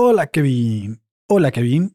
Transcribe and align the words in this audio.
Hola 0.00 0.28
Kevin. 0.28 1.00
Hola 1.26 1.50
Kevin. 1.50 1.92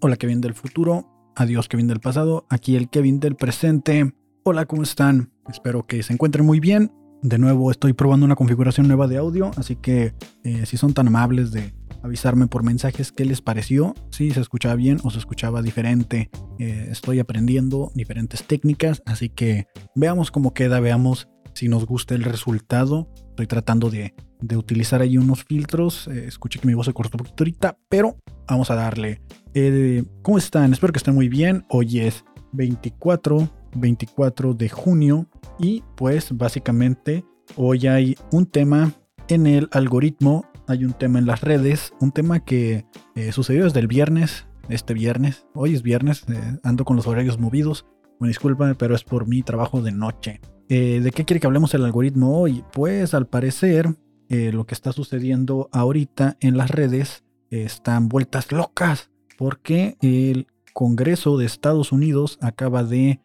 Hola 0.00 0.16
Kevin 0.16 0.40
del 0.40 0.54
futuro. 0.54 1.32
Adiós 1.36 1.68
Kevin 1.68 1.88
del 1.88 2.00
pasado. 2.00 2.46
Aquí 2.48 2.74
el 2.74 2.88
Kevin 2.88 3.20
del 3.20 3.36
presente. 3.36 4.14
Hola, 4.44 4.64
¿cómo 4.64 4.82
están? 4.82 5.30
Espero 5.52 5.86
que 5.86 6.02
se 6.02 6.14
encuentren 6.14 6.46
muy 6.46 6.58
bien. 6.58 6.90
De 7.20 7.36
nuevo 7.36 7.70
estoy 7.70 7.92
probando 7.92 8.24
una 8.24 8.34
configuración 8.34 8.88
nueva 8.88 9.08
de 9.08 9.18
audio, 9.18 9.50
así 9.58 9.76
que 9.76 10.14
eh, 10.42 10.64
si 10.64 10.78
son 10.78 10.94
tan 10.94 11.08
amables 11.08 11.52
de 11.52 11.74
avisarme 12.02 12.46
por 12.46 12.62
mensajes 12.62 13.12
qué 13.12 13.26
les 13.26 13.42
pareció, 13.42 13.94
si 14.08 14.30
se 14.30 14.40
escuchaba 14.40 14.74
bien 14.74 14.96
o 15.04 15.10
se 15.10 15.18
escuchaba 15.18 15.60
diferente. 15.60 16.30
Eh, 16.58 16.88
estoy 16.90 17.18
aprendiendo 17.18 17.92
diferentes 17.94 18.42
técnicas, 18.44 19.02
así 19.04 19.28
que 19.28 19.66
veamos 19.94 20.30
cómo 20.30 20.54
queda, 20.54 20.80
veamos 20.80 21.28
si 21.54 21.68
nos 21.68 21.86
gusta 21.86 22.14
el 22.14 22.24
resultado. 22.24 23.08
Estoy 23.30 23.46
tratando 23.46 23.90
de, 23.90 24.14
utilizar 24.54 25.00
ahí 25.00 25.16
unos 25.16 25.44
filtros. 25.44 26.08
Eh, 26.08 26.26
escuché 26.26 26.58
que 26.60 26.66
mi 26.66 26.74
voz 26.74 26.86
se 26.86 26.92
cortó 26.92 27.16
un 27.16 27.24
poquito 27.24 27.42
ahorita, 27.42 27.78
pero 27.88 28.16
vamos 28.46 28.70
a 28.70 28.74
darle. 28.74 29.22
Eh, 29.54 30.04
¿Cómo 30.22 30.38
están? 30.38 30.72
Espero 30.72 30.92
que 30.92 30.98
estén 30.98 31.14
muy 31.14 31.28
bien. 31.28 31.64
Hoy 31.68 32.00
es 32.00 32.24
24, 32.52 33.48
24 33.76 34.54
de 34.54 34.68
junio 34.68 35.26
y 35.58 35.82
pues 35.96 36.36
básicamente 36.36 37.24
hoy 37.56 37.86
hay 37.86 38.16
un 38.32 38.46
tema 38.46 38.92
en 39.28 39.46
el 39.46 39.68
algoritmo, 39.72 40.44
hay 40.66 40.84
un 40.84 40.92
tema 40.92 41.18
en 41.18 41.26
las 41.26 41.40
redes, 41.40 41.92
un 42.00 42.12
tema 42.12 42.44
que 42.44 42.84
eh, 43.14 43.32
sucedió 43.32 43.64
desde 43.64 43.80
el 43.80 43.86
viernes, 43.86 44.46
este 44.68 44.94
viernes, 44.94 45.46
hoy 45.54 45.74
es 45.74 45.82
viernes, 45.82 46.24
ando 46.62 46.84
con 46.84 46.96
los 46.96 47.06
horarios 47.06 47.38
movidos, 47.38 47.86
me 48.20 48.28
disculpan, 48.28 48.76
pero 48.78 48.94
es 48.94 49.04
por 49.04 49.26
mi 49.26 49.42
trabajo 49.42 49.82
de 49.82 49.92
noche. 49.92 50.40
Eh, 50.68 51.00
¿De 51.02 51.10
qué 51.10 51.24
quiere 51.24 51.40
que 51.40 51.46
hablemos 51.46 51.74
el 51.74 51.84
algoritmo 51.84 52.38
hoy? 52.38 52.64
Pues 52.72 53.14
al 53.14 53.26
parecer 53.26 53.94
eh, 54.28 54.50
lo 54.52 54.66
que 54.66 54.74
está 54.74 54.92
sucediendo 54.92 55.68
ahorita 55.72 56.36
en 56.40 56.56
las 56.56 56.70
redes 56.70 57.22
están 57.50 58.08
vueltas 58.08 58.50
locas 58.50 59.10
porque 59.38 59.96
el 60.00 60.48
Congreso 60.72 61.36
de 61.38 61.46
Estados 61.46 61.92
Unidos 61.92 62.38
acaba 62.40 62.82
de... 62.82 63.20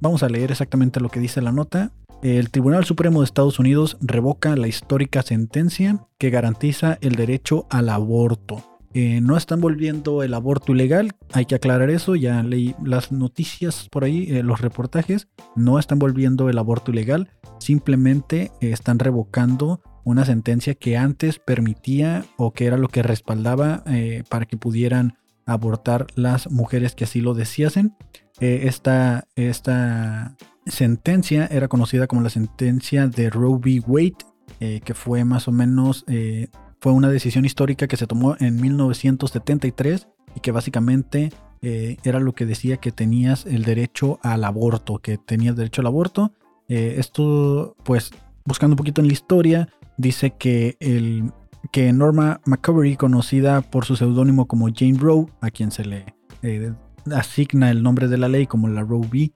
Vamos 0.00 0.22
a 0.22 0.28
leer 0.28 0.52
exactamente 0.52 1.00
lo 1.00 1.08
que 1.08 1.18
dice 1.18 1.42
la 1.42 1.50
nota. 1.50 1.90
El 2.22 2.50
Tribunal 2.50 2.84
Supremo 2.84 3.20
de 3.20 3.24
Estados 3.24 3.58
Unidos 3.58 3.96
revoca 4.00 4.56
la 4.56 4.68
histórica 4.68 5.22
sentencia 5.22 6.06
que 6.18 6.30
garantiza 6.30 6.98
el 7.00 7.14
derecho 7.14 7.66
al 7.70 7.88
aborto. 7.88 8.77
Eh, 8.94 9.20
no 9.20 9.36
están 9.36 9.60
volviendo 9.60 10.22
el 10.22 10.32
aborto 10.32 10.72
ilegal, 10.72 11.12
hay 11.32 11.44
que 11.44 11.54
aclarar 11.54 11.90
eso, 11.90 12.16
ya 12.16 12.42
leí 12.42 12.74
las 12.82 13.12
noticias 13.12 13.86
por 13.90 14.04
ahí, 14.04 14.26
eh, 14.30 14.42
los 14.42 14.62
reportajes, 14.62 15.28
no 15.54 15.78
están 15.78 15.98
volviendo 15.98 16.48
el 16.48 16.58
aborto 16.58 16.90
ilegal, 16.90 17.30
simplemente 17.58 18.50
eh, 18.60 18.72
están 18.72 18.98
revocando 18.98 19.82
una 20.04 20.24
sentencia 20.24 20.74
que 20.74 20.96
antes 20.96 21.38
permitía 21.38 22.24
o 22.38 22.52
que 22.52 22.64
era 22.64 22.78
lo 22.78 22.88
que 22.88 23.02
respaldaba 23.02 23.84
para 24.30 24.46
que 24.46 24.56
pudieran 24.56 25.18
abortar 25.44 26.06
las 26.14 26.50
mujeres 26.50 26.94
que 26.94 27.04
así 27.04 27.20
lo 27.20 27.34
deseasen. 27.34 27.94
esta, 28.40 29.28
esta 29.36 30.34
sentencia 30.64 31.46
era 31.50 31.68
conocida 31.68 32.06
como 32.06 32.22
la 32.22 32.30
sentencia 32.30 33.06
de 33.06 33.28
Roe 33.28 33.58
v. 33.58 33.82
Wade, 33.86 34.80
que 34.82 34.94
fue 34.94 35.26
más 35.26 35.46
o 35.46 35.52
menos 35.52 36.06
fue 36.80 36.92
una 36.92 37.08
decisión 37.08 37.44
histórica 37.44 37.86
que 37.88 37.96
se 37.96 38.06
tomó 38.06 38.36
en 38.38 38.60
1973 38.60 40.08
y 40.34 40.40
que 40.40 40.52
básicamente 40.52 41.30
eh, 41.62 41.96
era 42.04 42.20
lo 42.20 42.34
que 42.34 42.46
decía 42.46 42.76
que 42.76 42.92
tenías 42.92 43.46
el 43.46 43.64
derecho 43.64 44.18
al 44.22 44.44
aborto, 44.44 44.98
que 44.98 45.18
tenías 45.18 45.56
derecho 45.56 45.80
al 45.80 45.88
aborto. 45.88 46.32
Eh, 46.68 46.96
esto, 46.98 47.76
pues, 47.84 48.10
buscando 48.44 48.74
un 48.74 48.78
poquito 48.78 49.00
en 49.00 49.08
la 49.08 49.12
historia, 49.12 49.68
dice 49.96 50.34
que, 50.38 50.76
el, 50.80 51.32
que 51.72 51.92
Norma 51.92 52.40
McCovery, 52.44 52.96
conocida 52.96 53.62
por 53.62 53.84
su 53.84 53.96
seudónimo 53.96 54.46
como 54.46 54.68
Jane 54.72 54.98
Roe, 54.98 55.26
a 55.40 55.50
quien 55.50 55.72
se 55.72 55.84
le 55.84 56.14
eh, 56.42 56.72
asigna 57.12 57.70
el 57.70 57.82
nombre 57.82 58.06
de 58.06 58.18
la 58.18 58.28
ley 58.28 58.46
como 58.46 58.68
la 58.68 58.82
Roe 58.82 59.06
v., 59.06 59.32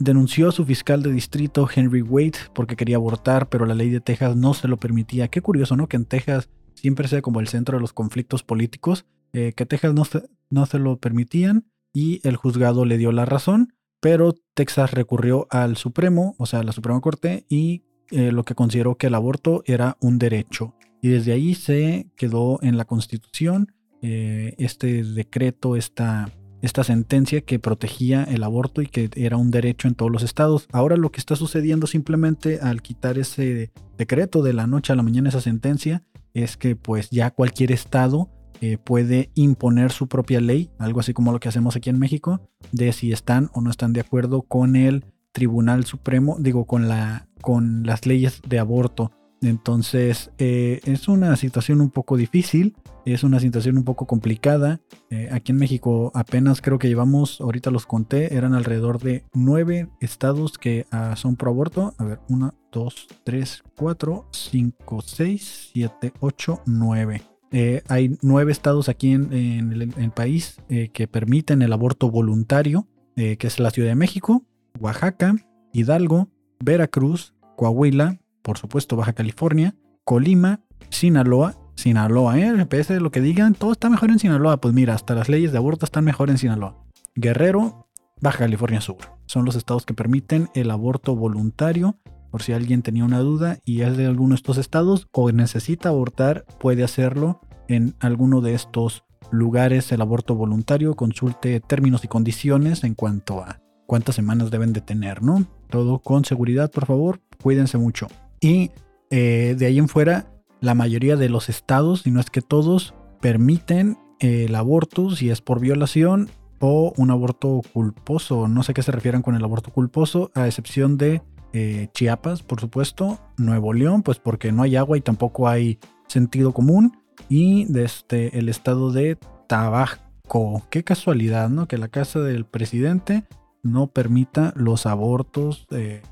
denunció 0.00 0.48
a 0.48 0.52
su 0.52 0.64
fiscal 0.64 1.04
de 1.04 1.12
distrito 1.12 1.68
Henry 1.72 2.02
Wade 2.02 2.32
porque 2.54 2.74
quería 2.74 2.96
abortar, 2.96 3.48
pero 3.48 3.66
la 3.66 3.74
ley 3.76 3.88
de 3.88 4.00
Texas 4.00 4.34
no 4.34 4.52
se 4.52 4.66
lo 4.66 4.78
permitía. 4.78 5.28
Qué 5.28 5.42
curioso, 5.42 5.76
¿no? 5.76 5.86
Que 5.86 5.96
en 5.96 6.06
Texas 6.06 6.48
siempre 6.84 7.08
sea 7.08 7.22
como 7.22 7.40
el 7.40 7.48
centro 7.48 7.78
de 7.78 7.80
los 7.80 7.94
conflictos 7.94 8.42
políticos, 8.42 9.06
eh, 9.32 9.54
que 9.56 9.64
Texas 9.64 9.94
no 9.94 10.04
se, 10.04 10.28
no 10.50 10.66
se 10.66 10.78
lo 10.78 10.98
permitían 10.98 11.64
y 11.94 12.20
el 12.28 12.36
juzgado 12.36 12.84
le 12.84 12.98
dio 12.98 13.10
la 13.10 13.24
razón, 13.24 13.72
pero 14.00 14.34
Texas 14.52 14.90
recurrió 14.90 15.46
al 15.48 15.78
Supremo, 15.78 16.34
o 16.36 16.44
sea, 16.44 16.60
a 16.60 16.62
la 16.62 16.72
Suprema 16.72 17.00
Corte, 17.00 17.46
y 17.48 17.84
eh, 18.10 18.32
lo 18.32 18.44
que 18.44 18.54
consideró 18.54 18.98
que 18.98 19.06
el 19.06 19.14
aborto 19.14 19.62
era 19.64 19.96
un 20.02 20.18
derecho. 20.18 20.74
Y 21.00 21.08
desde 21.08 21.32
ahí 21.32 21.54
se 21.54 22.10
quedó 22.18 22.58
en 22.60 22.76
la 22.76 22.84
Constitución 22.84 23.72
eh, 24.02 24.54
este 24.58 25.04
decreto, 25.04 25.76
esta, 25.76 26.30
esta 26.60 26.84
sentencia 26.84 27.40
que 27.40 27.58
protegía 27.58 28.24
el 28.24 28.42
aborto 28.42 28.82
y 28.82 28.88
que 28.88 29.08
era 29.16 29.38
un 29.38 29.50
derecho 29.50 29.88
en 29.88 29.94
todos 29.94 30.12
los 30.12 30.22
estados. 30.22 30.68
Ahora 30.70 30.98
lo 30.98 31.10
que 31.10 31.20
está 31.20 31.34
sucediendo 31.34 31.86
simplemente 31.86 32.60
al 32.60 32.82
quitar 32.82 33.16
ese 33.16 33.72
decreto 33.96 34.42
de 34.42 34.52
la 34.52 34.66
noche 34.66 34.92
a 34.92 34.96
la 34.96 35.02
mañana, 35.02 35.30
esa 35.30 35.40
sentencia, 35.40 36.02
es 36.34 36.56
que 36.56 36.76
pues 36.76 37.10
ya 37.10 37.30
cualquier 37.30 37.72
estado 37.72 38.28
eh, 38.60 38.78
puede 38.78 39.30
imponer 39.34 39.92
su 39.92 40.08
propia 40.08 40.40
ley, 40.40 40.70
algo 40.78 41.00
así 41.00 41.12
como 41.12 41.32
lo 41.32 41.40
que 41.40 41.48
hacemos 41.48 41.76
aquí 41.76 41.90
en 41.90 41.98
México, 41.98 42.40
de 42.72 42.92
si 42.92 43.12
están 43.12 43.50
o 43.54 43.60
no 43.60 43.70
están 43.70 43.92
de 43.92 44.00
acuerdo 44.00 44.42
con 44.42 44.76
el 44.76 45.04
Tribunal 45.32 45.84
Supremo, 45.84 46.36
digo, 46.38 46.64
con, 46.66 46.88
la, 46.88 47.28
con 47.40 47.84
las 47.84 48.06
leyes 48.06 48.40
de 48.46 48.58
aborto. 48.58 49.10
Entonces 49.44 50.30
eh, 50.38 50.80
es 50.84 51.08
una 51.08 51.36
situación 51.36 51.80
un 51.80 51.90
poco 51.90 52.16
difícil, 52.16 52.74
es 53.04 53.22
una 53.24 53.38
situación 53.38 53.76
un 53.76 53.84
poco 53.84 54.06
complicada. 54.06 54.80
Eh, 55.10 55.28
aquí 55.30 55.52
en 55.52 55.58
México 55.58 56.10
apenas 56.14 56.62
creo 56.62 56.78
que 56.78 56.88
llevamos, 56.88 57.40
ahorita 57.40 57.70
los 57.70 57.84
conté, 57.86 58.34
eran 58.34 58.54
alrededor 58.54 59.00
de 59.00 59.24
nueve 59.34 59.88
estados 60.00 60.56
que 60.56 60.86
ah, 60.90 61.14
son 61.16 61.36
pro 61.36 61.50
aborto. 61.50 61.94
A 61.98 62.04
ver, 62.04 62.20
una, 62.28 62.54
dos, 62.72 63.06
tres, 63.24 63.62
cuatro, 63.76 64.26
cinco, 64.32 65.02
seis, 65.02 65.70
siete, 65.72 66.12
ocho, 66.20 66.62
nueve. 66.64 67.22
Eh, 67.50 67.82
hay 67.88 68.18
nueve 68.22 68.50
estados 68.50 68.88
aquí 68.88 69.12
en, 69.12 69.32
el, 69.32 70.10
país 70.10 70.56
que 70.68 71.06
permiten 71.06 71.62
el 71.62 71.72
aborto 71.72 72.10
voluntario, 72.10 72.88
que 73.14 73.38
es 73.40 73.60
la 73.60 73.70
Ciudad 73.70 73.90
de 73.90 73.94
México, 73.94 74.42
Oaxaca, 74.80 75.36
Hidalgo, 75.72 76.30
Veracruz, 76.58 77.32
Coahuila, 77.56 78.18
por 78.44 78.58
supuesto 78.58 78.94
Baja 78.94 79.14
California, 79.14 79.74
Colima, 80.04 80.60
Sinaloa, 80.90 81.56
Sinaloa, 81.76 82.38
¿eh? 82.38 82.52
De 82.52 83.00
lo 83.00 83.10
que 83.10 83.22
digan, 83.22 83.54
todo 83.54 83.72
está 83.72 83.88
mejor 83.88 84.10
en 84.10 84.18
Sinaloa. 84.18 84.58
Pues 84.60 84.74
mira, 84.74 84.94
hasta 84.94 85.14
las 85.14 85.28
leyes 85.28 85.50
de 85.50 85.58
aborto 85.58 85.86
están 85.86 86.04
mejor 86.04 86.28
en 86.28 86.38
Sinaloa. 86.38 86.76
Guerrero, 87.16 87.88
Baja 88.20 88.40
California 88.40 88.82
Sur. 88.82 88.98
Son 89.26 89.46
los 89.46 89.56
estados 89.56 89.86
que 89.86 89.94
permiten 89.94 90.50
el 90.54 90.70
aborto 90.70 91.16
voluntario. 91.16 91.96
Por 92.30 92.42
si 92.42 92.52
alguien 92.52 92.82
tenía 92.82 93.04
una 93.04 93.20
duda 93.20 93.58
y 93.64 93.80
es 93.80 93.96
de 93.96 94.06
alguno 94.06 94.30
de 94.30 94.36
estos 94.36 94.58
estados 94.58 95.08
o 95.12 95.32
necesita 95.32 95.88
abortar, 95.88 96.44
puede 96.58 96.84
hacerlo 96.84 97.40
en 97.68 97.94
alguno 98.00 98.42
de 98.42 98.54
estos 98.54 99.04
lugares 99.30 99.90
el 99.90 100.02
aborto 100.02 100.34
voluntario. 100.34 100.94
Consulte 100.94 101.60
términos 101.60 102.04
y 102.04 102.08
condiciones 102.08 102.84
en 102.84 102.94
cuanto 102.94 103.40
a 103.40 103.60
cuántas 103.86 104.16
semanas 104.16 104.50
deben 104.50 104.74
de 104.74 104.82
tener, 104.82 105.22
¿no? 105.22 105.46
Todo 105.70 106.00
con 106.00 106.26
seguridad, 106.26 106.70
por 106.70 106.84
favor. 106.84 107.20
Cuídense 107.42 107.78
mucho. 107.78 108.08
Y 108.44 108.72
eh, 109.08 109.54
de 109.58 109.64
ahí 109.64 109.78
en 109.78 109.88
fuera, 109.88 110.26
la 110.60 110.74
mayoría 110.74 111.16
de 111.16 111.30
los 111.30 111.48
estados, 111.48 112.02
si 112.02 112.10
no 112.10 112.20
es 112.20 112.28
que 112.28 112.42
todos, 112.42 112.92
permiten 113.22 113.96
el 114.20 114.54
aborto 114.54 115.16
si 115.16 115.30
es 115.30 115.40
por 115.40 115.60
violación 115.60 116.28
o 116.60 116.92
un 116.98 117.10
aborto 117.10 117.62
culposo. 117.72 118.46
No 118.46 118.62
sé 118.62 118.74
qué 118.74 118.82
se 118.82 118.92
refieren 118.92 119.22
con 119.22 119.34
el 119.34 119.42
aborto 119.42 119.72
culposo, 119.72 120.30
a 120.34 120.46
excepción 120.46 120.98
de 120.98 121.22
eh, 121.54 121.88
Chiapas, 121.94 122.42
por 122.42 122.60
supuesto, 122.60 123.18
Nuevo 123.38 123.72
León, 123.72 124.02
pues 124.02 124.18
porque 124.18 124.52
no 124.52 124.62
hay 124.62 124.76
agua 124.76 124.98
y 124.98 125.00
tampoco 125.00 125.48
hay 125.48 125.78
sentido 126.06 126.52
común, 126.52 126.98
y 127.30 127.64
desde 127.64 127.84
este, 127.84 128.38
el 128.38 128.50
estado 128.50 128.92
de 128.92 129.16
Tabasco. 129.48 130.66
Qué 130.68 130.84
casualidad, 130.84 131.48
¿no? 131.48 131.66
Que 131.66 131.78
la 131.78 131.88
casa 131.88 132.20
del 132.20 132.44
presidente 132.44 133.24
no 133.62 133.86
permita 133.86 134.52
los 134.54 134.84
abortos 134.84 135.66
eh, 135.70 136.02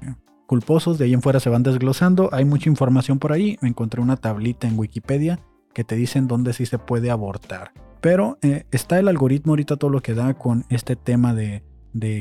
culposos, 0.53 0.99
de 0.99 1.07
ahí 1.07 1.15
en 1.15 1.23
fuera 1.23 1.41
se 1.41 1.49
van 1.49 1.63
desglosando, 1.63 2.29
hay 2.31 2.45
mucha 2.45 2.69
información 2.69 3.19
por 3.19 3.33
ahí, 3.33 3.57
me 3.63 3.71
encontré 3.71 4.03
una 4.03 4.19
tablita 4.19 4.69
en 4.69 4.79
Wikipedia 4.79 5.41
que 5.73 5.83
te 5.83 5.97
dicen 5.97 6.29
dónde 6.29 6.53
sí 6.53 6.67
se 6.67 6.79
puede 6.79 7.11
abortar. 7.11 7.73
Pero 8.03 8.37
eh, 8.43 8.65
está 8.71 8.99
el 8.99 9.09
algoritmo 9.09 9.53
ahorita 9.53 9.79
todo 9.79 9.91
lo 9.91 10.03
que 10.03 10.13
da 10.13 10.35
con 10.35 10.67
este 10.69 10.95
tema 10.95 11.33
de, 11.33 11.63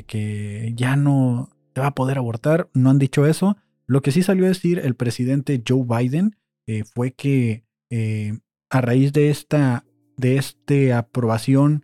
que 0.08 0.72
ya 0.78 0.96
no 0.96 1.50
va 1.78 1.88
a 1.88 1.94
poder 1.94 2.20
abortar, 2.20 2.70
no 2.74 2.90
han 2.90 3.00
dicho 3.00 3.26
eso. 3.26 3.58
Lo 3.86 4.02
que 4.02 4.14
sí 4.14 4.24
salió 4.24 4.46
a 4.46 4.48
decir 4.48 4.80
el 4.80 4.96
presidente 4.96 5.62
Joe 5.68 5.84
Biden 5.86 6.38
eh, 6.68 6.86
fue 6.86 7.12
que 7.12 7.66
eh, 7.90 8.40
a 8.70 8.80
raíz 8.80 9.12
de 9.12 9.30
esta 9.30 9.84
de 10.16 10.38
este 10.38 10.94
aprobación 10.94 11.84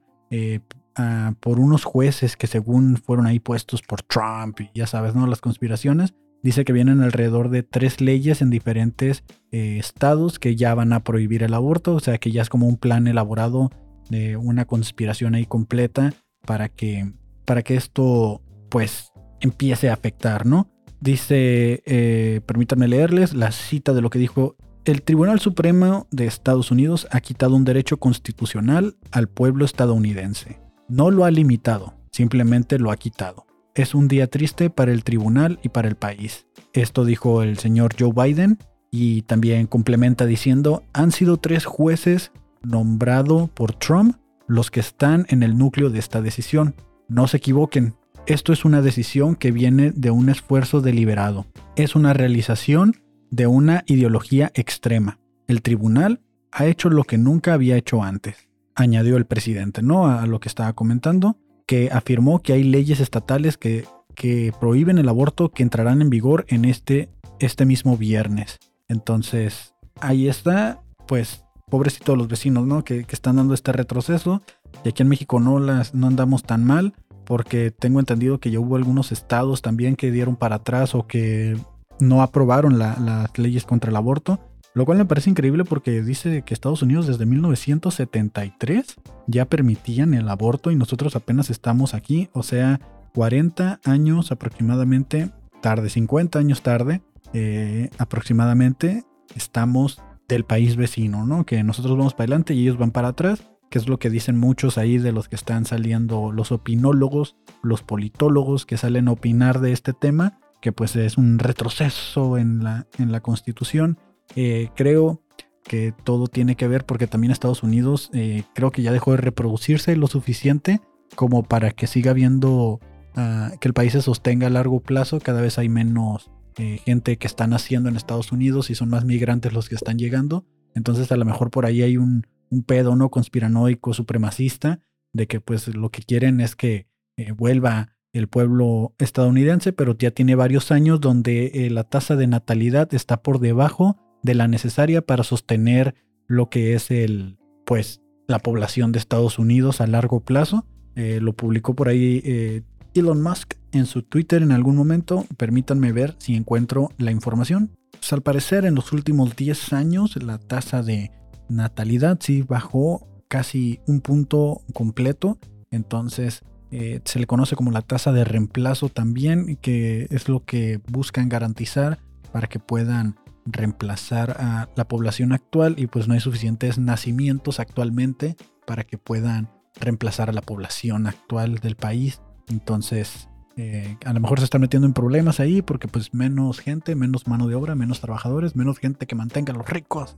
por 1.41 1.59
unos 1.59 1.83
jueces 1.83 2.38
que 2.38 2.47
según 2.47 2.95
fueron 2.95 3.25
ahí 3.25 3.41
puestos 3.41 3.81
por 3.81 4.01
Trump 4.01 4.61
y 4.61 4.69
ya 4.73 4.88
sabes, 4.88 5.13
¿no? 5.13 5.27
Las 5.27 5.41
conspiraciones, 5.41 6.13
dice 6.47 6.63
que 6.63 6.71
vienen 6.71 7.01
alrededor 7.01 7.49
de 7.49 7.61
tres 7.61 7.99
leyes 7.99 8.41
en 8.41 8.49
diferentes 8.49 9.25
eh, 9.51 9.79
estados 9.79 10.39
que 10.39 10.55
ya 10.55 10.73
van 10.75 10.94
a 10.94 11.03
prohibir 11.03 11.44
el 11.44 11.53
aborto, 11.53 11.94
o 11.94 11.99
sea 11.99 12.19
que 12.19 12.31
ya 12.31 12.41
es 12.41 12.47
como 12.47 12.69
un 12.69 12.77
plan 12.77 13.05
elaborado 13.05 13.69
de 14.09 14.38
una 14.38 14.63
conspiración 14.63 15.35
ahí 15.35 15.45
completa 15.45 16.13
para 16.45 16.69
que, 16.69 17.11
para 17.44 17.63
que 17.63 17.75
esto 17.75 18.41
pues 18.69 19.11
empiece 19.41 19.89
a 19.89 19.94
afectar, 19.94 20.45
¿no? 20.45 20.69
Dice, 21.01 21.83
eh, 21.85 22.39
permítanme 22.45 22.88
leerles 22.88 23.33
la 23.33 23.51
cita 23.51 23.93
de 23.93 24.00
lo 24.00 24.09
que 24.09 24.19
dijo 24.19 24.55
el 24.85 25.01
Tribunal 25.01 25.41
Supremo 25.41 26.07
de 26.11 26.27
Estados 26.27 26.71
Unidos 26.71 27.09
ha 27.11 27.19
quitado 27.19 27.57
un 27.57 27.65
derecho 27.65 27.97
constitucional 27.97 28.95
al 29.11 29.27
pueblo 29.27 29.65
estadounidense. 29.65 30.61
No 30.88 31.11
lo 31.11 31.25
ha 31.25 31.31
limitado, 31.31 31.95
simplemente 32.09 32.79
lo 32.79 32.89
ha 32.89 32.95
quitado. 32.95 33.46
Es 33.77 33.94
un 33.94 34.07
día 34.07 34.25
triste 34.25 34.71
para 34.71 34.91
el 34.91 35.03
tribunal 35.03 35.59
y 35.62 35.69
para 35.69 35.88
el 35.88 35.94
país. 35.94 36.47
Esto 36.74 37.06
dijo 37.06 37.44
el 37.44 37.59
señor 37.59 37.94
Joe 37.97 38.12
Biden 38.12 38.57
y 38.89 39.21
también 39.21 39.68
complementa 39.68 40.25
diciendo, 40.25 40.81
han 40.94 41.12
sido 41.12 41.38
tres 41.38 41.65
jueces 41.65 42.31
nombrados 42.63 43.51
por 43.51 43.75
Trump 43.75 44.15
los 44.47 44.71
que 44.71 44.79
están 44.79 45.27
en 45.29 45.44
el 45.44 45.59
núcleo 45.59 45.91
de 45.91 46.00
esta 46.00 46.24
decisión. 46.24 46.74
No 47.07 47.27
se 47.27 47.38
equivoquen, 47.38 47.94
esto 48.25 48.51
es 48.51 48.65
una 48.65 48.81
decisión 48.81 49.35
que 49.35 49.51
viene 49.51 49.91
de 49.91 50.09
un 50.09 50.29
esfuerzo 50.29 50.81
deliberado. 50.81 51.45
Es 51.75 51.95
una 51.95 52.13
realización 52.13 52.95
de 53.29 53.45
una 53.45 53.83
ideología 53.85 54.51
extrema. 54.56 55.19
El 55.45 55.62
tribunal 55.62 56.21
ha 56.51 56.65
hecho 56.65 56.89
lo 56.89 57.03
que 57.03 57.19
nunca 57.19 57.53
había 57.53 57.77
hecho 57.77 58.01
antes, 58.01 58.50
añadió 58.74 59.18
el 59.18 59.27
presidente, 59.27 59.83
¿no? 59.83 60.07
A 60.07 60.25
lo 60.25 60.39
que 60.39 60.50
estaba 60.50 60.74
comentando, 60.74 61.38
que 61.67 61.89
afirmó 61.91 62.41
que 62.41 62.53
hay 62.53 62.63
leyes 62.63 62.99
estatales 62.99 63.57
que, 63.57 63.85
que 64.15 64.51
prohíben 64.59 64.97
el 64.97 65.09
aborto 65.09 65.49
que 65.49 65.61
entrarán 65.61 66.01
en 66.01 66.09
vigor 66.09 66.45
en 66.47 66.65
este, 66.65 67.09
este 67.39 67.65
mismo 67.65 67.97
viernes. 67.97 68.57
Entonces, 68.87 69.75
ahí 69.99 70.27
está, 70.27 70.81
pues, 71.07 71.43
pobrecitos 71.69 72.17
los 72.17 72.29
vecinos, 72.29 72.65
¿no? 72.65 72.83
Que, 72.83 73.03
que, 73.03 73.15
están 73.15 73.35
dando 73.35 73.53
este 73.53 73.73
retroceso. 73.73 74.41
Y 74.83 74.89
aquí 74.89 75.03
en 75.03 75.09
México 75.09 75.39
no, 75.39 75.59
las, 75.59 75.93
no 75.93 76.07
andamos 76.07 76.43
tan 76.43 76.63
mal, 76.63 76.93
porque 77.25 77.71
tengo 77.71 77.99
entendido 77.99 78.39
que 78.39 78.49
ya 78.49 78.59
hubo 78.59 78.77
algunos 78.77 79.11
estados 79.11 79.61
también 79.61 79.97
que 79.97 80.09
dieron 80.09 80.37
para 80.37 80.55
atrás 80.55 80.95
o 80.95 81.05
que 81.05 81.57
no 81.99 82.21
aprobaron 82.21 82.79
las 82.79 83.37
leyes 83.37 83.65
contra 83.65 83.89
el 83.89 83.97
aborto, 83.97 84.39
lo 84.77 84.85
cual 84.85 85.00
me 85.00 85.06
parece 85.06 85.31
increíble 85.31 85.63
porque 85.65 86.03
dice 86.03 86.44
que 86.44 86.53
Estados 86.53 86.83
Unidos 86.83 87.07
desde 87.07 87.25
1973 87.25 88.97
ya 89.25 89.45
permitían 89.45 90.13
el 90.13 90.29
aborto 90.29 90.69
y 90.69 90.75
nosotros 90.75 91.15
apenas 91.15 91.50
estamos 91.50 91.95
aquí, 91.95 92.29
o 92.31 92.44
sea, 92.44 92.79
40 93.15 93.79
años 93.85 94.31
aproximadamente 94.31 95.31
tarde, 95.63 95.89
50 95.89 96.38
años 96.38 96.62
tarde 96.62 97.01
eh, 97.33 97.89
aproximadamente, 97.97 99.03
estamos 99.35 100.00
del 100.27 100.44
país 100.44 100.75
vecino, 100.75 101.25
¿no? 101.25 101.44
Que 101.44 101.63
nosotros 101.63 101.97
vamos 101.97 102.13
para 102.13 102.25
adelante 102.25 102.53
y 102.53 102.62
ellos 102.62 102.77
van 102.77 102.91
para 102.91 103.07
atrás, 103.07 103.50
que 103.71 103.79
es 103.79 103.89
lo 103.89 103.97
que 103.97 104.12
dicen 104.12 104.38
muchos 104.38 104.77
ahí 104.77 105.00
de 105.00 105.12
los 105.12 105.27
que 105.27 105.38
están 105.38 105.65
saliendo, 105.65 106.31
los 106.31 106.51
opinólogos, 106.51 107.35
los 107.63 107.81
politólogos 107.81 108.68
que 108.68 108.77
salen 108.77 109.07
a 109.07 109.13
opinar 109.13 109.59
de 109.59 109.71
este 109.71 109.94
tema 109.94 110.38
que 110.62 110.71
pues 110.71 110.95
es 110.95 111.18
un 111.18 111.39
retroceso 111.39 112.38
en 112.38 112.63
la, 112.63 112.88
en 112.97 113.12
la 113.12 113.21
constitución. 113.21 113.97
Eh, 114.35 114.69
creo 114.75 115.21
que 115.63 115.94
todo 116.03 116.27
tiene 116.27 116.56
que 116.56 116.68
ver 116.68 116.85
porque 116.85 117.07
también 117.07 117.31
Estados 117.31 117.63
Unidos 117.63 118.09
eh, 118.13 118.44
creo 118.53 118.71
que 118.71 118.81
ya 118.81 118.91
dejó 118.91 119.12
de 119.12 119.18
reproducirse 119.18 119.95
lo 119.95 120.07
suficiente 120.07 120.79
como 121.15 121.44
para 121.44 121.71
que 121.71 121.88
siga 121.88 122.12
habiendo, 122.12 122.79
ah, 123.15 123.51
que 123.59 123.68
el 123.68 123.74
país 123.74 123.94
se 123.94 124.01
sostenga 124.01 124.47
a 124.47 124.50
largo 124.50 124.79
plazo. 124.79 125.19
Cada 125.19 125.41
vez 125.41 125.57
hay 125.57 125.69
menos 125.69 126.31
eh, 126.57 126.79
gente 126.85 127.18
que 127.18 127.27
están 127.27 127.51
naciendo 127.51 127.89
en 127.89 127.95
Estados 127.95 128.31
Unidos 128.31 128.69
y 128.69 128.75
son 128.75 128.89
más 128.89 129.06
migrantes 129.06 129.53
los 129.53 129.69
que 129.69 129.75
están 129.75 129.97
llegando. 129.97 130.45
Entonces 130.75 131.12
a 131.12 131.18
lo 131.18 131.25
mejor 131.25 131.50
por 131.50 131.65
ahí 131.65 131.81
hay 131.81 131.97
un, 131.97 132.25
pedo 132.65 132.95
no 132.95 133.09
conspiranoico 133.09 133.94
supremacista 133.94 134.79
de 135.12 135.27
que 135.27 135.41
pues 135.41 135.68
lo 135.75 135.89
que 135.89 136.01
quieren 136.01 136.39
es 136.39 136.56
que 136.56 136.88
vuelva 137.35 137.97
el 138.13 138.27
pueblo 138.27 138.94
estadounidense, 138.97 139.74
pero 139.74 139.97
ya 139.97 140.12
tiene 140.12 140.35
varios 140.35 140.71
años 140.71 141.00
donde 141.00 141.51
eh, 141.53 141.69
la 141.69 141.83
tasa 141.83 142.15
de 142.15 142.27
natalidad 142.27 142.94
está 142.94 143.21
por 143.21 143.39
debajo 143.39 143.97
de 144.27 144.35
la 144.35 144.47
necesaria 144.47 145.01
para 145.01 145.24
sostener 145.24 145.95
lo 146.27 146.50
que 146.50 146.75
es 146.75 146.91
el, 146.91 147.39
pues, 147.65 148.01
la 148.27 148.39
población 148.39 148.91
de 148.91 149.00
Estados 149.00 149.39
Unidos 149.39 149.81
a 149.81 149.88
largo 149.88 150.19
plazo. 150.19 150.68
Eh, 150.95 151.19
lo 151.21 151.33
publicó 151.33 151.75
por 151.75 151.88
ahí 151.88 152.21
eh, 152.25 152.62
Elon 152.94 153.21
Musk 153.24 153.56
en 153.71 153.85
su 153.85 154.03
Twitter 154.03 154.44
en 154.44 154.51
algún 154.51 154.75
momento. 154.75 155.25
Permítanme 155.38 155.91
ver 155.94 156.15
si 156.19 156.35
encuentro 156.35 156.89
la 156.97 157.12
información. 157.12 157.71
Pues, 157.91 158.13
al 158.13 158.21
parecer 158.21 158.65
en 158.65 158.75
los 158.75 158.91
últimos 158.91 159.35
10 159.35 159.74
años 159.74 160.21
la 160.21 160.38
tasa 160.38 160.83
de 160.83 161.12
natalidad 161.50 162.19
sí 162.21 162.41
bajó 162.41 163.07
casi 163.27 163.79
un 163.88 164.01
punto 164.01 164.62
completo. 164.74 165.39
Entonces 165.71 166.44
eh, 166.71 167.00
se 167.06 167.19
le 167.19 167.27
conoce 167.27 167.56
como 167.56 167.71
la 167.71 167.81
tasa 167.81 168.12
de 168.12 168.25
reemplazo 168.25 168.89
también, 168.89 169.56
que 169.57 170.07
es 170.09 170.27
lo 170.27 170.44
que 170.44 170.81
buscan 170.91 171.29
garantizar 171.29 172.00
para 172.31 172.47
que 172.47 172.59
puedan 172.59 173.15
reemplazar 173.47 174.38
a 174.39 174.69
la 174.75 174.88
población 174.88 175.31
actual 175.31 175.75
y 175.77 175.88
pues 175.88 176.07
no 176.07 176.13
hay 176.13 176.19
suficientes 176.19 176.77
nacimientos 176.77 177.59
actualmente 177.59 178.35
para 178.65 178.83
que 178.83 178.97
puedan 178.97 179.49
reemplazar 179.79 180.29
a 180.29 180.33
la 180.33 180.41
población 180.41 181.07
actual 181.07 181.55
del 181.55 181.75
país. 181.75 182.21
Entonces, 182.49 183.29
eh, 183.55 183.97
a 184.05 184.13
lo 184.13 184.19
mejor 184.19 184.39
se 184.39 184.45
están 184.45 184.61
metiendo 184.61 184.88
en 184.88 184.94
problemas 184.94 185.39
ahí 185.39 185.61
porque 185.61 185.88
pues 185.88 186.13
menos 186.13 186.59
gente, 186.59 186.95
menos 186.95 187.27
mano 187.27 187.47
de 187.47 187.55
obra, 187.55 187.75
menos 187.75 188.01
trabajadores, 188.01 188.55
menos 188.55 188.77
gente 188.77 189.07
que 189.07 189.15
mantenga 189.15 189.53
a 189.53 189.57
los 189.57 189.67
ricos. 189.67 190.17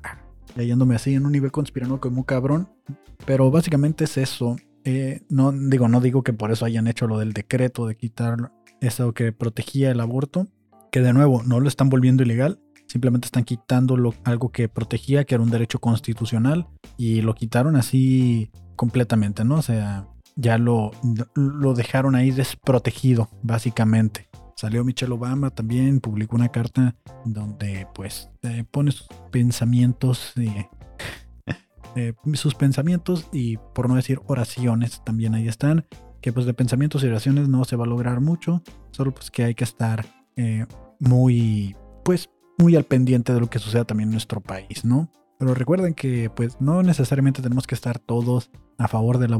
Leyéndome 0.55 0.95
así 0.95 1.13
en 1.13 1.25
un 1.25 1.31
nivel 1.31 1.51
conspiranoico 1.51 2.09
muy 2.09 2.23
cabrón. 2.23 2.69
Pero 3.25 3.51
básicamente 3.51 4.05
es 4.05 4.17
eso. 4.17 4.55
Eh, 4.83 5.21
no, 5.29 5.51
digo, 5.51 5.87
no 5.87 6.01
digo 6.01 6.23
que 6.23 6.33
por 6.33 6.51
eso 6.51 6.65
hayan 6.65 6.87
hecho 6.87 7.07
lo 7.07 7.19
del 7.19 7.33
decreto 7.33 7.85
de 7.85 7.95
quitar 7.95 8.51
eso 8.81 9.13
que 9.13 9.31
protegía 9.31 9.91
el 9.91 9.99
aborto, 9.99 10.47
que 10.91 11.01
de 11.01 11.13
nuevo 11.13 11.43
no 11.43 11.59
lo 11.59 11.67
están 11.67 11.89
volviendo 11.89 12.23
ilegal, 12.23 12.59
simplemente 12.89 13.27
están 13.27 13.45
quitando 13.45 13.95
algo 14.23 14.49
que 14.49 14.67
protegía, 14.67 15.23
que 15.23 15.35
era 15.35 15.43
un 15.43 15.51
derecho 15.51 15.79
constitucional, 15.79 16.67
y 16.97 17.21
lo 17.21 17.35
quitaron 17.35 17.75
así 17.75 18.51
completamente, 18.75 19.45
¿no? 19.45 19.55
O 19.55 19.61
sea, 19.61 20.07
ya 20.35 20.57
lo, 20.57 20.91
lo 21.35 21.73
dejaron 21.73 22.15
ahí 22.15 22.31
desprotegido, 22.31 23.29
básicamente. 23.43 24.27
Salió 24.55 24.83
Michelle 24.83 25.13
Obama 25.13 25.51
también, 25.51 26.01
publicó 26.01 26.35
una 26.35 26.49
carta 26.49 26.95
donde 27.23 27.87
pues 27.93 28.29
pone 28.71 28.91
sus 28.91 29.07
pensamientos 29.31 30.33
eh, 31.95 32.13
sus 32.33 32.55
pensamientos 32.55 33.27
y 33.31 33.57
por 33.73 33.89
no 33.89 33.95
decir 33.95 34.21
oraciones 34.27 35.01
también 35.03 35.33
ahí 35.33 35.47
están, 35.47 35.85
que 36.21 36.31
pues 36.31 36.45
de 36.45 36.53
pensamientos 36.53 37.03
y 37.03 37.07
oraciones 37.07 37.49
no 37.49 37.65
se 37.65 37.75
va 37.75 37.85
a 37.85 37.87
lograr 37.87 38.21
mucho, 38.21 38.61
solo 38.91 39.13
pues 39.13 39.31
que 39.31 39.43
hay 39.43 39.55
que 39.55 39.63
estar 39.63 40.05
eh, 40.35 40.65
muy, 40.99 41.75
pues 42.05 42.29
muy 42.59 42.75
al 42.75 42.83
pendiente 42.83 43.33
de 43.33 43.39
lo 43.39 43.49
que 43.49 43.59
suceda 43.59 43.85
también 43.85 44.09
en 44.09 44.13
nuestro 44.13 44.41
país, 44.41 44.85
¿no? 44.85 45.09
Pero 45.39 45.53
recuerden 45.53 45.93
que 45.93 46.29
pues 46.29 46.59
no 46.59 46.83
necesariamente 46.83 47.41
tenemos 47.41 47.65
que 47.65 47.75
estar 47.75 47.97
todos 47.97 48.51
a 48.77 48.87
favor 48.87 49.17
del, 49.17 49.35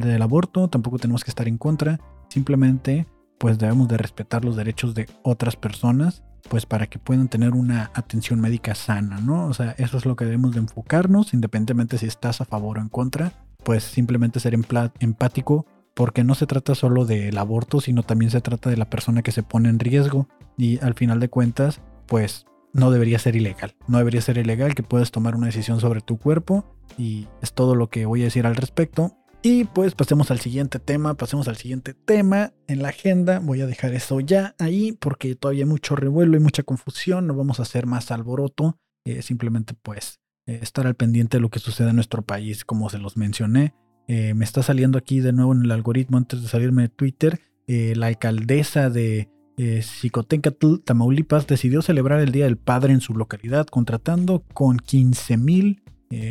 del 0.00 0.22
aborto, 0.22 0.68
tampoco 0.68 0.98
tenemos 0.98 1.22
que 1.22 1.30
estar 1.30 1.46
en 1.46 1.58
contra, 1.58 2.00
simplemente 2.30 3.06
pues 3.38 3.58
debemos 3.58 3.88
de 3.88 3.98
respetar 3.98 4.44
los 4.44 4.56
derechos 4.56 4.94
de 4.94 5.06
otras 5.22 5.56
personas 5.56 6.22
pues 6.48 6.66
para 6.66 6.86
que 6.86 6.98
puedan 6.98 7.28
tener 7.28 7.52
una 7.52 7.90
atención 7.94 8.40
médica 8.40 8.74
sana, 8.74 9.18
¿no? 9.18 9.46
O 9.46 9.54
sea, 9.54 9.74
eso 9.78 9.96
es 9.96 10.06
lo 10.06 10.16
que 10.16 10.24
debemos 10.24 10.52
de 10.52 10.60
enfocarnos, 10.60 11.34
independientemente 11.34 11.98
si 11.98 12.06
estás 12.06 12.40
a 12.40 12.44
favor 12.44 12.78
o 12.78 12.80
en 12.82 12.88
contra, 12.88 13.32
pues 13.64 13.82
simplemente 13.82 14.40
ser 14.40 14.54
empático, 14.54 15.66
porque 15.94 16.24
no 16.24 16.34
se 16.34 16.46
trata 16.46 16.74
solo 16.74 17.06
del 17.06 17.38
aborto, 17.38 17.80
sino 17.80 18.02
también 18.02 18.30
se 18.30 18.40
trata 18.40 18.68
de 18.68 18.76
la 18.76 18.90
persona 18.90 19.22
que 19.22 19.32
se 19.32 19.42
pone 19.42 19.68
en 19.68 19.78
riesgo 19.78 20.28
y 20.58 20.78
al 20.84 20.94
final 20.94 21.20
de 21.20 21.30
cuentas, 21.30 21.80
pues 22.06 22.46
no 22.74 22.90
debería 22.90 23.18
ser 23.18 23.36
ilegal, 23.36 23.74
no 23.88 23.98
debería 23.98 24.20
ser 24.20 24.36
ilegal 24.36 24.74
que 24.74 24.82
puedas 24.82 25.10
tomar 25.10 25.36
una 25.36 25.46
decisión 25.46 25.80
sobre 25.80 26.00
tu 26.00 26.18
cuerpo 26.18 26.66
y 26.98 27.28
es 27.40 27.54
todo 27.54 27.74
lo 27.74 27.88
que 27.88 28.04
voy 28.04 28.20
a 28.22 28.24
decir 28.24 28.46
al 28.46 28.56
respecto. 28.56 29.16
Y 29.42 29.64
pues 29.64 29.94
pasemos 29.94 30.30
al 30.30 30.40
siguiente 30.40 30.78
tema, 30.78 31.14
pasemos 31.14 31.48
al 31.48 31.56
siguiente 31.56 31.92
tema 31.92 32.54
en 32.66 32.82
la 32.82 32.88
agenda. 32.88 33.40
Voy 33.40 33.60
a 33.60 33.66
dejar 33.66 33.92
eso 33.92 34.20
ya 34.20 34.54
ahí 34.58 34.92
porque 34.92 35.34
todavía 35.34 35.64
hay 35.64 35.68
mucho 35.68 35.96
revuelo 35.96 36.36
y 36.36 36.40
mucha 36.40 36.62
confusión. 36.62 37.26
No 37.26 37.34
vamos 37.34 37.60
a 37.60 37.64
hacer 37.64 37.84
más 37.86 38.10
alboroto. 38.10 38.78
Eh, 39.04 39.20
simplemente 39.20 39.74
pues 39.74 40.20
eh, 40.46 40.60
estar 40.62 40.86
al 40.86 40.94
pendiente 40.94 41.36
de 41.36 41.42
lo 41.42 41.50
que 41.50 41.58
sucede 41.58 41.90
en 41.90 41.96
nuestro 41.96 42.22
país, 42.22 42.64
como 42.64 42.88
se 42.88 42.96
los 42.96 43.18
mencioné. 43.18 43.74
Eh, 44.08 44.32
me 44.32 44.46
está 44.46 44.62
saliendo 44.62 44.96
aquí 44.96 45.20
de 45.20 45.34
nuevo 45.34 45.52
en 45.52 45.62
el 45.62 45.70
algoritmo 45.72 46.16
antes 46.16 46.40
de 46.40 46.48
salirme 46.48 46.82
de 46.82 46.88
Twitter. 46.88 47.40
la 47.66 48.06
alcaldesa 48.06 48.88
de 48.88 49.28
Xicotencatl, 49.56 50.76
Tamaulipas, 50.84 51.46
decidió 51.46 51.82
celebrar 51.82 52.20
el 52.20 52.32
Día 52.32 52.44
del 52.44 52.56
Padre 52.56 52.92
en 52.92 53.00
su 53.00 53.14
localidad, 53.14 53.66
contratando 53.66 54.42
con 54.52 54.78
15 54.78 55.36
mil, 55.36 55.82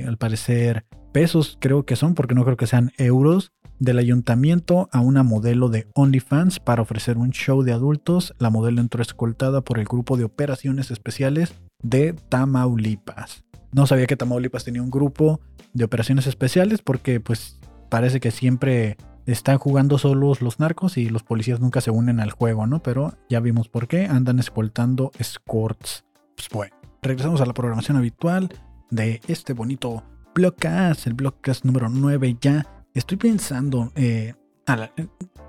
al 0.07 0.17
parecer, 0.17 0.85
pesos 1.11 1.57
creo 1.59 1.85
que 1.85 1.95
son, 1.95 2.15
porque 2.15 2.35
no 2.35 2.43
creo 2.45 2.57
que 2.57 2.67
sean 2.67 2.91
euros, 2.97 3.51
del 3.79 3.99
ayuntamiento 3.99 4.87
a 4.93 5.01
una 5.01 5.23
modelo 5.23 5.67
de 5.67 5.87
OnlyFans 5.93 6.59
para 6.59 6.81
ofrecer 6.81 7.17
un 7.17 7.31
show 7.31 7.63
de 7.63 7.73
adultos. 7.73 8.33
La 8.39 8.49
modelo 8.49 8.79
entró 8.79 9.01
escoltada 9.01 9.61
por 9.61 9.77
el 9.77 9.85
grupo 9.85 10.15
de 10.15 10.23
operaciones 10.23 10.89
especiales 10.89 11.53
de 11.81 12.13
Tamaulipas. 12.13 13.43
No 13.73 13.85
sabía 13.85 14.05
que 14.05 14.15
Tamaulipas 14.15 14.63
tenía 14.63 14.81
un 14.81 14.91
grupo 14.91 15.41
de 15.73 15.83
operaciones 15.83 16.27
especiales 16.27 16.81
porque 16.81 17.19
pues 17.19 17.59
parece 17.89 18.21
que 18.21 18.31
siempre 18.31 18.95
están 19.25 19.57
jugando 19.57 19.97
solos 19.97 20.41
los 20.41 20.59
narcos 20.59 20.97
y 20.97 21.09
los 21.09 21.23
policías 21.23 21.59
nunca 21.59 21.81
se 21.81 21.91
unen 21.91 22.19
al 22.19 22.31
juego, 22.31 22.67
¿no? 22.67 22.81
Pero 22.83 23.13
ya 23.29 23.39
vimos 23.39 23.69
por 23.69 23.87
qué, 23.87 24.05
andan 24.05 24.39
escoltando 24.39 25.11
escorts. 25.17 26.05
Pues 26.35 26.49
bueno, 26.49 26.75
regresamos 27.01 27.41
a 27.41 27.45
la 27.45 27.53
programación 27.53 27.97
habitual 27.97 28.49
de 28.89 29.21
este 29.27 29.53
bonito 29.53 30.03
Blockcast, 30.35 31.07
el 31.07 31.13
Blockcast 31.13 31.65
número 31.65 31.89
9 31.89 32.37
ya. 32.41 32.85
Estoy 32.93 33.17
pensando, 33.17 33.91
eh, 33.95 34.33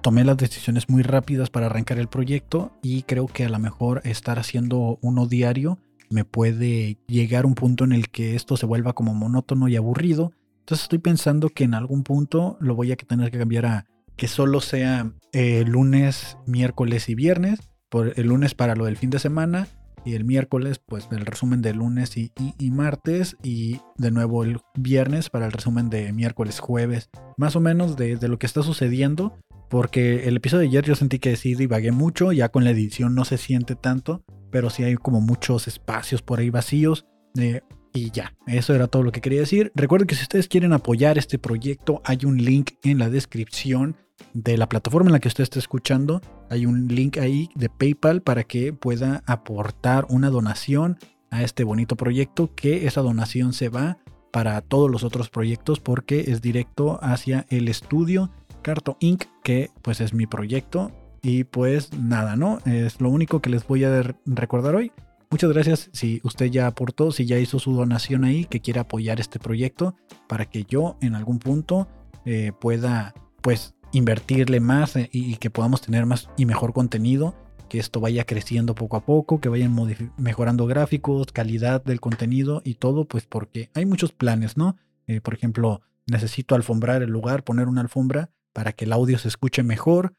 tomé 0.03 0.25
las 0.25 0.37
decisiones 0.37 0.89
muy 0.89 1.03
rápidas 1.03 1.51
para 1.51 1.67
arrancar 1.67 1.99
el 1.99 2.09
proyecto 2.09 2.73
y 2.83 3.03
creo 3.03 3.27
que 3.27 3.45
a 3.45 3.49
lo 3.49 3.59
mejor 3.59 4.03
estar 4.05 4.39
haciendo 4.39 4.99
uno 5.03 5.27
diario 5.27 5.79
me 6.11 6.25
puede 6.25 6.99
llegar 7.07 7.47
un 7.47 7.55
punto 7.55 7.85
en 7.85 7.93
el 7.93 8.09
que 8.09 8.37
esto 8.37 8.57
se 8.57 8.67
vuelva 8.67 8.93
como 8.93 9.15
monótono 9.15 9.69
y 9.69 9.77
aburrido. 9.77 10.33
Entonces 10.65 10.85
estoy 10.85 10.99
pensando 10.99 11.51
que 11.51 11.65
en 11.65 11.75
algún 11.75 12.05
punto 12.05 12.57
lo 12.59 12.75
voy 12.75 12.91
a 12.91 12.97
tener 12.97 13.31
que 13.31 13.39
cambiar 13.39 13.67
a 13.67 13.87
que 14.17 14.29
solo 14.29 14.63
sea 14.63 15.13
eh, 15.33 15.63
lunes, 15.67 16.39
miércoles 16.47 17.11
y 17.11 17.15
viernes. 17.15 17.61
Por 17.91 18.19
el 18.19 18.29
lunes 18.29 18.55
para 18.55 18.75
lo 18.75 18.87
del 18.87 18.97
fin 18.97 19.11
de 19.11 19.19
semana 19.19 19.69
y 20.07 20.15
el 20.15 20.25
miércoles 20.25 20.79
pues 20.79 21.07
el 21.11 21.27
resumen 21.27 21.61
de 21.61 21.75
lunes 21.75 22.17
y, 22.17 22.31
martes 22.71 23.37
y 23.43 23.83
de 23.99 24.11
nuevo 24.11 24.43
el 24.43 24.59
viernes 24.75 25.29
para 25.29 25.45
el 25.45 25.53
resumen 25.53 25.91
de 25.91 26.15
miércoles, 26.15 26.61
jueves, 26.61 27.11
más 27.37 27.57
o 27.57 27.61
menos 27.61 27.97
de, 27.97 28.17
lo 28.27 28.39
que 28.39 28.47
está 28.47 28.63
sucediendo 28.63 29.39
porque 29.69 30.29
el 30.29 30.39
episodio 30.39 30.63
de 30.63 30.69
ayer 30.69 30.85
yo 30.85 30.95
sentí 30.95 31.19
que 31.19 31.37
sí 31.37 31.55
divagué 31.55 31.93
mucho, 31.93 32.33
ya 32.33 32.49
con 32.49 32.65
la 32.65 32.71
edición 32.71 33.15
no 33.15 33.27
se 33.27 33.37
siente 33.37 33.77
tanto, 33.77 34.25
pero 34.51 34.71
sí 34.71 34.83
hay 34.83 34.95
como 34.95 35.21
muchos 35.21 35.69
espacios 35.69 36.23
por 36.23 36.39
ahí 36.39 36.49
vacíos. 36.49 37.07
Eh, 37.37 37.61
y 37.95 38.11
ya, 38.11 38.35
eso 38.47 38.75
era 38.75 38.89
todo 38.89 39.05
lo 39.05 39.13
que 39.13 39.21
quería 39.21 39.41
decir. 39.41 39.71
Recuerden 39.77 40.09
que 40.09 40.17
si 40.17 40.23
ustedes 40.23 40.49
quieren 40.49 40.73
apoyar 40.73 41.17
este 41.17 41.39
proyecto, 41.39 42.03
hay 42.05 42.19
un 42.25 42.37
link 42.37 42.73
en 42.83 42.99
la 42.99 43.09
descripción 43.09 43.97
de 44.33 44.59
la 44.59 44.69
plataforma 44.69 45.09
en 45.09 45.13
la 45.13 45.21
que 45.21 45.29
usted 45.29 45.45
está 45.45 45.61
escuchando. 45.61 46.21
Hay 46.51 46.67
un 46.67 46.89
link 46.89 47.19
ahí 47.19 47.49
de 47.55 47.69
PayPal 47.69 48.21
para 48.21 48.43
que 48.43 48.73
pueda 48.73 49.23
aportar 49.27 50.07
una 50.11 50.29
donación 50.29 50.99
a 51.31 51.45
este 51.45 51.63
bonito 51.63 51.97
proyecto, 51.97 52.53
que 52.55 52.87
esa 52.87 53.01
donación 53.01 53.53
se 53.53 53.69
va 53.69 53.99
para 54.33 54.61
todos 54.61 54.91
los 54.91 55.05
otros 55.05 55.31
proyectos 55.31 55.79
porque 55.79 56.25
es 56.33 56.43
directo 56.43 56.99
hacia 57.01 57.47
el 57.49 57.69
estudio 57.69 58.33
Carto 58.63 58.97
Inc., 58.99 59.27
que 59.45 59.71
pues 59.83 60.01
es 60.01 60.15
mi 60.15 60.27
proyecto 60.27 60.91
y 61.23 61.45
pues 61.45 61.93
nada, 61.93 62.35
¿no? 62.35 62.59
Es 62.65 63.01
lo 63.01 63.09
único 63.09 63.41
que 63.41 63.51
les 63.51 63.65
voy 63.67 63.85
a 63.85 64.03
recordar 64.27 64.75
hoy. 64.75 64.91
Muchas 65.35 65.53
gracias 65.53 65.91
si 65.93 66.21
usted 66.23 66.47
ya 66.47 66.69
aportó, 66.69 67.11
si 67.11 67.27
ya 67.27 67.41
hizo 67.41 67.59
su 67.59 67.73
donación 67.73 68.23
ahí, 68.23 68.45
que 68.45 68.61
quiere 68.61 68.79
apoyar 68.79 69.19
este 69.19 69.41
proyecto 69.41 69.97
para 70.29 70.45
que 70.45 70.63
yo 70.63 70.97
en 71.01 71.17
algún 71.17 71.41
punto 71.41 71.89
eh, 72.25 72.53
pueda 72.61 73.15
pues 73.43 73.75
invertirle 73.91 74.61
más 74.61 74.95
eh, 74.95 75.09
y, 75.11 75.35
que 75.39 75.51
podamos 75.51 75.81
tener 75.81 76.07
más 76.07 76.31
y 76.37 76.47
mejor 76.47 76.73
contenido, 76.73 77.35
que 77.69 77.81
esto 77.81 77.99
vaya 77.99 78.23
creciendo 78.23 78.77
poco 78.77 78.97
a 78.97 79.05
poco, 79.05 79.41
que 79.41 79.49
vayan 79.49 79.75
mejorando 80.17 80.67
gráficos, 80.69 81.33
calidad 81.33 81.83
del 81.83 82.01
contenido 82.01 82.63
y 82.65 82.75
todo, 82.75 83.05
pues 83.09 83.27
porque 83.27 83.71
hay 83.75 83.87
muchos 83.87 84.13
planes, 84.13 84.57
¿no? 84.57 84.77
Eh, 85.09 85.21
por 85.21 85.35
ejemplo, 85.35 85.83
necesito 86.07 86.55
alfombrar 86.55 87.03
el 87.03 87.11
lugar, 87.11 87.43
poner 87.43 87.67
una 87.67 87.81
alfombra 87.81 88.31
para 88.53 88.73
que 88.73 88.85
el 88.85 88.93
audio 88.93 89.19
se 89.19 89.27
escuche 89.27 89.65
mejor. 89.65 90.15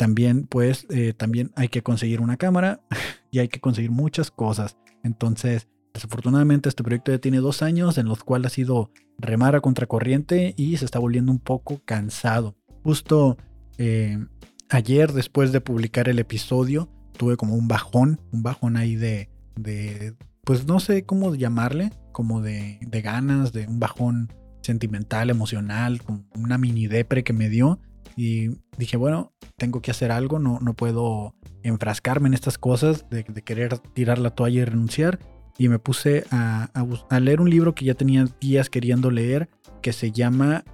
También, 0.00 0.46
pues, 0.46 0.86
eh, 0.88 1.12
también 1.12 1.52
hay 1.56 1.68
que 1.68 1.82
conseguir 1.82 2.22
una 2.22 2.38
cámara 2.38 2.80
y 3.30 3.40
hay 3.40 3.48
que 3.48 3.60
conseguir 3.60 3.90
muchas 3.90 4.30
cosas. 4.30 4.78
Entonces, 5.04 5.68
desafortunadamente, 5.92 6.70
este 6.70 6.82
proyecto 6.82 7.12
ya 7.12 7.18
tiene 7.18 7.36
dos 7.36 7.60
años 7.60 7.98
en 7.98 8.06
los 8.06 8.24
cuales 8.24 8.50
ha 8.50 8.54
sido 8.54 8.90
remar 9.18 9.56
a 9.56 9.60
contracorriente 9.60 10.54
y 10.56 10.78
se 10.78 10.86
está 10.86 10.98
volviendo 10.98 11.30
un 11.30 11.38
poco 11.38 11.82
cansado. 11.84 12.56
Justo 12.82 13.36
eh, 13.76 14.16
ayer, 14.70 15.12
después 15.12 15.52
de 15.52 15.60
publicar 15.60 16.08
el 16.08 16.18
episodio, 16.18 16.88
tuve 17.18 17.36
como 17.36 17.54
un 17.54 17.68
bajón, 17.68 18.22
un 18.32 18.42
bajón 18.42 18.78
ahí 18.78 18.96
de, 18.96 19.28
de 19.56 20.14
pues 20.44 20.66
no 20.66 20.80
sé 20.80 21.04
cómo 21.04 21.34
llamarle, 21.34 21.90
como 22.12 22.40
de, 22.40 22.78
de 22.80 23.02
ganas, 23.02 23.52
de 23.52 23.66
un 23.66 23.78
bajón 23.78 24.32
sentimental, 24.62 25.28
emocional, 25.28 26.02
como 26.02 26.24
una 26.34 26.56
mini 26.56 26.86
depre 26.86 27.22
que 27.22 27.34
me 27.34 27.50
dio. 27.50 27.80
Y 28.22 28.50
dije, 28.76 28.98
bueno, 28.98 29.32
tengo 29.56 29.80
que 29.80 29.92
hacer 29.92 30.12
algo, 30.12 30.38
no, 30.38 30.58
no 30.60 30.74
puedo 30.74 31.34
enfrascarme 31.62 32.28
en 32.28 32.34
estas 32.34 32.58
cosas 32.58 33.06
de, 33.08 33.24
querer 33.24 33.78
tirar 33.78 34.18
la 34.18 34.34
toalla 34.34 34.60
y 34.60 34.64
renunciar. 34.66 35.18
Y 35.56 35.70
me 35.70 35.78
puse 35.78 36.26
a, 36.30 36.68
leer 37.18 37.40
un 37.40 37.48
libro 37.48 37.74
que 37.74 37.86
ya 37.86 37.94
tenía 37.94 38.26
días 38.38 38.68
queriendo 38.68 39.10
leer, 39.10 39.48
que 39.80 39.94
se 39.94 40.12
llama 40.12 40.64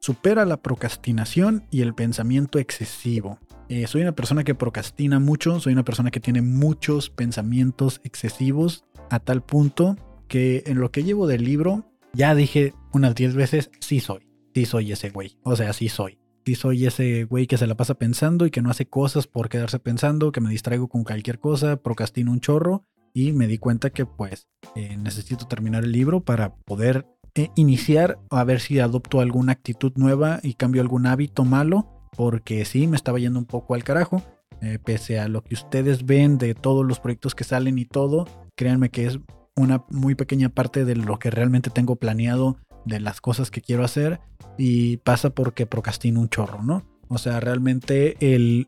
Supera 0.00 0.44
la 0.44 0.58
procrastinación 0.58 1.64
y 1.70 1.80
el 1.80 1.94
pensamiento 1.94 2.58
excesivo. 2.58 3.38
Eh, 3.70 3.86
soy 3.86 4.02
una 4.02 4.12
persona 4.12 4.44
que 4.44 4.54
procrastina 4.54 5.18
mucho, 5.18 5.60
soy 5.60 5.72
una 5.72 5.84
persona 5.86 6.10
que 6.10 6.20
tiene 6.20 6.42
muchos 6.42 7.08
pensamientos 7.08 8.02
excesivos 8.04 8.84
a 9.08 9.18
tal 9.18 9.42
punto 9.42 9.96
que 10.28 10.62
en 10.66 10.78
lo 10.78 10.90
que 10.90 11.04
llevo 11.04 11.26
del 11.26 11.42
libro 11.42 11.86
ya 12.12 12.34
dije 12.34 12.74
unas 12.92 13.14
10 13.14 13.34
veces, 13.34 13.70
sí 13.80 14.00
soy, 14.00 14.28
sí 14.54 14.66
soy 14.66 14.92
ese 14.92 15.08
güey, 15.08 15.38
o 15.42 15.56
sea, 15.56 15.72
sí 15.72 15.88
soy 15.88 16.20
soy 16.54 16.86
ese 16.86 17.24
güey 17.24 17.46
que 17.46 17.58
se 17.58 17.66
la 17.66 17.76
pasa 17.76 17.94
pensando 17.94 18.46
y 18.46 18.50
que 18.50 18.62
no 18.62 18.70
hace 18.70 18.86
cosas 18.86 19.26
por 19.26 19.48
quedarse 19.48 19.78
pensando, 19.78 20.32
que 20.32 20.40
me 20.40 20.50
distraigo 20.50 20.88
con 20.88 21.04
cualquier 21.04 21.38
cosa, 21.38 21.76
procrastino 21.76 22.32
un 22.32 22.40
chorro 22.40 22.84
y 23.12 23.32
me 23.32 23.46
di 23.46 23.58
cuenta 23.58 23.90
que 23.90 24.06
pues 24.06 24.48
eh, 24.74 24.96
necesito 24.96 25.46
terminar 25.46 25.84
el 25.84 25.92
libro 25.92 26.20
para 26.20 26.54
poder 26.54 27.06
eh, 27.34 27.50
iniciar 27.56 28.18
a 28.30 28.44
ver 28.44 28.60
si 28.60 28.80
adopto 28.80 29.20
alguna 29.20 29.52
actitud 29.52 29.92
nueva 29.96 30.40
y 30.42 30.54
cambio 30.54 30.82
algún 30.82 31.06
hábito 31.06 31.44
malo, 31.44 31.88
porque 32.16 32.64
sí, 32.64 32.86
me 32.86 32.96
estaba 32.96 33.18
yendo 33.18 33.38
un 33.38 33.46
poco 33.46 33.74
al 33.74 33.84
carajo. 33.84 34.22
Eh, 34.62 34.78
pese 34.78 35.18
a 35.18 35.28
lo 35.28 35.42
que 35.42 35.54
ustedes 35.54 36.04
ven 36.04 36.36
de 36.36 36.54
todos 36.54 36.84
los 36.84 37.00
proyectos 37.00 37.34
que 37.34 37.44
salen 37.44 37.78
y 37.78 37.86
todo, 37.86 38.26
créanme 38.56 38.90
que 38.90 39.06
es 39.06 39.18
una 39.56 39.84
muy 39.88 40.14
pequeña 40.14 40.50
parte 40.50 40.84
de 40.84 40.96
lo 40.96 41.18
que 41.18 41.30
realmente 41.30 41.70
tengo 41.70 41.96
planeado 41.96 42.58
de 42.84 43.00
las 43.00 43.20
cosas 43.20 43.50
que 43.50 43.60
quiero 43.60 43.84
hacer 43.84 44.20
y 44.58 44.98
pasa 44.98 45.30
porque 45.30 45.66
procrastino 45.66 46.20
un 46.20 46.28
chorro, 46.28 46.62
¿no? 46.62 46.84
O 47.08 47.18
sea, 47.18 47.40
realmente 47.40 48.16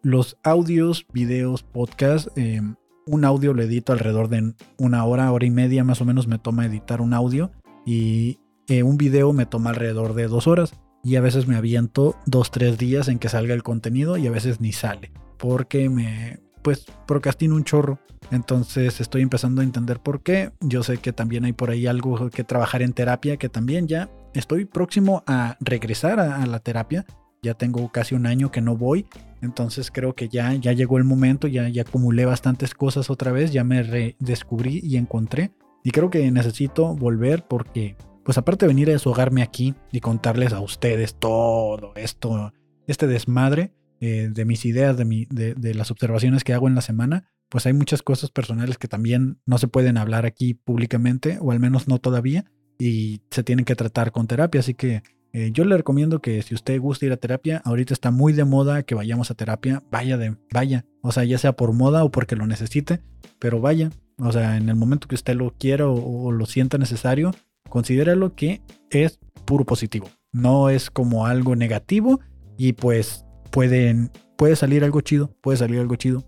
los 0.02 0.36
audios, 0.42 1.06
videos, 1.12 1.62
podcasts, 1.62 2.30
em, 2.36 2.74
un 3.06 3.24
audio 3.24 3.54
lo 3.54 3.62
edito 3.62 3.92
alrededor 3.92 4.28
de 4.28 4.54
una 4.78 5.04
hora, 5.04 5.30
hora 5.30 5.46
y 5.46 5.50
media 5.50 5.84
más 5.84 6.00
o 6.00 6.04
menos 6.04 6.26
me 6.26 6.38
toma 6.38 6.66
editar 6.66 7.00
un 7.00 7.14
audio 7.14 7.52
y 7.86 8.38
eh, 8.68 8.82
un 8.82 8.96
video 8.96 9.32
me 9.32 9.46
toma 9.46 9.70
alrededor 9.70 10.14
de 10.14 10.28
dos 10.28 10.46
horas 10.46 10.74
y 11.04 11.16
a 11.16 11.20
veces 11.20 11.46
me 11.46 11.56
aviento 11.56 12.16
dos, 12.26 12.50
tres 12.50 12.78
días 12.78 13.08
en 13.08 13.18
que 13.18 13.28
salga 13.28 13.54
el 13.54 13.62
contenido 13.62 14.16
y 14.16 14.26
a 14.26 14.30
veces 14.30 14.60
ni 14.60 14.72
sale 14.72 15.12
porque 15.36 15.88
me, 15.88 16.38
pues 16.62 16.86
procrastino 17.06 17.54
un 17.54 17.64
chorro. 17.64 17.98
Entonces 18.30 19.00
estoy 19.00 19.22
empezando 19.22 19.60
a 19.60 19.64
entender 19.64 20.00
por 20.00 20.22
qué. 20.22 20.52
Yo 20.60 20.82
sé 20.82 20.98
que 20.98 21.12
también 21.12 21.44
hay 21.44 21.52
por 21.52 21.70
ahí 21.70 21.86
algo 21.86 22.30
que 22.30 22.44
trabajar 22.44 22.82
en 22.82 22.92
terapia, 22.92 23.36
que 23.36 23.48
también 23.48 23.88
ya 23.88 24.10
estoy 24.34 24.64
próximo 24.64 25.22
a 25.26 25.56
regresar 25.60 26.20
a, 26.20 26.46
la 26.46 26.60
terapia. 26.60 27.04
Ya 27.42 27.54
tengo 27.54 27.90
casi 27.90 28.14
un 28.14 28.26
año 28.26 28.50
que 28.50 28.60
no 28.60 28.76
voy. 28.76 29.06
Entonces 29.42 29.90
creo 29.90 30.14
que 30.14 30.28
ya, 30.28 30.54
ya 30.54 30.72
llegó 30.72 30.98
el 30.98 31.04
momento, 31.04 31.48
ya, 31.48 31.68
ya 31.68 31.82
acumulé 31.82 32.24
bastantes 32.24 32.74
cosas 32.74 33.10
otra 33.10 33.32
vez, 33.32 33.52
ya 33.52 33.64
me 33.64 33.82
redescubrí 33.82 34.80
y 34.82 34.96
encontré. 34.96 35.52
Y 35.84 35.90
creo 35.90 36.10
que 36.10 36.30
necesito 36.30 36.94
volver 36.94 37.44
porque, 37.48 37.96
pues 38.24 38.38
aparte 38.38 38.66
de 38.66 38.72
venir 38.72 38.88
a 38.88 38.92
deshogarme 38.92 39.42
aquí 39.42 39.74
y 39.90 40.00
contarles 40.00 40.52
a 40.52 40.60
ustedes 40.60 41.16
todo 41.16 41.92
esto, 41.96 42.52
este 42.86 43.08
desmadre, 43.08 43.72
eh, 44.04 44.30
de 44.32 44.44
mis 44.44 44.64
ideas, 44.64 44.96
de, 44.96 45.04
mi, 45.04 45.26
de, 45.30 45.54
de, 45.54 45.74
las 45.74 45.92
observaciones 45.92 46.42
que 46.42 46.52
hago 46.52 46.66
en 46.66 46.74
la 46.74 46.80
semana, 46.80 47.30
pues 47.48 47.66
hay 47.66 47.72
muchas 47.72 48.02
cosas 48.02 48.32
personales 48.32 48.76
que 48.76 48.88
también 48.88 49.38
no 49.46 49.58
se 49.58 49.68
pueden 49.68 49.96
hablar 49.96 50.26
aquí 50.26 50.54
públicamente, 50.54 51.38
o 51.40 51.52
al 51.52 51.60
menos 51.60 51.86
no 51.86 52.00
todavía, 52.00 52.44
y 52.80 53.20
se 53.30 53.44
tienen 53.44 53.64
que 53.64 53.76
tratar 53.76 54.10
con 54.10 54.26
terapia. 54.26 54.58
Así 54.58 54.74
que 54.74 55.04
eh, 55.32 55.50
yo 55.52 55.64
le 55.64 55.76
recomiendo 55.76 56.20
que 56.20 56.42
si 56.42 56.52
usted 56.52 56.80
gusta 56.80 57.06
ir 57.06 57.12
a 57.12 57.16
terapia, 57.16 57.62
ahorita 57.64 57.94
está 57.94 58.10
muy 58.10 58.32
de 58.32 58.44
moda 58.44 58.82
que 58.82 58.96
vayamos 58.96 59.30
a 59.30 59.34
terapia, 59.34 59.84
vaya 59.88 60.16
de, 60.16 60.36
vaya, 60.52 60.84
o 61.00 61.12
sea, 61.12 61.22
ya 61.22 61.38
sea 61.38 61.52
por 61.52 61.72
moda 61.72 62.02
o 62.02 62.10
porque 62.10 62.34
lo 62.34 62.48
necesite, 62.48 63.02
pero 63.38 63.60
vaya, 63.60 63.90
o 64.18 64.32
sea, 64.32 64.56
en 64.56 64.68
el 64.68 64.74
momento 64.74 65.06
que 65.06 65.14
usted 65.14 65.36
lo 65.36 65.54
quiera 65.56 65.86
o, 65.86 66.24
o 66.24 66.32
lo 66.32 66.46
sienta 66.46 66.76
necesario, 66.76 67.30
considéralo 67.68 68.34
que 68.34 68.62
es 68.90 69.20
puro 69.44 69.64
positivo, 69.64 70.10
no 70.32 70.70
es 70.70 70.90
como 70.90 71.24
algo 71.24 71.54
negativo 71.54 72.18
y 72.58 72.72
pues 72.72 73.24
pueden, 73.52 74.10
puede 74.36 74.56
salir 74.56 74.82
algo 74.82 75.00
chido, 75.02 75.36
puede 75.40 75.58
salir 75.58 75.78
algo 75.78 75.94
chido. 75.94 76.24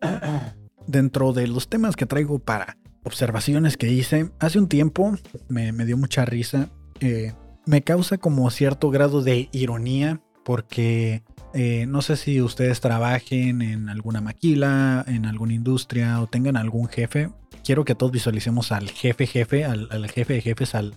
Dentro 0.86 1.32
de 1.32 1.48
los 1.48 1.68
temas 1.68 1.96
que 1.96 2.06
traigo 2.06 2.38
para 2.38 2.76
observaciones 3.02 3.76
que 3.76 3.90
hice, 3.90 4.30
hace 4.38 4.58
un 4.58 4.68
tiempo 4.68 5.16
me, 5.48 5.72
dio 5.84 5.96
mucha 5.96 6.24
risa. 6.24 6.68
Eh, 7.00 7.32
me 7.66 7.82
causa 7.82 8.18
como 8.18 8.48
cierto 8.50 8.90
grado 8.90 9.22
de 9.22 9.48
ironía 9.50 10.20
porque 10.44 11.24
eh, 11.54 11.86
no 11.86 12.02
sé 12.02 12.16
si 12.16 12.42
ustedes 12.42 12.80
trabajen 12.80 13.62
en 13.62 13.88
alguna 13.88 14.20
maquila, 14.20 15.04
en 15.08 15.24
alguna 15.24 15.54
industria 15.54 16.20
o 16.20 16.26
tengan 16.26 16.56
algún 16.56 16.88
jefe. 16.88 17.30
Quiero 17.64 17.84
que 17.84 17.94
todos 17.94 18.12
visualicemos 18.12 18.72
al 18.72 18.90
jefe 18.90 19.26
jefe, 19.26 19.64
al, 19.64 19.88
jefe 20.10 20.34
de 20.34 20.40
jefes, 20.42 20.74
al, 20.74 20.94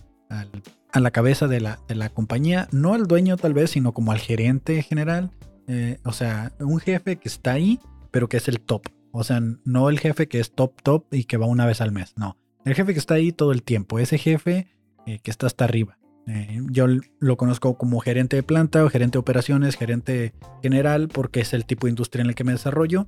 a 0.92 1.00
la 1.00 1.10
cabeza 1.10 1.48
de 1.48 1.60
la, 1.60 1.78
de 1.88 1.94
la, 1.94 2.08
compañía. 2.10 2.68
No 2.72 2.94
al 2.94 3.06
dueño 3.06 3.36
tal 3.36 3.54
vez, 3.54 3.70
sino 3.70 3.92
como 3.92 4.12
al 4.12 4.18
gerente 4.18 4.82
general. 4.82 5.30
Eh, 5.66 5.98
o 6.04 6.12
sea, 6.12 6.52
un 6.60 6.80
jefe 6.80 7.16
que 7.16 7.28
está 7.28 7.52
ahí, 7.52 7.78
pero 8.10 8.28
que 8.28 8.38
es 8.38 8.48
el 8.48 8.60
top. 8.60 8.88
O 9.12 9.24
sea, 9.24 9.40
no 9.64 9.88
el 9.90 9.98
jefe 9.98 10.28
que 10.28 10.40
es 10.40 10.52
top 10.52 10.80
top 10.82 11.04
y 11.12 11.24
que 11.24 11.36
va 11.36 11.46
una 11.46 11.66
vez 11.66 11.80
al 11.80 11.92
mes. 11.92 12.14
No. 12.16 12.36
El 12.64 12.74
jefe 12.74 12.92
que 12.92 12.98
está 12.98 13.14
ahí 13.14 13.32
todo 13.32 13.52
el 13.52 13.62
tiempo. 13.62 13.98
Ese 13.98 14.18
jefe 14.18 14.68
eh, 15.06 15.18
que 15.22 15.30
está 15.30 15.46
hasta 15.46 15.64
arriba. 15.64 15.98
Eh, 16.26 16.60
yo 16.70 16.86
lo 17.20 17.36
conozco 17.38 17.78
como 17.78 18.00
gerente 18.00 18.36
de 18.36 18.42
planta 18.42 18.84
o 18.84 18.90
gerente 18.90 19.16
de 19.16 19.20
operaciones, 19.20 19.76
gerente 19.76 20.34
general, 20.62 21.08
porque 21.08 21.40
es 21.40 21.54
el 21.54 21.64
tipo 21.64 21.86
de 21.86 21.92
industria 21.92 22.22
en 22.22 22.28
el 22.28 22.34
que 22.34 22.44
me 22.44 22.52
desarrollo. 22.52 23.06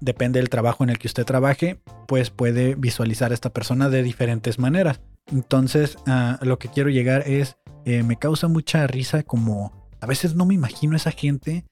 Depende 0.00 0.40
del 0.40 0.50
trabajo 0.50 0.84
en 0.84 0.90
el 0.90 0.98
que 0.98 1.06
usted 1.06 1.24
trabaje, 1.24 1.80
pues 2.06 2.30
puede 2.30 2.74
visualizar 2.74 3.30
a 3.30 3.34
esta 3.34 3.50
persona 3.50 3.88
de 3.88 4.02
diferentes 4.02 4.58
maneras. 4.58 5.00
Entonces, 5.30 5.98
a 6.06 6.38
lo 6.42 6.58
que 6.58 6.68
quiero 6.68 6.90
llegar 6.90 7.22
es, 7.26 7.56
eh, 7.84 8.02
me 8.02 8.16
causa 8.16 8.48
mucha 8.48 8.86
risa 8.86 9.22
como 9.22 9.72
a 10.00 10.06
veces 10.06 10.34
no 10.34 10.46
me 10.46 10.54
imagino 10.54 10.94
a 10.94 10.96
esa 10.96 11.10
gente 11.10 11.64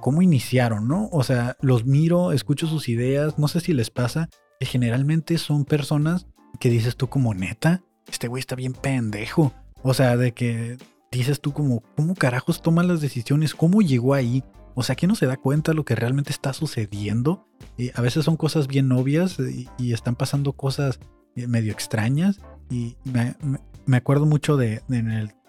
cómo 0.00 0.22
iniciaron, 0.22 0.88
¿no? 0.88 1.10
O 1.12 1.22
sea, 1.22 1.58
los 1.60 1.84
miro, 1.84 2.32
escucho 2.32 2.66
sus 2.66 2.88
ideas, 2.88 3.38
no 3.38 3.46
sé 3.46 3.60
si 3.60 3.74
les 3.74 3.90
pasa, 3.90 4.30
que 4.58 4.64
generalmente 4.64 5.36
son 5.36 5.66
personas 5.66 6.26
que 6.58 6.70
dices 6.70 6.96
tú 6.96 7.08
como 7.08 7.34
neta, 7.34 7.82
este 8.10 8.26
güey 8.26 8.40
está 8.40 8.54
bien 8.54 8.72
pendejo 8.72 9.52
o 9.88 9.94
sea, 9.94 10.16
de 10.16 10.32
que 10.32 10.78
dices 11.12 11.40
tú 11.40 11.52
como, 11.52 11.80
¿cómo 11.96 12.14
carajos 12.16 12.60
toma 12.60 12.82
las 12.82 13.00
decisiones? 13.00 13.54
¿Cómo 13.54 13.82
llegó 13.82 14.14
ahí? 14.14 14.42
O 14.74 14.82
sea, 14.82 14.96
que 14.96 15.06
no 15.06 15.14
se 15.14 15.26
da 15.26 15.36
cuenta 15.36 15.74
lo 15.74 15.84
que 15.84 15.94
realmente 15.94 16.32
está 16.32 16.52
sucediendo. 16.52 17.46
A 17.94 18.02
veces 18.02 18.24
son 18.24 18.36
cosas 18.36 18.66
bien 18.66 18.90
obvias 18.90 19.38
y, 19.38 19.92
están 19.92 20.16
pasando 20.16 20.54
cosas 20.54 20.98
eh, 20.98 20.98
medio 21.36 21.72
extrañas. 21.72 22.40
Y 22.70 22.96
me, 23.04 23.96
acuerdo 23.96 24.26
mucho 24.26 24.56
de, 24.56 24.82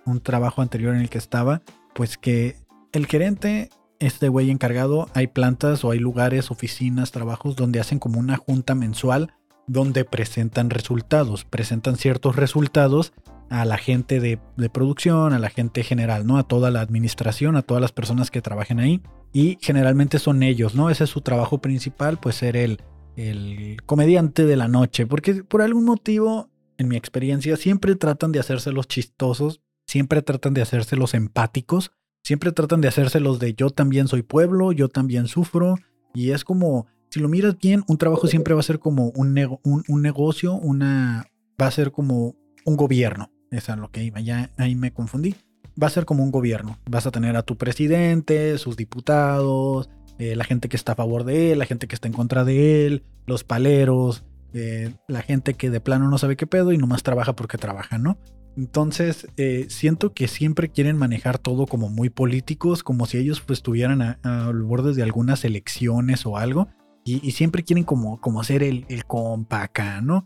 un 0.06 0.22
trabajo 0.22 0.62
anterior 0.62 0.96
en 0.96 1.02
el 1.02 1.10
que 1.10 1.18
estaba, 1.18 1.62
pues 1.94 2.18
que 2.18 2.56
el 2.92 3.06
gerente, 3.08 3.70
este 4.00 4.30
güey 4.30 4.52
encargado, 4.52 5.10
hay 5.14 5.28
plantas 5.28 5.84
o 5.84 5.92
hay 5.92 6.00
lugares, 6.00 6.52
oficinas, 6.52 7.12
trabajos 7.12 7.56
donde 7.56 7.80
hacen 7.80 8.00
como 8.00 8.20
una 8.20 8.38
junta 8.38 8.76
mensual 8.76 9.34
donde 9.68 10.06
presentan 10.06 10.70
resultados, 10.70 11.44
presentan 11.44 11.98
ciertos 11.98 12.38
resultados 12.38 13.14
a 13.50 13.66
la 13.66 13.78
gente 13.78 14.20
de, 14.20 14.40
producción, 14.70 15.34
a 15.34 15.40
la 15.40 15.50
gente 15.50 15.84
general, 15.84 16.26
¿no? 16.26 16.38
A 16.38 16.44
toda 16.44 16.72
la 16.72 16.82
administración, 16.82 17.56
a 17.56 17.62
todas 17.62 17.82
las 17.82 17.92
personas 17.92 18.32
que 18.32 18.42
trabajen 18.42 18.80
ahí. 18.80 19.02
Y 19.34 19.58
generalmente 19.62 20.20
son 20.20 20.44
ellos, 20.44 20.76
¿no? 20.76 20.90
Ese 20.90 21.06
es 21.06 21.10
su 21.10 21.22
trabajo 21.22 21.60
principal, 21.60 22.18
pues 22.18 22.36
ser 22.36 22.58
el, 22.58 22.82
el 23.18 23.82
comediante 23.86 24.46
de 24.46 24.56
la 24.56 24.70
noche. 24.70 25.06
Porque 25.06 25.44
por 25.44 25.62
algún 25.62 25.84
motivo, 25.84 26.50
en 26.78 26.88
mi 26.88 26.96
experiencia, 26.96 27.58
siempre 27.58 27.96
tratan 27.96 28.32
de 28.32 28.40
hacerse 28.40 28.72
los 28.72 28.88
chistosos, 28.88 29.62
siempre 29.86 30.22
tratan 30.22 30.54
de 30.54 30.62
hacerse 30.62 30.96
los 30.96 31.14
empáticos, 31.14 31.92
siempre 32.24 32.52
tratan 32.52 32.80
de 32.80 32.88
hacerse 32.88 33.20
los 33.20 33.40
de 33.40 33.54
yo 33.56 33.72
también 33.72 34.08
soy 34.08 34.22
pueblo, 34.22 34.72
yo 34.72 34.88
también 34.88 35.28
sufro. 35.28 35.76
Y 36.14 36.32
es 36.32 36.46
como, 36.46 36.86
si 37.10 37.20
lo 37.20 37.28
miras 37.28 37.58
bien, 37.58 37.84
un 37.88 37.98
trabajo 37.98 38.28
siempre 38.28 38.54
va 38.54 38.62
a 38.62 38.64
ser 38.64 38.80
como 38.80 39.10
un, 39.10 39.38
un, 39.64 39.84
un 39.88 40.02
negocio, 40.02 40.54
una, 40.54 41.26
va 41.62 41.68
a 41.68 41.72
ser 41.72 41.92
como 41.92 42.36
un 42.66 42.78
gobierno. 42.78 43.32
Es 43.50 43.68
lo 43.70 43.90
que 43.92 44.04
iba, 44.04 44.20
ya 44.20 44.52
ahí 44.58 44.76
me 44.76 44.94
confundí. 44.94 45.36
Va 45.82 45.88
a 45.88 45.92
ser 45.92 46.06
como 46.06 46.24
un 46.24 46.32
gobierno. 46.32 46.80
Vas 46.90 47.06
a 47.06 47.12
tener 47.12 47.36
a 47.36 47.44
tu 47.44 47.56
presidente, 47.56 48.58
sus 48.58 48.76
diputados, 48.76 49.90
eh, 50.20 50.36
la 50.36 50.44
gente 50.44 50.70
que 50.70 50.78
está 50.78 50.94
a 50.94 50.96
favor 50.96 51.24
de 51.24 51.52
él, 51.52 51.60
la 51.60 51.66
gente 51.66 51.88
que 51.88 51.96
está 51.96 52.08
en 52.08 52.14
contra 52.14 52.44
de 52.44 52.86
él, 52.86 53.04
los 53.26 53.44
paleros, 53.44 54.24
eh, 54.54 54.94
la 55.08 55.22
gente 55.22 55.54
que 55.54 55.70
de 55.70 55.80
plano 55.80 56.10
no 56.10 56.18
sabe 56.18 56.36
qué 56.36 56.48
pedo 56.48 56.72
y 56.72 56.78
nomás 56.78 57.04
trabaja 57.04 57.34
porque 57.34 57.58
trabaja, 57.58 57.98
¿no? 57.98 58.18
Entonces, 58.56 59.28
eh, 59.38 59.68
siento 59.70 60.14
que 60.14 60.28
siempre 60.28 60.70
quieren 60.70 60.98
manejar 60.98 61.38
todo 61.38 61.68
como 61.68 61.90
muy 61.90 62.10
políticos, 62.10 62.82
como 62.82 63.06
si 63.06 63.20
ellos 63.20 63.42
pues 63.42 63.60
estuvieran 63.60 64.02
al 64.02 64.64
borde 64.64 64.96
de 64.96 65.04
algunas 65.04 65.46
elecciones 65.46 66.26
o 66.26 66.38
algo, 66.38 66.68
y, 67.06 67.32
siempre 67.32 67.64
quieren 67.64 67.86
como, 67.86 68.20
como 68.20 68.44
ser 68.44 68.64
el, 68.64 68.86
el 68.90 69.06
compa 69.06 69.62
acá, 69.62 70.02
¿no? 70.02 70.26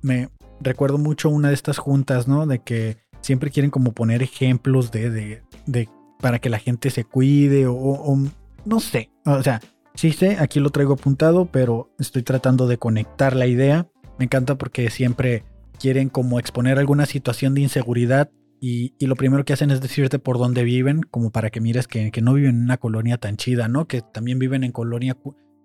me, 0.00 0.30
recuerdo 0.60 0.96
mucho 0.96 1.28
una 1.28 1.48
de 1.48 1.54
estas 1.54 1.76
juntas, 1.76 2.28
¿no? 2.28 2.46
De 2.46 2.60
que 2.60 2.96
siempre 3.20 3.50
quieren 3.50 3.70
como 3.70 3.92
poner 3.92 4.22
ejemplos 4.22 4.90
de, 4.90 5.42
de 5.66 5.88
para 6.22 6.38
que 6.38 6.48
la 6.48 6.58
gente 6.58 6.88
se 6.88 7.04
cuide 7.04 7.66
o, 7.66 8.16
no 8.64 8.80
sé. 8.80 9.10
O 9.24 9.42
sea, 9.42 9.60
sí 9.94 10.12
sé, 10.12 10.38
aquí 10.38 10.60
lo 10.60 10.70
traigo 10.70 10.94
apuntado, 10.94 11.46
pero 11.46 11.90
estoy 11.98 12.22
tratando 12.22 12.66
de 12.66 12.78
conectar 12.78 13.36
la 13.36 13.46
idea. 13.46 13.88
Me 14.18 14.26
encanta 14.26 14.56
porque 14.56 14.90
siempre 14.90 15.44
quieren 15.78 16.08
como 16.08 16.38
exponer 16.38 16.78
alguna 16.78 17.06
situación 17.06 17.54
de 17.54 17.62
inseguridad 17.62 18.30
y, 18.60 18.94
y, 19.00 19.06
lo 19.06 19.16
primero 19.16 19.44
que 19.44 19.52
hacen 19.52 19.72
es 19.72 19.80
decirte 19.80 20.20
por 20.20 20.38
dónde 20.38 20.62
viven, 20.62 21.02
como 21.02 21.30
para 21.30 21.50
que 21.50 21.60
mires 21.60 21.88
que, 21.88 22.12
que, 22.12 22.22
no 22.22 22.32
viven 22.34 22.54
en 22.54 22.62
una 22.62 22.76
colonia 22.76 23.18
tan 23.18 23.36
chida, 23.36 23.66
¿no? 23.66 23.88
Que 23.88 24.02
también 24.02 24.38
viven 24.38 24.62
en 24.62 24.70
colonia 24.70 25.16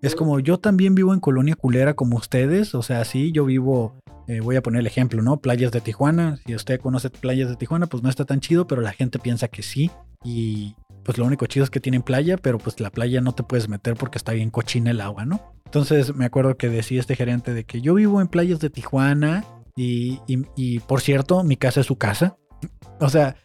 es 0.01 0.15
como 0.15 0.39
yo 0.39 0.59
también 0.59 0.95
vivo 0.95 1.13
en 1.13 1.19
colonia 1.19 1.55
culera 1.55 1.95
como 1.95 2.17
ustedes, 2.17 2.75
o 2.75 2.83
sea, 2.83 3.03
sí, 3.05 3.31
yo 3.31 3.45
vivo, 3.45 3.99
eh, 4.27 4.41
voy 4.41 4.55
a 4.55 4.61
poner 4.61 4.81
el 4.81 4.87
ejemplo, 4.87 5.21
¿no? 5.21 5.37
Playas 5.37 5.71
de 5.71 5.81
Tijuana, 5.81 6.37
si 6.45 6.53
usted 6.53 6.79
conoce 6.79 7.09
playas 7.09 7.49
de 7.49 7.55
Tijuana, 7.55 7.87
pues 7.87 8.03
no 8.03 8.09
está 8.09 8.25
tan 8.25 8.39
chido, 8.39 8.67
pero 8.67 8.81
la 8.81 8.91
gente 8.91 9.17
piensa 9.17 9.47
que 9.47 9.63
sí, 9.63 9.89
y 10.23 10.75
pues 11.07 11.17
lo 11.17 11.23
único 11.23 11.45
chido 11.45 11.63
es 11.63 11.69
que 11.69 11.79
tienen 11.79 12.03
playa, 12.03 12.35
pero 12.35 12.57
pues 12.57 12.81
la 12.81 12.91
playa 12.91 13.21
no 13.21 13.33
te 13.33 13.41
puedes 13.41 13.69
meter 13.69 13.95
porque 13.95 14.17
está 14.17 14.33
bien 14.33 14.49
cochina 14.49 14.91
el 14.91 14.99
agua, 14.99 15.23
¿no? 15.23 15.53
Entonces 15.63 16.13
me 16.13 16.25
acuerdo 16.25 16.57
que 16.57 16.67
decía 16.67 16.99
este 16.99 17.15
gerente 17.15 17.53
de 17.53 17.63
que 17.63 17.79
yo 17.79 17.93
vivo 17.93 18.19
en 18.19 18.27
playas 18.27 18.59
de 18.59 18.69
Tijuana 18.69 19.45
y, 19.77 20.19
y, 20.27 20.45
y 20.57 20.79
por 20.79 20.99
cierto, 20.99 21.45
mi 21.45 21.55
casa 21.55 21.79
es 21.79 21.87
su 21.87 21.95
casa. 21.95 22.37
O 22.99 23.09
sea, 23.09 23.35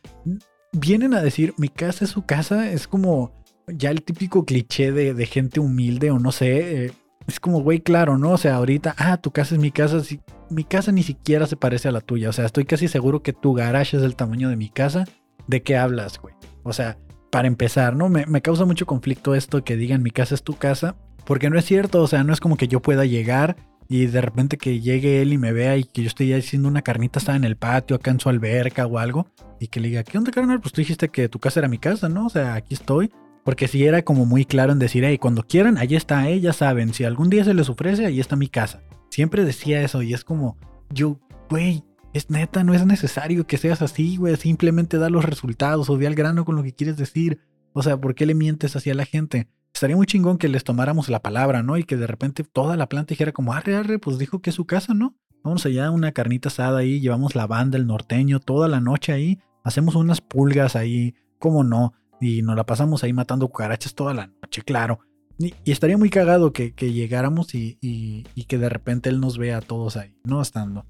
vienen 0.72 1.12
a 1.12 1.22
decir 1.22 1.54
mi 1.58 1.68
casa 1.68 2.06
es 2.06 2.10
su 2.10 2.24
casa, 2.24 2.70
es 2.70 2.88
como 2.88 3.44
ya 3.68 3.90
el 3.90 4.02
típico 4.02 4.44
cliché 4.44 4.90
de, 4.90 5.26
gente 5.26 5.60
humilde 5.60 6.10
o 6.10 6.18
no 6.18 6.32
sé, 6.32 6.86
eh, 6.86 6.92
es 7.26 7.38
como, 7.38 7.62
güey, 7.62 7.80
claro, 7.80 8.18
¿no? 8.18 8.30
O 8.30 8.38
sea, 8.38 8.56
ahorita, 8.56 8.94
ah, 8.96 9.18
tu 9.18 9.30
casa 9.30 9.54
es 9.54 9.60
mi 9.60 9.70
casa, 9.70 10.02
si, 10.02 10.20
mi 10.50 10.64
casa 10.64 10.90
ni 10.90 11.02
siquiera 11.02 11.46
se 11.46 11.56
parece 11.56 11.88
a 11.88 11.92
la 11.92 12.00
tuya, 12.00 12.30
o 12.30 12.32
sea, 12.32 12.46
estoy 12.46 12.64
casi 12.64 12.88
seguro 12.88 13.22
que 13.22 13.32
tu 13.32 13.52
garage 13.52 13.96
es 13.96 14.02
del 14.02 14.16
tamaño 14.16 14.48
de 14.48 14.56
mi 14.56 14.70
casa, 14.70 15.04
¿de 15.46 15.62
qué 15.62 15.76
hablas, 15.76 16.18
güey? 16.18 16.34
O 16.64 16.72
sea, 16.72 16.96
para 17.32 17.48
empezar, 17.48 17.96
¿no? 17.96 18.10
Me, 18.10 18.26
me 18.26 18.42
causa 18.42 18.66
mucho 18.66 18.84
conflicto 18.84 19.34
esto 19.34 19.64
que 19.64 19.78
digan 19.78 20.02
mi 20.02 20.10
casa 20.10 20.34
es 20.34 20.42
tu 20.42 20.54
casa, 20.54 20.96
porque 21.24 21.48
no 21.48 21.58
es 21.58 21.64
cierto, 21.64 22.02
o 22.02 22.06
sea, 22.06 22.24
no 22.24 22.34
es 22.34 22.40
como 22.40 22.58
que 22.58 22.68
yo 22.68 22.80
pueda 22.80 23.06
llegar 23.06 23.56
y 23.88 24.04
de 24.04 24.20
repente 24.20 24.58
que 24.58 24.80
llegue 24.80 25.22
él 25.22 25.32
y 25.32 25.38
me 25.38 25.50
vea 25.50 25.78
y 25.78 25.84
que 25.84 26.02
yo 26.02 26.08
estoy 26.08 26.34
haciendo 26.34 26.68
una 26.68 26.82
carnita 26.82 27.18
está 27.18 27.34
en 27.34 27.44
el 27.44 27.56
patio, 27.56 27.96
acá 27.96 28.10
en 28.10 28.20
su 28.20 28.28
alberca 28.28 28.86
o 28.86 28.98
algo, 28.98 29.26
y 29.58 29.68
que 29.68 29.80
le 29.80 29.88
diga, 29.88 30.02
¿qué 30.02 30.18
onda, 30.18 30.30
carnal? 30.30 30.60
Pues 30.60 30.74
tú 30.74 30.82
dijiste 30.82 31.08
que 31.08 31.30
tu 31.30 31.38
casa 31.38 31.60
era 31.60 31.68
mi 31.68 31.78
casa, 31.78 32.10
¿no? 32.10 32.26
O 32.26 32.30
sea, 32.30 32.54
aquí 32.54 32.74
estoy. 32.74 33.10
Porque 33.44 33.66
si 33.66 33.84
era 33.84 34.02
como 34.02 34.26
muy 34.26 34.44
claro 34.44 34.72
en 34.72 34.78
decir, 34.78 35.02
hey, 35.04 35.16
cuando 35.16 35.42
quieran, 35.42 35.78
ahí 35.78 35.96
está, 35.96 36.28
eh, 36.28 36.38
ya 36.38 36.52
saben, 36.52 36.92
si 36.92 37.04
algún 37.04 37.30
día 37.30 37.44
se 37.44 37.54
les 37.54 37.70
ofrece, 37.70 38.04
ahí 38.04 38.20
está 38.20 38.36
mi 38.36 38.48
casa. 38.48 38.82
Siempre 39.10 39.44
decía 39.44 39.82
eso 39.82 40.02
y 40.02 40.12
es 40.12 40.22
como, 40.22 40.58
yo, 40.90 41.18
güey, 41.48 41.82
es 42.12 42.30
neta, 42.30 42.64
no 42.64 42.74
es 42.74 42.84
necesario 42.86 43.46
que 43.46 43.58
seas 43.58 43.82
así, 43.82 44.16
güey, 44.16 44.36
simplemente 44.36 44.98
da 44.98 45.10
los 45.10 45.24
resultados 45.24 45.88
o 45.90 45.96
ve 45.96 46.06
al 46.06 46.14
grano 46.14 46.44
con 46.44 46.56
lo 46.56 46.62
que 46.62 46.74
quieres 46.74 46.96
decir. 46.96 47.40
O 47.72 47.82
sea, 47.82 47.96
¿por 47.96 48.14
qué 48.14 48.26
le 48.26 48.34
mientes 48.34 48.76
así 48.76 48.90
a 48.90 48.94
la 48.94 49.06
gente? 49.06 49.48
Estaría 49.72 49.96
muy 49.96 50.06
chingón 50.06 50.38
que 50.38 50.48
les 50.48 50.64
tomáramos 50.64 51.08
la 51.08 51.22
palabra, 51.22 51.62
¿no? 51.62 51.78
Y 51.78 51.84
que 51.84 51.96
de 51.96 52.06
repente 52.06 52.44
toda 52.44 52.76
la 52.76 52.88
planta 52.88 53.10
dijera 53.10 53.32
como, 53.32 53.54
arre, 53.54 53.76
arre, 53.76 53.98
pues 53.98 54.18
dijo 54.18 54.40
que 54.40 54.50
es 54.50 54.56
su 54.56 54.66
casa, 54.66 54.92
¿no? 54.94 55.16
Vamos 55.42 55.64
allá, 55.64 55.90
una 55.90 56.12
carnita 56.12 56.48
asada 56.48 56.78
ahí, 56.78 57.00
llevamos 57.00 57.34
la 57.34 57.46
banda, 57.46 57.78
el 57.78 57.86
norteño, 57.86 58.38
toda 58.38 58.68
la 58.68 58.80
noche 58.80 59.12
ahí, 59.12 59.40
hacemos 59.64 59.94
unas 59.94 60.20
pulgas 60.20 60.76
ahí, 60.76 61.14
¿cómo 61.38 61.64
no? 61.64 61.94
y 62.22 62.42
nos 62.42 62.54
la 62.54 62.64
pasamos 62.64 63.02
ahí 63.02 63.12
matando 63.12 63.48
cucarachas 63.48 63.94
toda 63.94 64.14
la 64.14 64.28
noche, 64.28 64.62
claro. 64.62 65.00
Y, 65.38 65.52
estaría 65.64 65.98
muy 65.98 66.08
cagado 66.08 66.52
que, 66.52 66.72
llegáramos 66.78 67.54
y, 67.54 68.24
que 68.46 68.58
de 68.58 68.68
repente 68.68 69.10
él 69.10 69.20
nos 69.20 69.38
vea 69.38 69.58
a 69.58 69.60
todos 69.60 69.96
ahí, 69.96 70.16
¿no? 70.24 70.40
Estando. 70.40 70.86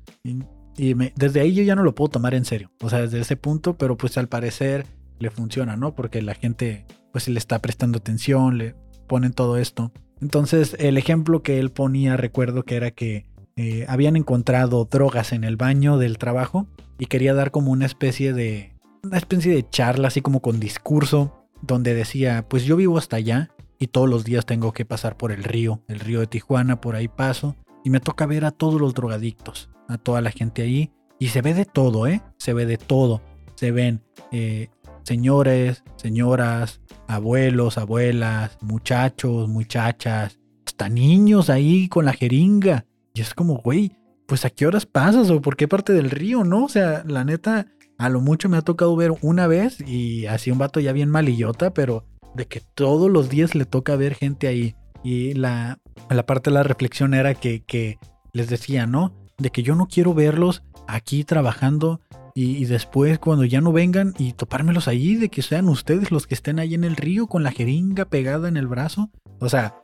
Y, 0.76 0.94
desde 1.14 1.40
ahí 1.40 1.54
yo 1.54 1.62
ya 1.62 1.74
no 1.74 1.82
lo 1.82 1.94
puedo 1.94 2.10
tomar 2.10 2.34
en 2.34 2.44
serio. 2.44 2.70
O 2.82 2.90
sea, 2.90 3.00
desde 3.00 3.20
ese 3.20 3.36
punto, 3.36 3.76
pero 3.76 3.96
pues 3.96 4.16
al 4.18 4.28
parecer 4.28 4.86
le 5.18 5.30
funciona, 5.30 5.76
¿no? 5.76 5.94
Porque 5.94 6.22
la 6.22 6.34
gente 6.34 6.86
pues 7.12 7.28
le 7.28 7.38
está 7.38 7.58
prestando 7.60 7.98
atención, 7.98 8.58
le 8.58 8.74
ponen 9.06 9.32
todo 9.32 9.58
esto. 9.58 9.92
Entonces 10.20 10.76
el 10.78 10.98
ejemplo 10.98 11.42
que 11.42 11.58
él 11.58 11.70
ponía, 11.70 12.16
recuerdo 12.16 12.64
que 12.64 12.76
era 12.76 12.90
que 12.90 13.26
eh, 13.56 13.84
habían 13.88 14.16
encontrado 14.16 14.88
drogas 14.90 15.32
en 15.32 15.44
el 15.44 15.56
baño 15.56 15.98
del 15.98 16.16
trabajo 16.16 16.66
y 16.98 17.06
quería 17.06 17.34
dar 17.34 17.50
como 17.50 17.70
una 17.70 17.84
especie 17.84 18.32
de, 18.32 18.72
una 19.02 19.18
especie 19.18 19.52
de 19.52 19.68
charla 19.68 20.08
así 20.08 20.22
como 20.22 20.40
con 20.40 20.58
discurso, 20.58 21.46
donde 21.60 21.94
decía, 21.94 22.46
pues 22.48 22.64
yo 22.64 22.76
vivo 22.76 22.96
hasta 22.96 23.16
allá 23.16 23.50
y 23.78 23.88
todos 23.88 24.08
los 24.08 24.24
días 24.24 24.46
tengo 24.46 24.72
que 24.72 24.84
pasar 24.84 25.16
por 25.16 25.32
el 25.32 25.44
río, 25.44 25.82
el 25.88 26.00
río 26.00 26.20
de 26.20 26.28
Tijuana, 26.28 26.80
por 26.80 26.94
ahí 26.94 27.08
paso, 27.08 27.56
y 27.84 27.90
me 27.90 28.00
toca 28.00 28.26
ver 28.26 28.44
a 28.44 28.52
todos 28.52 28.80
los 28.80 28.94
drogadictos, 28.94 29.70
a 29.88 29.98
toda 29.98 30.20
la 30.20 30.30
gente 30.30 30.62
ahí, 30.62 30.90
y 31.18 31.28
se 31.28 31.40
ve 31.40 31.54
de 31.54 31.64
todo, 31.64 32.06
¿eh? 32.06 32.20
Se 32.36 32.52
ve 32.52 32.66
de 32.66 32.78
todo. 32.78 33.22
se 33.54 33.70
ven 33.70 34.02
eh, 34.32 34.70
señores, 35.04 35.84
señoras, 35.96 36.80
abuelos, 37.06 37.78
abuelas, 37.78 38.58
muchachos, 38.60 39.48
muchachas, 39.48 40.40
hasta 40.66 40.88
niños 40.88 41.50
ahí 41.50 41.88
con 41.88 42.04
la 42.04 42.12
jeringa. 42.12 42.86
Y 43.14 43.20
es 43.20 43.34
como, 43.34 43.58
güey, 43.58 43.92
pues 44.26 44.44
a 44.44 44.50
qué 44.50 44.66
horas 44.66 44.86
pasas 44.86 45.30
o 45.30 45.40
por 45.40 45.56
qué 45.56 45.68
parte 45.68 45.92
del 45.92 46.10
río, 46.10 46.44
¿no? 46.44 46.64
O 46.64 46.68
sea, 46.68 47.04
la 47.06 47.24
neta, 47.24 47.66
a 47.98 48.08
lo 48.08 48.20
mucho 48.20 48.48
me 48.48 48.56
ha 48.56 48.62
tocado 48.62 48.96
ver 48.96 49.12
una 49.20 49.46
vez 49.46 49.80
y 49.80 50.26
así 50.26 50.50
un 50.50 50.58
vato 50.58 50.80
ya 50.80 50.92
bien 50.92 51.10
malillota, 51.10 51.74
pero 51.74 52.04
de 52.34 52.46
que 52.46 52.60
todos 52.74 53.10
los 53.10 53.28
días 53.28 53.54
le 53.54 53.64
toca 53.64 53.96
ver 53.96 54.14
gente 54.14 54.46
ahí. 54.46 54.74
Y 55.04 55.34
la, 55.34 55.78
la 56.08 56.26
parte 56.26 56.50
de 56.50 56.54
la 56.54 56.62
reflexión 56.62 57.12
era 57.14 57.34
que, 57.34 57.62
que 57.64 57.98
les 58.32 58.48
decía, 58.48 58.86
¿no? 58.86 59.12
De 59.38 59.50
que 59.50 59.62
yo 59.62 59.74
no 59.74 59.86
quiero 59.86 60.14
verlos 60.14 60.62
aquí 60.86 61.24
trabajando 61.24 62.00
y, 62.34 62.64
después 62.64 63.18
cuando 63.18 63.44
ya 63.44 63.60
no 63.60 63.72
vengan 63.72 64.14
y 64.18 64.32
topármelos 64.32 64.88
ahí, 64.88 65.16
de 65.16 65.28
que 65.28 65.42
sean 65.42 65.68
ustedes 65.68 66.10
los 66.10 66.26
que 66.26 66.34
estén 66.34 66.58
ahí 66.58 66.74
en 66.74 66.84
el 66.84 66.96
río 66.96 67.26
con 67.26 67.42
la 67.42 67.52
jeringa 67.52 68.06
pegada 68.06 68.48
en 68.48 68.56
el 68.56 68.66
brazo. 68.66 69.10
O 69.38 69.48
sea, 69.48 69.82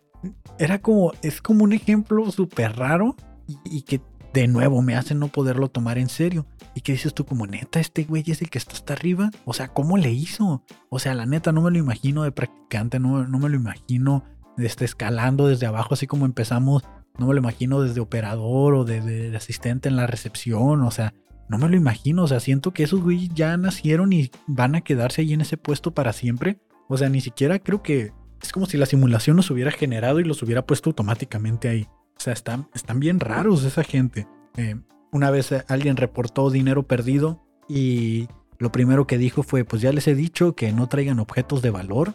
era 0.58 0.80
como, 0.80 1.12
es 1.22 1.42
como 1.42 1.64
un 1.64 1.72
ejemplo 1.72 2.30
súper 2.30 2.76
raro 2.76 3.16
y, 3.64 3.82
que 3.82 4.00
de 4.32 4.48
nuevo 4.48 4.80
me 4.82 4.96
hace 4.96 5.14
no 5.14 5.28
poderlo 5.28 5.68
tomar 5.68 5.98
en 5.98 6.08
serio. 6.08 6.46
Y 6.74 6.80
que 6.80 6.92
dices 6.92 7.12
tú 7.12 7.26
como 7.26 7.46
neta, 7.46 7.80
este 7.80 8.04
güey 8.04 8.24
es 8.26 8.40
el 8.40 8.50
que 8.50 8.58
está 8.58 8.72
hasta 8.72 8.94
arriba. 8.94 9.30
O 9.44 9.52
sea, 9.52 9.68
¿cómo 9.68 9.98
le 9.98 10.12
hizo? 10.12 10.62
O 10.88 10.98
sea, 10.98 11.14
la 11.14 11.26
neta 11.26 11.52
no 11.52 11.60
me 11.60 11.70
lo 11.70 11.78
imagino 11.78 12.22
de 12.22 12.32
practicante, 12.32 12.98
no, 12.98 13.26
no 13.26 13.38
me 13.38 13.48
lo 13.48 13.56
imagino 13.56 14.24
de 14.56 14.66
este 14.66 14.84
escalando 14.84 15.48
desde 15.48 15.66
abajo, 15.66 15.94
así 15.94 16.06
como 16.06 16.24
empezamos. 16.24 16.82
No 17.18 17.26
me 17.26 17.34
lo 17.34 17.40
imagino 17.40 17.82
desde 17.82 18.00
operador 18.00 18.74
o 18.74 18.84
de 18.84 19.36
asistente 19.36 19.88
en 19.88 19.96
la 19.96 20.06
recepción. 20.06 20.82
O 20.82 20.90
sea, 20.90 21.14
no 21.48 21.58
me 21.58 21.68
lo 21.68 21.76
imagino. 21.76 22.24
O 22.24 22.28
sea, 22.28 22.40
siento 22.40 22.72
que 22.72 22.84
esos 22.84 23.00
güeyes 23.02 23.30
ya 23.34 23.56
nacieron 23.56 24.12
y 24.12 24.30
van 24.46 24.74
a 24.74 24.82
quedarse 24.82 25.22
ahí 25.22 25.32
en 25.32 25.40
ese 25.40 25.56
puesto 25.56 25.92
para 25.92 26.12
siempre. 26.12 26.60
O 26.88 26.96
sea, 26.96 27.08
ni 27.08 27.20
siquiera 27.20 27.58
creo 27.58 27.82
que 27.82 28.12
es 28.42 28.52
como 28.52 28.66
si 28.66 28.76
la 28.76 28.86
simulación 28.86 29.36
los 29.36 29.50
hubiera 29.50 29.70
generado 29.70 30.20
y 30.20 30.24
los 30.24 30.42
hubiera 30.42 30.64
puesto 30.64 30.90
automáticamente 30.90 31.68
ahí. 31.68 31.88
O 32.16 32.20
sea, 32.20 32.32
están, 32.32 32.68
están 32.74 33.00
bien 33.00 33.20
raros 33.20 33.64
esa 33.64 33.82
gente. 33.82 34.26
Eh, 34.56 34.76
una 35.12 35.30
vez 35.30 35.52
alguien 35.68 35.96
reportó 35.96 36.50
dinero 36.50 36.84
perdido 36.84 37.44
y 37.68 38.28
lo 38.58 38.72
primero 38.72 39.06
que 39.06 39.18
dijo 39.18 39.42
fue, 39.42 39.64
pues 39.64 39.82
ya 39.82 39.92
les 39.92 40.08
he 40.08 40.14
dicho 40.14 40.54
que 40.54 40.72
no 40.72 40.88
traigan 40.88 41.20
objetos 41.20 41.62
de 41.62 41.70
valor. 41.70 42.14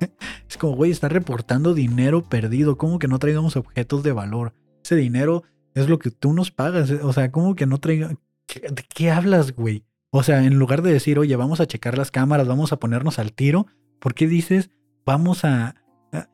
es 0.48 0.56
como, 0.56 0.74
güey, 0.74 0.90
está 0.90 1.08
reportando 1.08 1.74
dinero 1.74 2.22
perdido. 2.22 2.76
¿Cómo 2.76 2.98
que 2.98 3.08
no 3.08 3.18
traigamos 3.18 3.56
objetos 3.56 4.02
de 4.02 4.12
valor? 4.12 4.54
Ese 4.84 4.96
dinero 4.96 5.44
es 5.74 5.88
lo 5.88 5.98
que 5.98 6.10
tú 6.10 6.32
nos 6.32 6.50
pagas. 6.50 6.90
O 6.90 7.12
sea, 7.12 7.30
¿cómo 7.30 7.54
que 7.54 7.66
no 7.66 7.78
traigan... 7.78 8.18
¿De 8.48 8.84
qué 8.94 9.10
hablas, 9.10 9.52
güey? 9.52 9.84
O 10.10 10.22
sea, 10.22 10.44
en 10.44 10.58
lugar 10.58 10.82
de 10.82 10.92
decir, 10.92 11.18
oye, 11.18 11.36
vamos 11.36 11.60
a 11.60 11.66
checar 11.66 11.96
las 11.96 12.10
cámaras, 12.10 12.48
vamos 12.48 12.72
a 12.72 12.78
ponernos 12.78 13.18
al 13.18 13.32
tiro, 13.32 13.66
¿por 14.00 14.14
qué 14.14 14.26
dices, 14.26 14.70
vamos 15.06 15.44
a... 15.44 15.76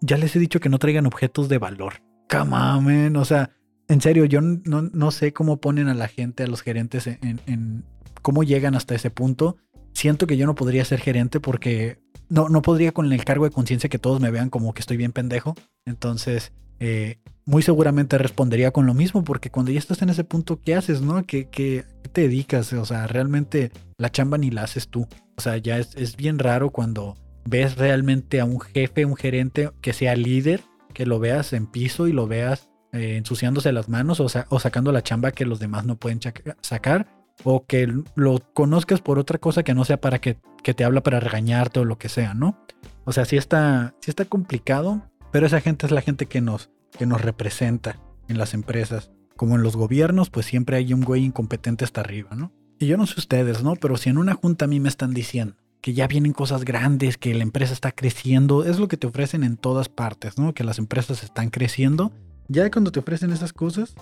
Ya 0.00 0.16
les 0.16 0.34
he 0.34 0.38
dicho 0.38 0.60
que 0.60 0.70
no 0.70 0.78
traigan 0.78 1.04
objetos 1.04 1.50
de 1.50 1.58
valor. 1.58 2.02
Come 2.30 2.56
on, 2.56 3.16
O 3.16 3.24
sea, 3.26 3.50
en 3.88 4.00
serio, 4.00 4.24
yo 4.24 4.40
no, 4.40 4.82
no, 4.82 5.10
sé 5.10 5.34
cómo 5.34 5.60
ponen 5.60 5.88
a 5.88 5.94
la 5.94 6.08
gente, 6.08 6.44
a 6.44 6.46
los 6.46 6.62
gerentes 6.62 7.06
en, 7.06 7.40
en, 7.46 7.84
cómo 8.22 8.42
llegan 8.42 8.74
hasta 8.74 8.94
ese 8.94 9.10
punto. 9.10 9.58
Siento 9.92 10.26
que 10.26 10.38
yo 10.38 10.46
no 10.46 10.54
podría 10.54 10.84
ser 10.86 11.00
gerente 11.00 11.38
porque 11.38 11.98
no, 12.28 12.48
no 12.48 12.62
podría 12.62 12.92
con 12.92 13.12
el 13.12 13.24
cargo 13.24 13.44
de 13.44 13.50
conciencia 13.50 13.88
que 13.88 13.98
todos 13.98 14.20
me 14.20 14.30
vean 14.30 14.50
como 14.50 14.74
que 14.74 14.80
estoy 14.80 14.96
bien 14.96 15.12
pendejo. 15.12 15.54
Entonces, 15.84 16.52
eh, 16.80 17.18
muy 17.44 17.62
seguramente 17.62 18.18
respondería 18.18 18.72
con 18.72 18.86
lo 18.86 18.94
mismo, 18.94 19.22
porque 19.22 19.50
cuando 19.50 19.70
ya 19.70 19.78
estás 19.78 20.02
en 20.02 20.08
ese 20.08 20.24
punto, 20.24 20.60
¿qué 20.60 20.74
haces, 20.74 21.00
no? 21.00 21.24
¿Qué, 21.24 21.48
qué, 21.48 21.84
te 22.12 22.22
dedicas? 22.22 22.72
O 22.72 22.84
sea, 22.84 23.06
realmente 23.06 23.70
la 23.98 24.10
chamba 24.10 24.36
ni 24.36 24.50
la 24.50 24.64
haces 24.64 24.88
tú. 24.88 25.06
O 25.36 25.40
sea, 25.40 25.56
ya 25.56 25.78
es, 25.78 26.16
bien 26.16 26.38
raro 26.38 26.70
cuando 26.70 27.16
ves 27.44 27.76
realmente 27.76 28.40
a 28.40 28.44
un 28.44 28.60
jefe, 28.60 29.04
un 29.04 29.16
gerente 29.16 29.70
que 29.80 29.92
sea 29.92 30.16
líder, 30.16 30.62
que 30.92 31.06
lo 31.06 31.20
veas 31.20 31.52
en 31.52 31.66
piso 31.66 32.08
y 32.08 32.12
lo 32.12 32.26
veas 32.26 32.68
eh, 32.92 33.16
ensuciándose 33.16 33.70
las 33.70 33.88
manos 33.88 34.18
o, 34.18 34.26
o, 34.48 34.58
sacando 34.58 34.90
la 34.90 35.02
chamba 35.02 35.30
que 35.30 35.44
los 35.44 35.60
demás 35.60 35.84
no 35.84 35.96
pueden 35.96 36.20
sacar, 36.62 37.06
o 37.44 37.66
que 37.66 37.92
lo 38.14 38.38
conozcas 38.54 39.00
por 39.00 39.18
otra 39.18 39.38
cosa 39.38 39.62
que 39.62 39.74
no 39.74 39.84
sea 39.84 40.00
para 40.00 40.20
que, 40.20 40.38
que, 40.62 40.74
te 40.74 40.84
habla 40.84 41.02
para 41.02 41.20
regañarte 41.20 41.80
o 41.80 41.84
lo 41.84 41.98
que 41.98 42.08
sea, 42.08 42.34
¿no? 42.34 42.58
O 43.04 43.12
sea, 43.12 43.24
sí 43.24 43.36
está, 43.36 43.94
sí 44.00 44.10
está 44.10 44.24
complicado, 44.24 45.02
pero 45.32 45.46
esa 45.46 45.60
gente 45.60 45.86
es 45.86 45.92
la 45.92 46.00
gente 46.00 46.26
que 46.26 46.40
nos, 46.40 46.70
que 46.98 47.06
nos 47.06 47.20
representa 47.20 47.98
en 48.28 48.38
las 48.38 48.54
empresas. 48.54 49.10
Como 49.36 49.56
en 49.56 49.62
los 49.62 49.76
gobiernos, 49.76 50.30
pues 50.30 50.46
siempre 50.46 50.76
hay 50.76 50.94
un 50.94 51.02
güey 51.02 51.24
incompetente 51.24 51.84
hasta 51.84 52.00
arriba, 52.00 52.30
¿no? 52.34 52.52
Y 52.78 52.86
yo 52.86 52.96
no 52.96 53.06
sé 53.06 53.14
ustedes, 53.18 53.62
¿no? 53.62 53.76
Pero 53.76 53.96
si 53.96 54.08
en 54.08 54.18
una 54.18 54.34
junta 54.34 54.64
a 54.64 54.68
mí 54.68 54.80
me 54.80 54.88
están 54.88 55.12
diciendo 55.12 55.56
que 55.80 55.94
ya 55.94 56.08
vienen 56.08 56.32
cosas 56.32 56.64
grandes, 56.64 57.16
que 57.16 57.32
la 57.34 57.44
empresa 57.44 57.72
está 57.72 57.92
creciendo, 57.92 58.64
es 58.64 58.80
lo 58.80 58.88
que 58.88 58.96
te 58.96 59.06
ofrecen 59.06 59.44
en 59.44 59.56
todas 59.56 59.88
partes, 59.88 60.36
¿no? 60.36 60.52
Que 60.52 60.64
las 60.64 60.78
empresas 60.78 61.22
están 61.22 61.50
creciendo. 61.50 62.12
Ya 62.48 62.70
cuando 62.70 62.90
te 62.90 62.98
ofrecen 62.98 63.30
esas 63.30 63.52
cosas, 63.52 63.94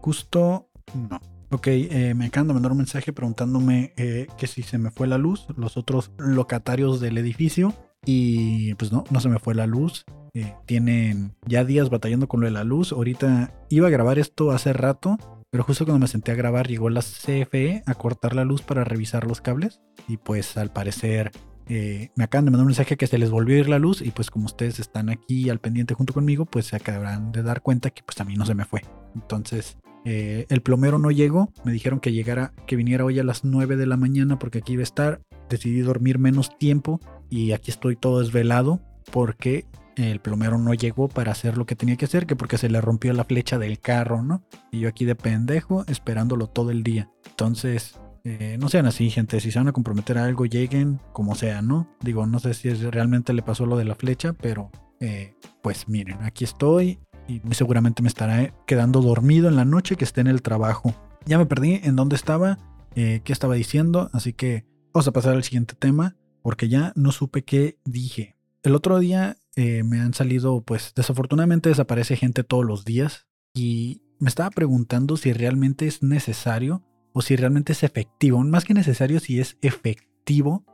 justo 0.00 0.68
no. 0.94 1.20
Ok, 1.52 1.66
eh, 1.66 2.14
me 2.14 2.26
acaban 2.26 2.48
de 2.48 2.54
mandar 2.54 2.72
un 2.72 2.78
mensaje 2.78 3.12
preguntándome 3.12 3.92
eh, 3.98 4.26
que 4.38 4.46
si 4.46 4.62
se 4.62 4.78
me 4.78 4.90
fue 4.90 5.06
la 5.06 5.18
luz, 5.18 5.46
los 5.54 5.76
otros 5.76 6.10
locatarios 6.16 6.98
del 6.98 7.18
edificio. 7.18 7.74
Y 8.06 8.74
pues 8.76 8.90
no, 8.90 9.04
no 9.10 9.20
se 9.20 9.28
me 9.28 9.38
fue 9.38 9.54
la 9.54 9.66
luz. 9.66 10.06
Eh, 10.32 10.54
tienen 10.64 11.36
ya 11.46 11.64
días 11.64 11.90
batallando 11.90 12.26
con 12.26 12.40
lo 12.40 12.46
de 12.46 12.52
la 12.52 12.64
luz. 12.64 12.92
Ahorita 12.92 13.52
iba 13.68 13.88
a 13.88 13.90
grabar 13.90 14.18
esto 14.18 14.50
hace 14.50 14.72
rato, 14.72 15.18
pero 15.50 15.62
justo 15.62 15.84
cuando 15.84 16.00
me 16.00 16.08
senté 16.08 16.32
a 16.32 16.36
grabar 16.36 16.68
llegó 16.68 16.88
la 16.88 17.02
CFE 17.02 17.82
a 17.84 17.94
cortar 17.94 18.34
la 18.34 18.46
luz 18.46 18.62
para 18.62 18.84
revisar 18.84 19.26
los 19.26 19.42
cables. 19.42 19.82
Y 20.08 20.16
pues 20.16 20.56
al 20.56 20.72
parecer 20.72 21.32
eh, 21.68 22.08
me 22.16 22.24
acaban 22.24 22.46
de 22.46 22.52
mandar 22.52 22.64
un 22.64 22.68
mensaje 22.68 22.96
que 22.96 23.06
se 23.06 23.18
les 23.18 23.30
volvió 23.30 23.56
a 23.56 23.60
ir 23.60 23.68
la 23.68 23.78
luz. 23.78 24.00
Y 24.00 24.10
pues 24.10 24.30
como 24.30 24.46
ustedes 24.46 24.80
están 24.80 25.10
aquí 25.10 25.50
al 25.50 25.60
pendiente 25.60 25.92
junto 25.92 26.14
conmigo, 26.14 26.46
pues 26.46 26.68
se 26.68 26.76
acabarán 26.76 27.30
de 27.30 27.42
dar 27.42 27.60
cuenta 27.60 27.90
que 27.90 28.02
pues 28.02 28.18
a 28.22 28.24
mí 28.24 28.36
no 28.36 28.46
se 28.46 28.54
me 28.54 28.64
fue. 28.64 28.80
Entonces 29.14 29.76
eh, 30.04 30.46
el 30.48 30.62
plomero 30.62 30.98
no 30.98 31.10
llegó. 31.10 31.50
Me 31.64 31.72
dijeron 31.72 32.00
que 32.00 32.12
llegara, 32.12 32.52
que 32.66 32.76
viniera 32.76 33.04
hoy 33.04 33.18
a 33.18 33.24
las 33.24 33.44
9 33.44 33.76
de 33.76 33.86
la 33.86 33.96
mañana 33.96 34.38
porque 34.38 34.58
aquí 34.58 34.74
iba 34.74 34.80
a 34.80 34.84
estar. 34.84 35.20
Decidí 35.48 35.80
dormir 35.80 36.18
menos 36.18 36.56
tiempo 36.58 37.00
y 37.28 37.52
aquí 37.52 37.70
estoy 37.70 37.96
todo 37.96 38.20
desvelado 38.20 38.80
porque 39.10 39.66
el 39.96 40.20
plomero 40.20 40.58
no 40.58 40.72
llegó 40.74 41.08
para 41.08 41.32
hacer 41.32 41.58
lo 41.58 41.66
que 41.66 41.76
tenía 41.76 41.96
que 41.96 42.06
hacer, 42.06 42.26
que 42.26 42.36
porque 42.36 42.58
se 42.58 42.70
le 42.70 42.80
rompió 42.80 43.12
la 43.12 43.24
flecha 43.24 43.58
del 43.58 43.78
carro, 43.78 44.22
¿no? 44.22 44.42
Y 44.70 44.80
yo 44.80 44.88
aquí 44.88 45.04
de 45.04 45.14
pendejo 45.14 45.84
esperándolo 45.86 46.46
todo 46.46 46.70
el 46.70 46.82
día. 46.82 47.10
Entonces, 47.28 48.00
eh, 48.24 48.56
no 48.58 48.68
sean 48.68 48.86
así, 48.86 49.10
gente. 49.10 49.40
Si 49.40 49.50
se 49.50 49.58
van 49.58 49.68
a 49.68 49.72
comprometer 49.72 50.18
a 50.18 50.24
algo, 50.24 50.46
lleguen 50.46 51.00
como 51.12 51.34
sea, 51.34 51.60
¿no? 51.60 51.88
Digo, 52.00 52.26
no 52.26 52.38
sé 52.38 52.54
si 52.54 52.72
realmente 52.72 53.32
le 53.32 53.42
pasó 53.42 53.66
lo 53.66 53.76
de 53.76 53.84
la 53.84 53.94
flecha, 53.94 54.32
pero 54.32 54.70
eh, 55.00 55.34
pues 55.62 55.88
miren, 55.88 56.22
aquí 56.22 56.44
estoy 56.44 57.00
y 57.28 57.40
muy 57.40 57.54
seguramente 57.54 58.02
me 58.02 58.08
estará 58.08 58.54
quedando 58.66 59.00
dormido 59.00 59.48
en 59.48 59.56
la 59.56 59.64
noche 59.64 59.96
que 59.96 60.04
esté 60.04 60.20
en 60.20 60.26
el 60.26 60.42
trabajo. 60.42 60.94
Ya 61.26 61.38
me 61.38 61.46
perdí 61.46 61.80
en 61.82 61.96
dónde 61.96 62.16
estaba, 62.16 62.58
eh, 62.94 63.20
qué 63.24 63.32
estaba 63.32 63.54
diciendo, 63.54 64.10
así 64.12 64.32
que 64.32 64.64
vamos 64.92 65.08
a 65.08 65.12
pasar 65.12 65.34
al 65.34 65.44
siguiente 65.44 65.74
tema 65.74 66.16
porque 66.42 66.68
ya 66.68 66.92
no 66.96 67.12
supe 67.12 67.44
qué 67.44 67.78
dije. 67.84 68.36
El 68.62 68.74
otro 68.74 68.98
día 68.98 69.36
eh, 69.56 69.82
me 69.84 70.00
han 70.00 70.14
salido, 70.14 70.62
pues 70.62 70.92
desafortunadamente 70.94 71.68
desaparece 71.68 72.16
gente 72.16 72.44
todos 72.44 72.64
los 72.64 72.84
días 72.84 73.26
y 73.54 74.02
me 74.18 74.28
estaba 74.28 74.50
preguntando 74.50 75.16
si 75.16 75.32
realmente 75.32 75.86
es 75.86 76.02
necesario 76.02 76.82
o 77.12 77.22
si 77.22 77.36
realmente 77.36 77.72
es 77.72 77.82
efectivo, 77.82 78.42
más 78.42 78.64
que 78.64 78.74
necesario, 78.74 79.20
si 79.20 79.40
es 79.40 79.58
efectivo 79.62 80.64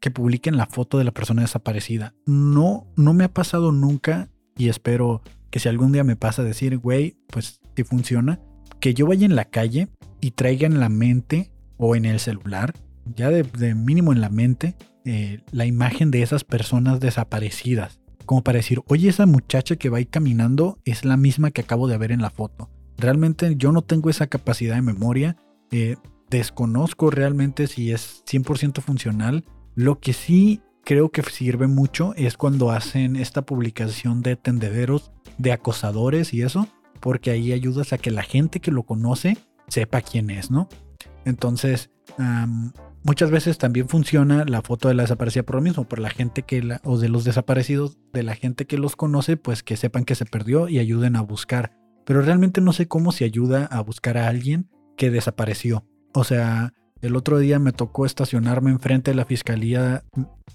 que 0.00 0.10
publiquen 0.10 0.56
la 0.56 0.66
foto 0.66 0.98
de 0.98 1.04
la 1.04 1.12
persona 1.12 1.42
desaparecida. 1.42 2.14
No, 2.26 2.86
no 2.96 3.14
me 3.14 3.24
ha 3.24 3.32
pasado 3.32 3.72
nunca 3.72 4.28
y 4.56 4.68
espero 4.68 5.22
que 5.50 5.60
si 5.60 5.68
algún 5.68 5.92
día 5.92 6.04
me 6.04 6.16
pasa 6.16 6.42
decir, 6.42 6.78
güey, 6.78 7.16
pues 7.28 7.60
si 7.76 7.84
funciona, 7.84 8.40
que 8.80 8.94
yo 8.94 9.06
vaya 9.06 9.26
en 9.26 9.36
la 9.36 9.44
calle 9.44 9.88
y 10.20 10.32
traiga 10.32 10.66
en 10.66 10.80
la 10.80 10.88
mente 10.88 11.50
o 11.76 11.96
en 11.96 12.04
el 12.04 12.20
celular 12.20 12.74
ya 13.14 13.30
de, 13.30 13.74
mínimo 13.74 14.12
en 14.12 14.20
la 14.20 14.28
mente, 14.28 14.74
eh, 15.04 15.40
la 15.50 15.66
imagen 15.66 16.10
de 16.10 16.22
esas 16.22 16.44
personas 16.44 17.00
desaparecidas. 17.00 18.00
Como 18.26 18.42
para 18.42 18.58
decir, 18.58 18.82
oye, 18.88 19.08
esa 19.08 19.26
muchacha 19.26 19.76
que 19.76 19.88
va 19.88 19.98
ahí 19.98 20.06
caminando 20.06 20.78
es 20.84 21.04
la 21.04 21.16
misma 21.16 21.50
que 21.50 21.62
acabo 21.62 21.88
de 21.88 21.96
ver 21.96 22.12
en 22.12 22.20
la 22.20 22.30
foto. 22.30 22.70
Realmente 22.98 23.54
yo 23.56 23.72
no 23.72 23.82
tengo 23.82 24.10
esa 24.10 24.26
capacidad 24.26 24.74
de 24.74 24.82
memoria. 24.82 25.36
Eh, 25.70 25.96
desconozco 26.28 27.10
realmente 27.10 27.66
si 27.68 27.90
es 27.90 28.22
100% 28.26 28.82
funcional. 28.82 29.44
Lo 29.74 29.98
que 30.00 30.12
sí 30.12 30.60
creo 30.84 31.10
que 31.10 31.22
sirve 31.22 31.68
mucho 31.68 32.12
es 32.16 32.36
cuando 32.36 32.70
hacen 32.70 33.16
esta 33.16 33.42
publicación 33.42 34.20
de 34.20 34.36
tendederos, 34.36 35.12
de 35.38 35.52
acosadores 35.52 36.34
y 36.34 36.42
eso, 36.42 36.68
porque 37.00 37.30
ahí 37.30 37.52
ayudas 37.52 37.92
a 37.92 37.98
que 37.98 38.10
la 38.10 38.22
gente 38.22 38.60
que 38.60 38.70
lo 38.70 38.82
conoce 38.82 39.38
sepa 39.68 40.00
quién 40.02 40.30
es, 40.30 40.50
¿no? 40.50 40.68
Entonces, 41.24 41.90
muchas 43.04 43.30
veces 43.30 43.58
también 43.58 43.88
funciona 43.88 44.44
la 44.44 44.62
foto 44.62 44.88
de 44.88 44.94
la 44.94 45.04
desaparecida 45.04 45.44
por 45.44 45.56
lo 45.56 45.62
mismo, 45.62 45.84
por 45.84 45.98
la 45.98 46.10
gente 46.10 46.42
que 46.42 46.62
la, 46.62 46.80
o 46.84 46.98
de 46.98 47.08
los 47.08 47.24
desaparecidos, 47.24 47.98
de 48.12 48.22
la 48.22 48.34
gente 48.34 48.66
que 48.66 48.78
los 48.78 48.96
conoce, 48.96 49.36
pues 49.36 49.62
que 49.62 49.76
sepan 49.76 50.04
que 50.04 50.14
se 50.14 50.24
perdió 50.26 50.68
y 50.68 50.78
ayuden 50.78 51.16
a 51.16 51.22
buscar. 51.22 51.72
Pero 52.04 52.22
realmente 52.22 52.60
no 52.60 52.72
sé 52.72 52.88
cómo 52.88 53.12
se 53.12 53.24
ayuda 53.24 53.66
a 53.66 53.80
buscar 53.82 54.16
a 54.16 54.28
alguien 54.28 54.70
que 54.96 55.10
desapareció. 55.10 55.86
O 56.14 56.24
sea, 56.24 56.72
El 57.00 57.14
otro 57.14 57.38
día 57.38 57.58
me 57.58 57.72
tocó 57.72 58.06
estacionarme 58.06 58.70
enfrente 58.70 59.12
de 59.12 59.14
la 59.14 59.24
fiscalía 59.24 60.02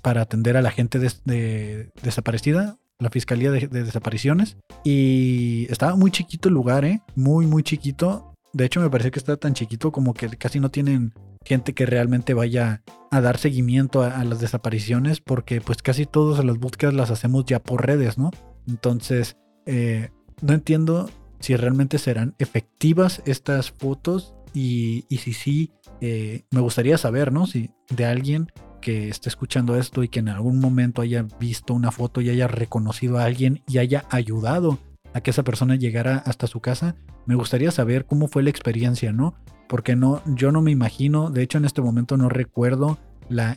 para 0.01 0.21
atender 0.21 0.57
a 0.57 0.61
la 0.61 0.71
gente 0.71 0.99
de, 0.99 1.89
desaparecida, 2.01 2.77
la 2.99 3.09
fiscalía 3.09 3.51
de, 3.51 3.67
desapariciones. 3.67 4.57
Y 4.83 5.67
estaba 5.69 5.95
muy 5.95 6.11
chiquito 6.11 6.49
el 6.49 6.55
lugar, 6.55 6.85
¿eh? 6.85 7.01
Muy, 7.15 7.45
muy 7.45 7.63
chiquito. 7.63 8.33
De 8.53 8.65
hecho, 8.65 8.81
me 8.81 8.89
parece 8.89 9.11
que 9.11 9.19
está 9.19 9.37
tan 9.37 9.53
chiquito 9.53 9.91
como 9.91 10.13
que 10.13 10.29
casi 10.29 10.59
no 10.59 10.69
tienen 10.69 11.13
gente 11.45 11.73
que 11.73 11.85
realmente 11.85 12.33
vaya 12.33 12.83
a 13.11 13.21
dar 13.21 13.37
seguimiento 13.37 14.01
a, 14.03 14.23
las 14.23 14.39
desapariciones, 14.39 15.19
porque 15.19 15.61
pues 15.61 15.81
casi 15.81 16.05
todas 16.05 16.43
las 16.45 16.57
búsquedas 16.57 16.93
las 16.93 17.11
hacemos 17.11 17.45
ya 17.45 17.59
por 17.59 17.85
redes, 17.85 18.17
¿no? 18.17 18.31
Entonces, 18.67 19.37
eh, 19.65 20.09
no 20.41 20.53
entiendo 20.53 21.09
si 21.39 21.55
realmente 21.55 21.97
serán 21.97 22.35
efectivas 22.39 23.21
estas 23.25 23.71
fotos 23.71 24.33
y, 24.53 25.05
si 25.09 25.33
sí, 25.33 25.71
eh, 25.99 26.43
me 26.51 26.61
gustaría 26.61 26.97
saber, 26.97 27.31
¿no? 27.31 27.47
Si 27.47 27.71
de 27.89 28.05
alguien 28.05 28.51
que 28.83 29.07
esté 29.07 29.29
escuchando 29.29 29.77
esto 29.77 30.03
y 30.03 30.09
que 30.09 30.19
en 30.19 30.27
algún 30.27 30.59
momento 30.59 31.01
haya 31.01 31.25
visto 31.39 31.73
una 31.73 31.91
foto 31.91 32.19
y 32.19 32.29
haya 32.29 32.47
reconocido 32.47 33.17
a 33.17 33.23
alguien 33.23 33.63
y 33.65 33.77
haya 33.77 34.03
ayudado 34.09 34.77
a 35.13 35.21
que 35.21 35.31
esa 35.31 35.43
persona 35.43 35.75
llegara 35.75 36.17
hasta 36.17 36.47
su 36.47 36.59
casa, 36.59 36.95
me 37.25 37.35
gustaría 37.35 37.71
saber 37.71 38.05
cómo 38.05 38.27
fue 38.27 38.43
la 38.43 38.49
experiencia, 38.49 39.13
¿no? 39.13 39.35
Porque 39.69 39.95
no, 39.95 40.21
yo 40.25 40.51
no 40.51 40.61
me 40.61 40.71
imagino, 40.71 41.29
de 41.31 41.43
hecho 41.43 41.57
en 41.57 41.65
este 41.65 41.81
momento 41.81 42.17
no 42.17 42.27
recuerdo 42.27 42.99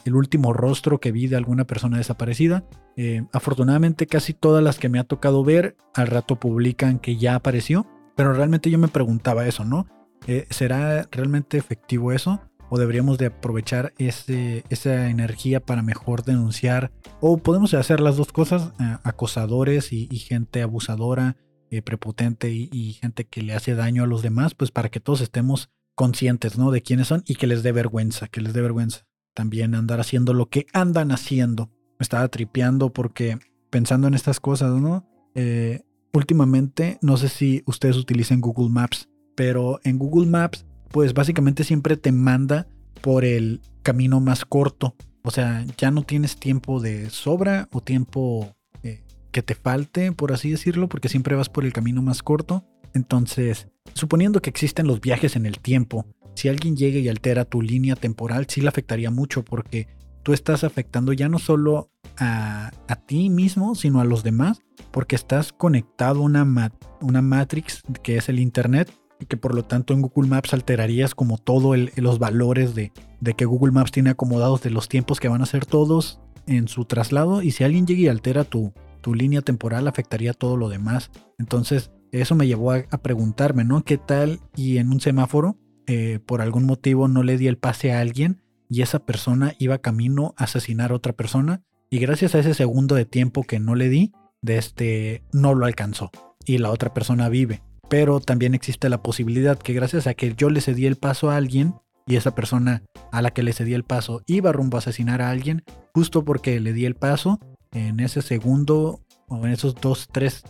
el 0.04 0.14
último 0.14 0.52
rostro 0.52 1.00
que 1.00 1.12
vi 1.12 1.26
de 1.26 1.36
alguna 1.36 1.64
persona 1.64 1.98
desaparecida. 1.98 2.64
Eh, 2.96 3.24
afortunadamente 3.32 4.06
casi 4.06 4.32
todas 4.32 4.62
las 4.62 4.78
que 4.78 4.88
me 4.88 5.00
ha 5.00 5.04
tocado 5.04 5.44
ver 5.44 5.76
al 5.92 6.06
rato 6.06 6.36
publican 6.36 6.98
que 7.00 7.16
ya 7.16 7.34
apareció, 7.34 7.86
pero 8.14 8.32
realmente 8.32 8.70
yo 8.70 8.78
me 8.78 8.88
preguntaba 8.88 9.46
eso, 9.46 9.64
¿no? 9.64 9.86
Eh, 10.26 10.46
¿Será 10.50 11.08
realmente 11.10 11.58
efectivo 11.58 12.12
eso? 12.12 12.40
¿O 12.68 12.78
deberíamos 12.78 13.18
de 13.18 13.26
aprovechar 13.26 13.92
ese, 13.98 14.64
esa 14.70 15.08
energía 15.08 15.60
para 15.60 15.82
mejor 15.82 16.24
denunciar? 16.24 16.92
¿O 17.20 17.38
podemos 17.38 17.74
hacer 17.74 18.00
las 18.00 18.16
dos 18.16 18.32
cosas? 18.32 18.72
Eh, 18.80 18.96
acosadores 19.04 19.92
y, 19.92 20.06
gente 20.18 20.62
abusadora, 20.62 21.36
prepotente 21.84 22.50
y, 22.50 22.70
y 22.72 22.94
gente 22.94 23.24
que 23.24 23.42
le 23.42 23.54
hace 23.54 23.74
daño 23.74 24.04
a 24.04 24.06
los 24.06 24.22
demás, 24.22 24.54
pues 24.54 24.70
para 24.70 24.88
que 24.88 25.00
todos 25.00 25.20
estemos 25.20 25.68
conscientes, 25.94 26.56
¿no? 26.56 26.70
De 26.70 26.82
quiénes 26.82 27.08
son 27.08 27.22
y 27.26 27.34
que 27.34 27.46
les 27.46 27.62
dé 27.62 27.72
vergüenza, 27.72 28.28
que 28.28 28.40
les 28.40 28.54
dé 28.54 28.62
vergüenza 28.62 29.06
también 29.36 29.74
andar 29.74 30.00
haciendo 30.00 30.32
lo 30.32 30.48
que 30.48 30.66
andan 30.72 31.12
haciendo. 31.12 31.70
Me 31.98 32.04
estaba 32.04 32.26
tripeando 32.28 32.92
porque 32.92 33.38
pensando 33.70 34.08
en 34.08 34.14
estas 34.14 34.40
cosas, 34.40 34.80
¿no? 34.80 35.06
Eh, 35.34 35.82
últimamente, 36.14 36.98
no 37.02 37.18
sé 37.18 37.28
si 37.28 37.62
ustedes 37.66 37.98
utilizan 37.98 38.40
Google 38.40 38.70
Maps, 38.70 39.10
pero 39.36 39.78
en 39.84 39.98
Google 39.98 40.26
Maps, 40.26 40.64
pues 40.96 41.12
básicamente 41.12 41.62
siempre 41.62 41.98
te 41.98 42.10
manda 42.10 42.66
por 43.02 43.26
el 43.26 43.60
camino 43.82 44.18
más 44.18 44.46
corto. 44.46 44.96
O 45.24 45.30
sea, 45.30 45.62
ya 45.76 45.90
no 45.90 46.04
tienes 46.04 46.38
tiempo 46.38 46.80
de 46.80 47.10
sobra 47.10 47.68
o 47.70 47.82
tiempo 47.82 48.56
eh, 48.82 49.04
que 49.30 49.42
te 49.42 49.54
falte, 49.54 50.12
por 50.12 50.32
así 50.32 50.50
decirlo, 50.50 50.88
porque 50.88 51.10
siempre 51.10 51.36
vas 51.36 51.50
por 51.50 51.66
el 51.66 51.74
camino 51.74 52.00
más 52.00 52.22
corto. 52.22 52.64
Entonces, 52.94 53.68
suponiendo 53.92 54.40
que 54.40 54.48
existen 54.48 54.86
los 54.86 55.02
viajes 55.02 55.36
en 55.36 55.44
el 55.44 55.58
tiempo 55.58 56.06
si 56.34 56.48
alguien 56.48 56.78
llega 56.78 56.98
y 56.98 57.10
altera 57.10 57.44
tu 57.44 57.60
línea 57.60 57.94
temporal, 57.94 58.46
sí 58.48 58.62
le 58.62 58.68
afectaría 58.68 59.10
mucho 59.10 59.44
porque 59.44 59.88
tú 60.22 60.32
estás 60.32 60.64
afectando 60.64 61.12
ya 61.12 61.28
no 61.28 61.38
solo 61.38 61.90
a, 62.16 62.70
ti 63.06 63.28
mismo, 63.28 63.74
sino 63.74 64.00
a 64.00 64.04
los 64.06 64.22
demás, 64.22 64.62
porque 64.92 65.14
estás 65.14 65.52
conectado 65.52 66.20
a 66.20 66.22
una, 66.22 66.72
una 67.02 67.20
matrix 67.20 67.82
que 68.02 68.16
es 68.16 68.30
el 68.30 68.38
Internet 68.38 68.90
que 69.28 69.36
por 69.36 69.54
lo 69.54 69.64
tanto 69.64 69.94
en 69.94 70.02
Google 70.02 70.28
Maps 70.28 70.52
alterarías 70.54 71.14
como 71.14 71.38
todo 71.38 71.74
los 71.96 72.18
valores 72.18 72.74
de, 72.74 72.92
de, 73.20 73.34
que 73.34 73.44
Google 73.44 73.72
Maps 73.72 73.92
tiene 73.92 74.10
acomodados 74.10 74.62
de 74.62 74.70
los 74.70 74.88
tiempos 74.88 75.20
que 75.20 75.28
van 75.28 75.42
a 75.42 75.46
ser 75.46 75.66
todos 75.66 76.20
en 76.46 76.68
su 76.68 76.84
traslado 76.84 77.42
y 77.42 77.50
si 77.50 77.64
alguien 77.64 77.86
llega 77.86 78.00
y 78.00 78.08
altera 78.08 78.44
tu, 78.44 78.72
tu 79.00 79.14
línea 79.14 79.42
temporal 79.42 79.88
afectaría 79.88 80.32
todo 80.32 80.56
lo 80.56 80.68
demás. 80.68 81.10
Entonces 81.38 81.90
eso 82.12 82.34
me 82.34 82.46
llevó 82.46 82.72
a, 82.72 82.84
a 82.90 82.98
preguntarme, 82.98 83.64
¿no? 83.64 83.82
¿Qué 83.84 83.98
tal 83.98 84.40
y 84.54 84.78
en 84.78 84.90
un 84.90 85.00
semáforo 85.00 85.56
eh, 85.86 86.18
por 86.24 86.40
algún 86.40 86.64
motivo 86.64 87.06
no 87.06 87.22
le 87.22 87.38
di 87.38 87.46
el 87.46 87.58
pase 87.58 87.92
a 87.92 88.00
alguien 88.00 88.42
y 88.68 88.82
esa 88.82 88.98
persona 89.06 89.54
iba 89.58 89.78
camino 89.78 90.34
a 90.36 90.44
asesinar 90.44 90.90
a 90.90 90.96
otra 90.96 91.12
persona 91.12 91.62
y 91.90 91.98
gracias 92.00 92.34
a 92.34 92.40
ese 92.40 92.54
segundo 92.54 92.96
de 92.96 93.04
tiempo 93.04 93.44
que 93.44 93.60
no 93.60 93.76
le 93.76 93.88
di, 93.88 94.12
de 94.42 94.58
este 94.58 95.22
no 95.32 95.54
lo 95.54 95.66
alcanzó 95.66 96.10
y 96.44 96.58
la 96.58 96.70
otra 96.70 96.92
persona 96.92 97.28
vive. 97.28 97.62
Pero 97.88 98.20
también 98.20 98.54
existe 98.54 98.88
la 98.88 99.02
posibilidad 99.02 99.58
que 99.58 99.72
gracias 99.72 100.06
a 100.06 100.14
que 100.14 100.34
yo 100.36 100.50
le 100.50 100.60
cedí 100.60 100.86
el 100.86 100.96
paso 100.96 101.30
a 101.30 101.36
alguien 101.36 101.74
y 102.06 102.16
esa 102.16 102.34
persona 102.34 102.82
a 103.12 103.22
la 103.22 103.30
que 103.30 103.42
le 103.42 103.52
cedí 103.52 103.74
el 103.74 103.84
paso 103.84 104.22
iba 104.26 104.52
rumbo 104.52 104.76
a 104.76 104.80
asesinar 104.80 105.22
a 105.22 105.30
alguien, 105.30 105.64
justo 105.94 106.24
porque 106.24 106.60
le 106.60 106.72
di 106.72 106.84
el 106.84 106.94
paso 106.94 107.40
en 107.72 108.00
ese 108.00 108.22
segundo 108.22 109.00
o 109.28 109.44
en 109.44 109.52
esos 109.52 109.74
2, 109.74 110.08
3, 110.12 110.44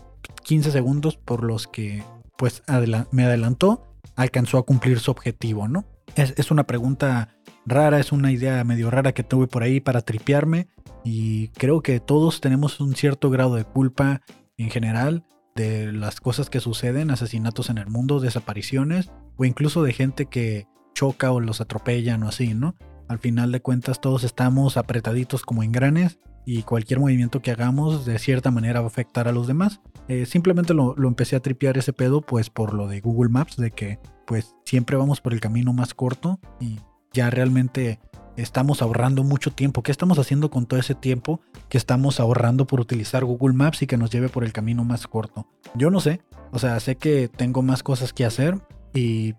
15 0.45 0.71
segundos 0.71 1.17
por 1.17 1.43
los 1.43 1.67
que 1.67 2.03
pues 2.37 2.63
me 3.11 3.25
adelantó, 3.25 3.83
alcanzó 4.15 4.59
a 4.59 4.65
cumplir 4.65 5.01
su 5.01 5.11
objetivo, 5.11 5.69
¿no? 5.69 5.85
Es, 6.15 6.51
una 6.51 6.65
pregunta 6.65 7.37
rara, 7.65 7.99
es 7.99 8.13
una 8.13 8.33
idea 8.33 8.63
medio 8.65 8.91
rara 8.91 9.13
que 9.13 9.23
tuve 9.23 9.47
por 9.47 9.63
ahí 9.63 9.81
para 9.81 10.03
tripearme 10.03 10.69
y 11.05 11.49
creo 11.49 11.83
que 11.83 12.01
todos 12.01 12.41
tenemos 12.41 12.81
un 12.81 12.95
cierto 12.95 13.29
grado 13.31 13.57
de 13.57 13.65
culpa 13.65 14.23
en 14.57 14.71
general 14.71 15.25
de 15.57 15.93
las 15.93 16.21
cosas 16.21 16.51
que 16.51 16.61
suceden, 16.61 17.11
asesinatos 17.11 17.71
en 17.71 17.79
el 17.79 17.89
mundo, 17.89 18.21
desapariciones 18.21 19.11
o 19.37 19.45
incluso 19.45 19.83
de 19.83 19.93
gente 19.93 20.27
que 20.27 20.67
choca 20.95 21.33
o 21.33 21.41
los 21.41 21.61
atropellan 21.61 22.23
o 22.23 22.29
así, 22.29 22.55
¿no? 22.55 22.77
Al 23.09 23.19
final 23.19 23.53
de 23.53 23.61
cuentas 23.61 24.01
todos 24.01 24.25
estamos 24.25 24.77
apretaditos 24.77 25.43
como 25.43 25.63
engranes 25.63 26.19
y 26.45 26.63
cualquier 26.63 27.01
movimiento 27.01 27.43
que 27.43 27.51
hagamos 27.51 28.07
de 28.07 28.19
cierta 28.19 28.51
manera 28.51 28.81
va 28.81 28.87
a 28.87 28.91
afectar 28.91 29.29
a 29.29 29.33
los 29.33 29.47
demás. 29.47 29.81
Eh, 30.09 30.27
simplemente 30.27 30.75
lo, 30.75 30.95
empecé 30.97 31.37
a 31.37 31.41
tripear 31.41 31.77
ese 31.77 31.93
pedo 31.93 32.21
pues 32.21 32.51
por 32.51 32.73
lo 32.73 32.87
de 32.87 33.01
Google 33.01 33.31
Maps, 33.31 33.57
de 33.57 33.73
que 33.73 33.99
pues 34.27 34.55
siempre 34.65 34.97
vamos 34.97 35.21
por 35.21 35.33
el 35.33 35.41
camino 35.41 35.73
más 35.73 35.95
corto 35.95 36.41
y 36.61 36.79
ya 37.13 37.31
realmente 37.31 38.01
estamos 38.37 38.83
ahorrando 38.83 39.23
mucho 39.25 39.51
tiempo. 39.51 39.83
¿Qué 39.83 39.93
estamos 39.93 40.19
haciendo 40.19 40.51
con 40.51 40.67
todo 40.67 40.79
ese 40.79 40.95
tiempo 40.95 41.41
que 41.69 41.79
estamos 41.79 42.21
ahorrando 42.21 42.67
por 42.67 42.81
utilizar 42.81 43.25
Google 43.25 43.55
Maps 43.55 43.83
y 43.83 43.87
que 43.87 43.97
nos 43.97 44.11
lleve 44.11 44.29
por 44.29 44.45
el 44.45 44.53
camino 44.53 44.85
más 44.85 45.07
corto? 45.07 45.47
Yo 45.75 45.91
no 45.91 46.01
sé, 46.01 46.21
o 46.53 46.59
sea, 46.59 46.79
sé 46.81 46.97
que 46.97 47.29
tengo 47.29 47.63
más 47.63 47.83
cosas 47.83 48.13
que 48.13 48.25
hacer 48.25 48.61
y 48.95 49.35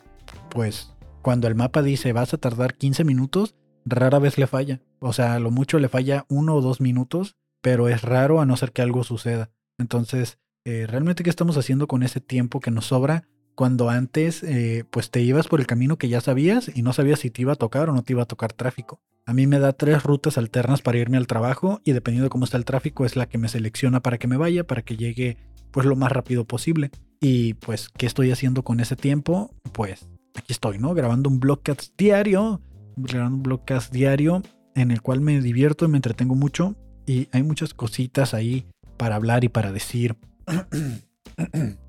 pues 0.50 0.94
cuando 1.22 1.48
el 1.48 1.56
mapa 1.56 1.82
dice 1.82 2.14
vas 2.14 2.34
a 2.34 2.38
tardar 2.38 2.76
15 2.76 3.04
minutos, 3.04 3.56
rara 3.86 4.20
vez 4.20 4.38
le 4.38 4.48
falla. 4.48 4.82
O 5.00 5.14
sea, 5.14 5.36
a 5.36 5.40
lo 5.40 5.52
mucho 5.52 5.80
le 5.80 5.90
falla 5.90 6.26
uno 6.30 6.56
o 6.56 6.62
dos 6.62 6.82
minutos, 6.82 7.38
pero 7.62 7.90
es 7.90 8.02
raro 8.02 8.42
a 8.42 8.46
no 8.46 8.58
ser 8.58 8.72
que 8.72 8.82
algo 8.82 9.04
suceda. 9.04 9.52
Entonces, 9.78 10.40
eh, 10.66 10.86
realmente, 10.88 11.24
¿qué 11.24 11.30
estamos 11.30 11.58
haciendo 11.58 11.88
con 11.88 12.04
ese 12.04 12.20
tiempo 12.20 12.60
que 12.60 12.72
nos 12.72 12.88
sobra? 12.88 13.28
Cuando 13.58 13.90
antes, 13.90 14.44
eh, 14.44 14.84
pues 14.92 15.10
te 15.10 15.20
ibas 15.22 15.48
por 15.48 15.60
el 15.60 15.66
camino 15.66 15.98
que 15.98 16.10
ya 16.10 16.22
sabías 16.22 16.70
y 16.76 16.84
no 16.84 16.94
sabías 16.94 17.22
si 17.22 17.32
te 17.32 17.42
iba 17.42 17.54
a 17.54 17.56
tocar 17.56 17.90
o 17.90 17.94
no 17.94 18.04
te 18.04 18.14
iba 18.14 18.22
a 18.22 18.28
tocar 18.28 18.54
tráfico. 18.54 19.02
A 19.26 19.34
mí 19.34 19.48
me 19.48 19.58
da 19.58 19.74
tres 19.74 20.04
rutas 20.04 20.38
alternas 20.38 20.84
para 20.84 21.00
irme 21.00 21.18
al 21.18 21.26
trabajo 21.26 21.82
y 21.84 21.94
dependiendo 21.94 22.26
de 22.26 22.30
cómo 22.30 22.46
está 22.46 22.58
el 22.58 22.66
tráfico 22.66 23.04
es 23.04 23.16
la 23.16 23.28
que 23.28 23.40
me 23.40 23.50
selecciona 23.50 24.04
para 24.04 24.20
que 24.20 24.28
me 24.28 24.38
vaya, 24.38 24.64
para 24.64 24.84
que 24.84 24.96
llegue 24.96 25.38
pues 25.72 25.88
lo 25.88 25.96
más 25.96 26.12
rápido 26.12 26.46
posible. 26.46 26.92
Y 27.20 27.56
pues, 27.56 27.90
¿qué 27.90 28.06
estoy 28.06 28.30
haciendo 28.30 28.62
con 28.62 28.80
ese 28.80 28.96
tiempo? 28.96 29.50
Pues 29.72 30.08
aquí 30.36 30.54
estoy, 30.54 30.78
¿no? 30.78 30.94
Grabando 30.94 31.28
un 31.28 31.40
blogcast 31.40 31.98
diario 31.98 32.62
grabando 32.96 33.38
un 33.38 33.44
blogcast 33.44 33.92
diario 33.92 34.44
en 34.76 34.92
el 34.92 35.02
cual 35.02 35.22
me 35.22 35.42
divierto 35.42 35.86
y 35.86 35.88
me 35.88 35.98
entretengo 35.98 36.36
mucho 36.36 36.76
y 37.08 37.28
hay 37.32 37.42
muchas 37.42 37.74
cositas 37.74 38.36
ahí 38.36 38.68
para 38.98 39.16
hablar 39.16 39.44
y 39.44 39.50
para 39.50 39.72
decir. 39.72 40.16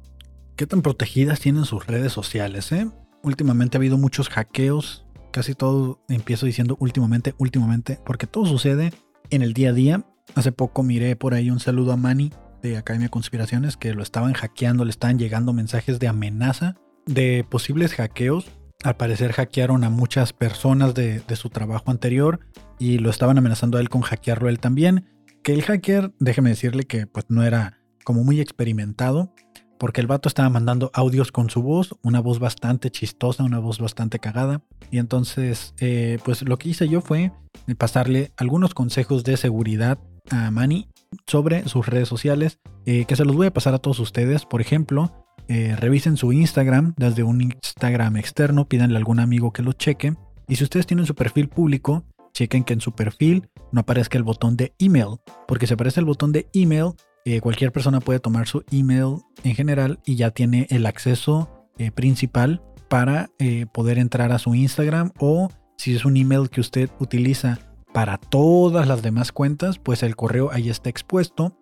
¿Qué 0.59 0.67
tan 0.67 0.83
protegidas 0.83 1.39
tienen 1.39 1.65
sus 1.65 1.87
redes 1.87 2.13
sociales? 2.13 2.73
Eh? 2.73 2.91
Últimamente 3.23 3.77
ha 3.77 3.79
habido 3.79 3.97
muchos 3.97 4.29
hackeos. 4.29 5.07
Casi 5.31 5.55
todo 5.55 6.03
empiezo 6.09 6.47
diciendo 6.47 6.77
últimamente, 6.81 7.37
últimamente, 7.39 8.01
porque 8.05 8.27
todo 8.27 8.45
sucede 8.45 8.93
en 9.31 9.43
el 9.43 9.53
día 9.53 9.71
a 9.71 9.73
día. 9.73 10.05
Hace 10.35 10.51
poco 10.51 10.83
miré 10.83 11.15
por 11.15 11.33
ahí 11.33 11.49
un 11.53 11.61
saludo 11.61 11.93
a 11.93 11.97
Manny 11.97 12.33
de 12.61 12.77
Academia 12.77 13.09
Conspiraciones 13.09 13.77
que 13.77 13.95
lo 13.95 14.03
estaban 14.03 14.33
hackeando, 14.33 14.85
le 14.85 14.91
estaban 14.91 15.17
llegando 15.17 15.53
mensajes 15.53 16.01
de 16.01 16.09
amenaza 16.09 16.75
de 17.07 17.47
posibles 17.49 17.95
hackeos 17.95 18.51
al 18.83 18.97
parecer 18.97 19.35
hackearon 19.35 19.85
a 19.85 19.91
muchas 19.91 20.33
personas 20.33 20.93
de, 20.93 21.23
su 21.37 21.51
trabajo 21.51 21.93
anterior 21.93 22.41
y 22.81 22.99
lo 22.99 23.11
estaban 23.11 23.39
amenazando 23.39 23.79
a 23.79 23.81
él 23.81 23.91
con 23.91 24.03
hackearlo 24.03 24.49
él 24.49 24.59
también. 24.59 25.07
Que 25.45 25.53
el 25.53 25.63
hacker, 25.63 26.13
déjeme 26.19 26.51
decirle 26.51 26.83
que 26.83 27.07
pues 27.07 27.27
no 27.29 27.45
era 27.45 27.79
como 28.09 28.25
muy 28.25 28.41
experimentado, 28.41 29.35
porque 29.79 30.01
el 30.01 30.07
vato 30.07 30.29
estaba 30.29 30.49
mandando 30.51 30.91
audios 30.93 31.33
con 31.33 31.51
su 31.51 31.63
voz, 31.63 31.97
una 32.03 32.21
voz 32.21 32.39
bastante 32.39 32.91
chistosa, 32.91 33.45
una 33.45 33.59
voz 33.59 33.79
bastante 33.79 34.19
cagada. 34.19 34.63
Y 34.91 34.99
entonces, 34.99 35.75
eh, 35.79 36.19
pues 36.25 36.43
lo 36.43 36.59
que 36.59 36.71
hice 36.71 36.89
yo 36.89 37.01
fue 37.01 37.33
pasarle 37.77 38.33
algunos 38.37 38.75
consejos 38.75 39.25
de 39.25 39.37
seguridad 39.37 39.99
a 40.31 40.51
Manny 40.51 40.89
sobre 41.27 41.69
sus 41.69 41.87
redes 41.87 42.09
sociales, 42.09 42.59
eh, 42.87 43.05
que 43.05 43.17
se 43.17 43.25
los 43.25 43.37
voy 43.37 43.47
a 43.47 43.53
pasar 43.53 43.75
a 43.75 43.79
todos 43.79 43.99
ustedes. 44.01 44.45
Por 44.45 44.61
ejemplo, 44.61 45.27
eh, 45.49 45.77
revisen 45.79 46.17
su 46.17 46.33
Instagram 46.33 46.95
desde 46.97 47.23
un 47.23 47.41
Instagram 47.41 48.17
externo, 48.17 48.69
pídanle 48.69 48.97
a 48.97 48.99
algún 48.99 49.21
amigo 49.21 49.53
que 49.53 49.63
lo 49.63 49.73
cheque. 49.73 50.15
Y 50.47 50.57
si 50.57 50.65
ustedes 50.65 50.87
tienen 50.87 51.07
su 51.07 51.15
perfil 51.15 51.49
público, 51.49 52.05
chequen 52.33 52.65
que 52.65 52.75
en 52.75 52.81
su 52.81 52.93
perfil 52.93 53.49
no 53.73 53.81
aparezca 53.81 54.19
el 54.19 54.25
botón 54.25 54.57
de 54.57 54.73
email, 54.79 55.19
porque 55.47 55.67
si 55.67 55.75
aparece 55.75 56.01
el 56.01 56.07
botón 56.07 56.33
de 56.33 56.49
email, 56.53 56.93
eh, 57.31 57.43
cualquier 57.43 57.73
persona 57.73 58.01
puede 58.01 58.21
tomar 58.21 58.49
su 58.49 58.65
email 58.71 59.19
en 59.45 59.55
general 59.55 59.99
y 60.07 60.17
ya 60.17 60.31
tiene 60.31 60.67
el 60.71 60.87
acceso 60.87 61.67
eh, 61.77 61.91
principal 61.91 62.63
para 62.89 63.29
eh, 63.39 63.67
poder 63.71 63.99
entrar 63.99 64.33
a 64.33 64.39
su 64.39 64.55
Instagram 64.55 65.13
o 65.19 65.51
si 65.77 65.95
es 65.95 66.07
un 66.07 66.17
email 66.17 66.49
que 66.49 66.63
usted 66.63 66.89
utiliza 66.99 67.59
para 67.93 68.17
todas 68.17 68.89
las 68.89 69.03
demás 69.03 69.31
cuentas, 69.31 69.79
pues 69.79 70.03
el 70.03 70.17
correo 70.17 70.51
ahí 70.53 70.71
está 70.71 70.89
expuesto 70.89 71.55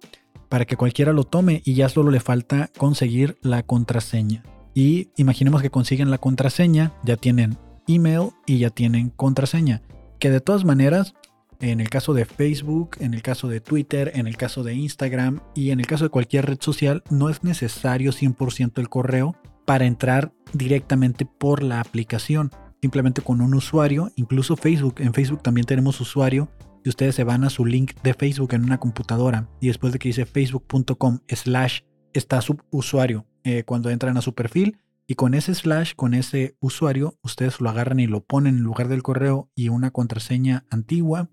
para 0.48 0.66
que 0.66 0.76
cualquiera 0.76 1.12
lo 1.12 1.24
tome 1.24 1.62
y 1.64 1.74
ya 1.74 1.88
solo 1.88 2.12
le 2.12 2.20
falta 2.20 2.70
conseguir 2.78 3.36
la 3.42 3.64
contraseña. 3.64 4.44
Y 4.72 5.08
imaginemos 5.16 5.62
que 5.62 5.70
consiguen 5.70 6.12
la 6.12 6.18
contraseña, 6.18 6.92
ya 7.02 7.16
tienen 7.16 7.58
email 7.88 8.30
y 8.46 8.58
ya 8.58 8.70
tienen 8.70 9.10
contraseña. 9.10 9.82
Que 10.20 10.30
de 10.30 10.40
todas 10.40 10.64
maneras, 10.64 11.14
en 11.60 11.80
el 11.80 11.88
caso 11.88 12.14
de 12.14 12.24
Facebook, 12.24 12.96
en 13.00 13.14
el 13.14 13.22
caso 13.22 13.48
de 13.48 13.60
Twitter, 13.60 14.12
en 14.14 14.26
el 14.26 14.36
caso 14.36 14.62
de 14.62 14.74
Instagram 14.74 15.40
y 15.54 15.70
en 15.70 15.80
el 15.80 15.86
caso 15.86 16.04
de 16.04 16.10
cualquier 16.10 16.46
red 16.46 16.58
social, 16.60 17.02
no 17.10 17.28
es 17.28 17.44
necesario 17.44 18.12
100% 18.12 18.78
el 18.78 18.88
correo 18.88 19.36
para 19.64 19.86
entrar 19.86 20.32
directamente 20.52 21.26
por 21.26 21.62
la 21.62 21.80
aplicación. 21.80 22.50
Simplemente 22.80 23.22
con 23.22 23.40
un 23.40 23.54
usuario, 23.54 24.12
incluso 24.16 24.56
Facebook. 24.56 24.96
En 24.98 25.14
Facebook 25.14 25.42
también 25.42 25.66
tenemos 25.66 26.00
usuario. 26.00 26.48
Y 26.84 26.88
ustedes 26.88 27.16
se 27.16 27.24
van 27.24 27.42
a 27.42 27.50
su 27.50 27.66
link 27.66 27.94
de 28.04 28.14
Facebook 28.14 28.54
en 28.54 28.62
una 28.62 28.78
computadora 28.78 29.48
y 29.60 29.66
después 29.66 29.92
de 29.92 29.98
que 29.98 30.10
dice 30.10 30.24
facebook.com 30.24 31.18
slash 31.26 31.80
está 32.12 32.40
su 32.40 32.58
usuario 32.70 33.26
eh, 33.42 33.64
cuando 33.64 33.90
entran 33.90 34.16
a 34.16 34.22
su 34.22 34.36
perfil 34.36 34.78
y 35.06 35.14
con 35.14 35.34
ese 35.34 35.54
slash, 35.54 35.92
con 35.94 36.14
ese 36.14 36.56
usuario, 36.60 37.18
ustedes 37.22 37.60
lo 37.60 37.70
agarran 37.70 38.00
y 38.00 38.06
lo 38.06 38.24
ponen 38.24 38.56
en 38.56 38.62
lugar 38.62 38.88
del 38.88 39.02
correo 39.02 39.50
y 39.54 39.68
una 39.68 39.90
contraseña 39.90 40.64
antigua 40.70 41.30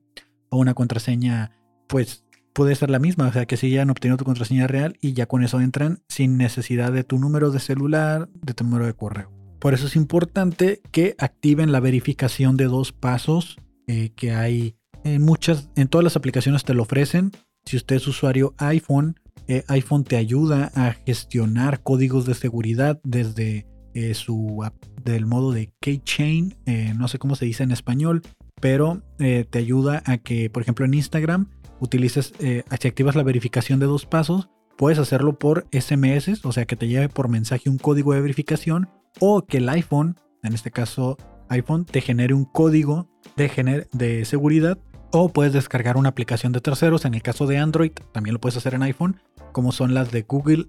o 0.49 0.57
una 0.57 0.73
contraseña, 0.73 1.51
pues 1.87 2.25
puede 2.53 2.75
ser 2.75 2.89
la 2.89 2.99
misma, 2.99 3.27
o 3.27 3.33
sea 3.33 3.45
que 3.45 3.57
si 3.57 3.71
ya 3.71 3.81
han 3.81 3.89
obtenido 3.89 4.17
tu 4.17 4.25
contraseña 4.25 4.67
real 4.67 4.95
y 5.01 5.13
ya 5.13 5.25
con 5.25 5.43
eso 5.43 5.59
entran 5.59 6.03
sin 6.07 6.37
necesidad 6.37 6.91
de 6.91 7.03
tu 7.03 7.17
número 7.17 7.51
de 7.51 7.59
celular, 7.59 8.29
de 8.33 8.53
tu 8.53 8.63
número 8.63 8.85
de 8.85 8.93
correo. 8.93 9.31
Por 9.59 9.73
eso 9.73 9.87
es 9.87 9.95
importante 9.95 10.81
que 10.91 11.15
activen 11.17 11.71
la 11.71 11.79
verificación 11.79 12.57
de 12.57 12.65
dos 12.65 12.91
pasos 12.91 13.57
eh, 13.87 14.11
que 14.15 14.33
hay 14.33 14.75
en 15.03 15.21
muchas, 15.21 15.69
en 15.75 15.87
todas 15.87 16.03
las 16.03 16.15
aplicaciones 16.15 16.63
te 16.63 16.73
lo 16.73 16.83
ofrecen. 16.83 17.31
Si 17.65 17.77
usted 17.77 17.95
es 17.95 18.07
usuario 18.07 18.53
iPhone, 18.57 19.19
eh, 19.47 19.63
iPhone 19.67 20.03
te 20.03 20.17
ayuda 20.17 20.71
a 20.75 20.93
gestionar 21.05 21.81
códigos 21.81 22.25
de 22.25 22.33
seguridad 22.33 22.99
desde 23.03 23.67
eh, 23.93 24.13
su 24.13 24.65
del 25.03 25.25
modo 25.25 25.51
de 25.51 25.71
keychain, 25.81 26.55
eh, 26.65 26.93
no 26.97 27.07
sé 27.07 27.19
cómo 27.19 27.35
se 27.35 27.45
dice 27.45 27.63
en 27.63 27.71
español, 27.71 28.21
pero 28.61 29.01
te 29.17 29.59
ayuda 29.59 30.01
a 30.05 30.17
que, 30.17 30.49
por 30.49 30.61
ejemplo, 30.63 30.85
en 30.85 30.93
Instagram 30.93 31.49
utilices, 31.81 32.33
activas 32.69 33.15
la 33.15 33.23
verificación 33.23 33.81
de 33.81 33.87
dos 33.87 34.05
pasos, 34.05 34.49
puedes 34.77 34.99
hacerlo 34.99 35.37
por 35.37 35.67
SMS, 35.73 36.45
o 36.45 36.53
sea 36.53 36.63
que 36.63 36.77
te 36.77 36.87
lleve 36.87 37.09
por 37.09 37.27
mensaje 37.27 37.69
un 37.69 37.77
código 37.77 38.13
de 38.13 38.21
verificación, 38.21 38.87
o 39.19 39.45
que 39.45 39.57
el 39.57 39.67
iPhone, 39.67 40.17
en 40.43 40.53
este 40.53 40.71
caso 40.71 41.17
iPhone, 41.49 41.83
te 41.83 41.99
genere 41.99 42.33
un 42.33 42.45
código 42.45 43.09
de, 43.35 43.87
de 43.91 44.23
seguridad 44.23 44.77
o 45.15 45.29
puedes 45.29 45.53
descargar 45.53 45.95
una 45.95 46.09
aplicación 46.09 46.51
de 46.53 46.59
terceros. 46.59 47.05
En 47.05 47.13
el 47.13 47.21
caso 47.21 47.45
de 47.45 47.59
Android, 47.59 47.91
también 48.11 48.33
lo 48.33 48.41
puedes 48.41 48.57
hacer 48.57 48.73
en 48.73 48.81
iPhone, 48.81 49.21
como 49.53 49.71
son 49.71 49.93
las 49.93 50.11
de 50.11 50.23
Google 50.23 50.67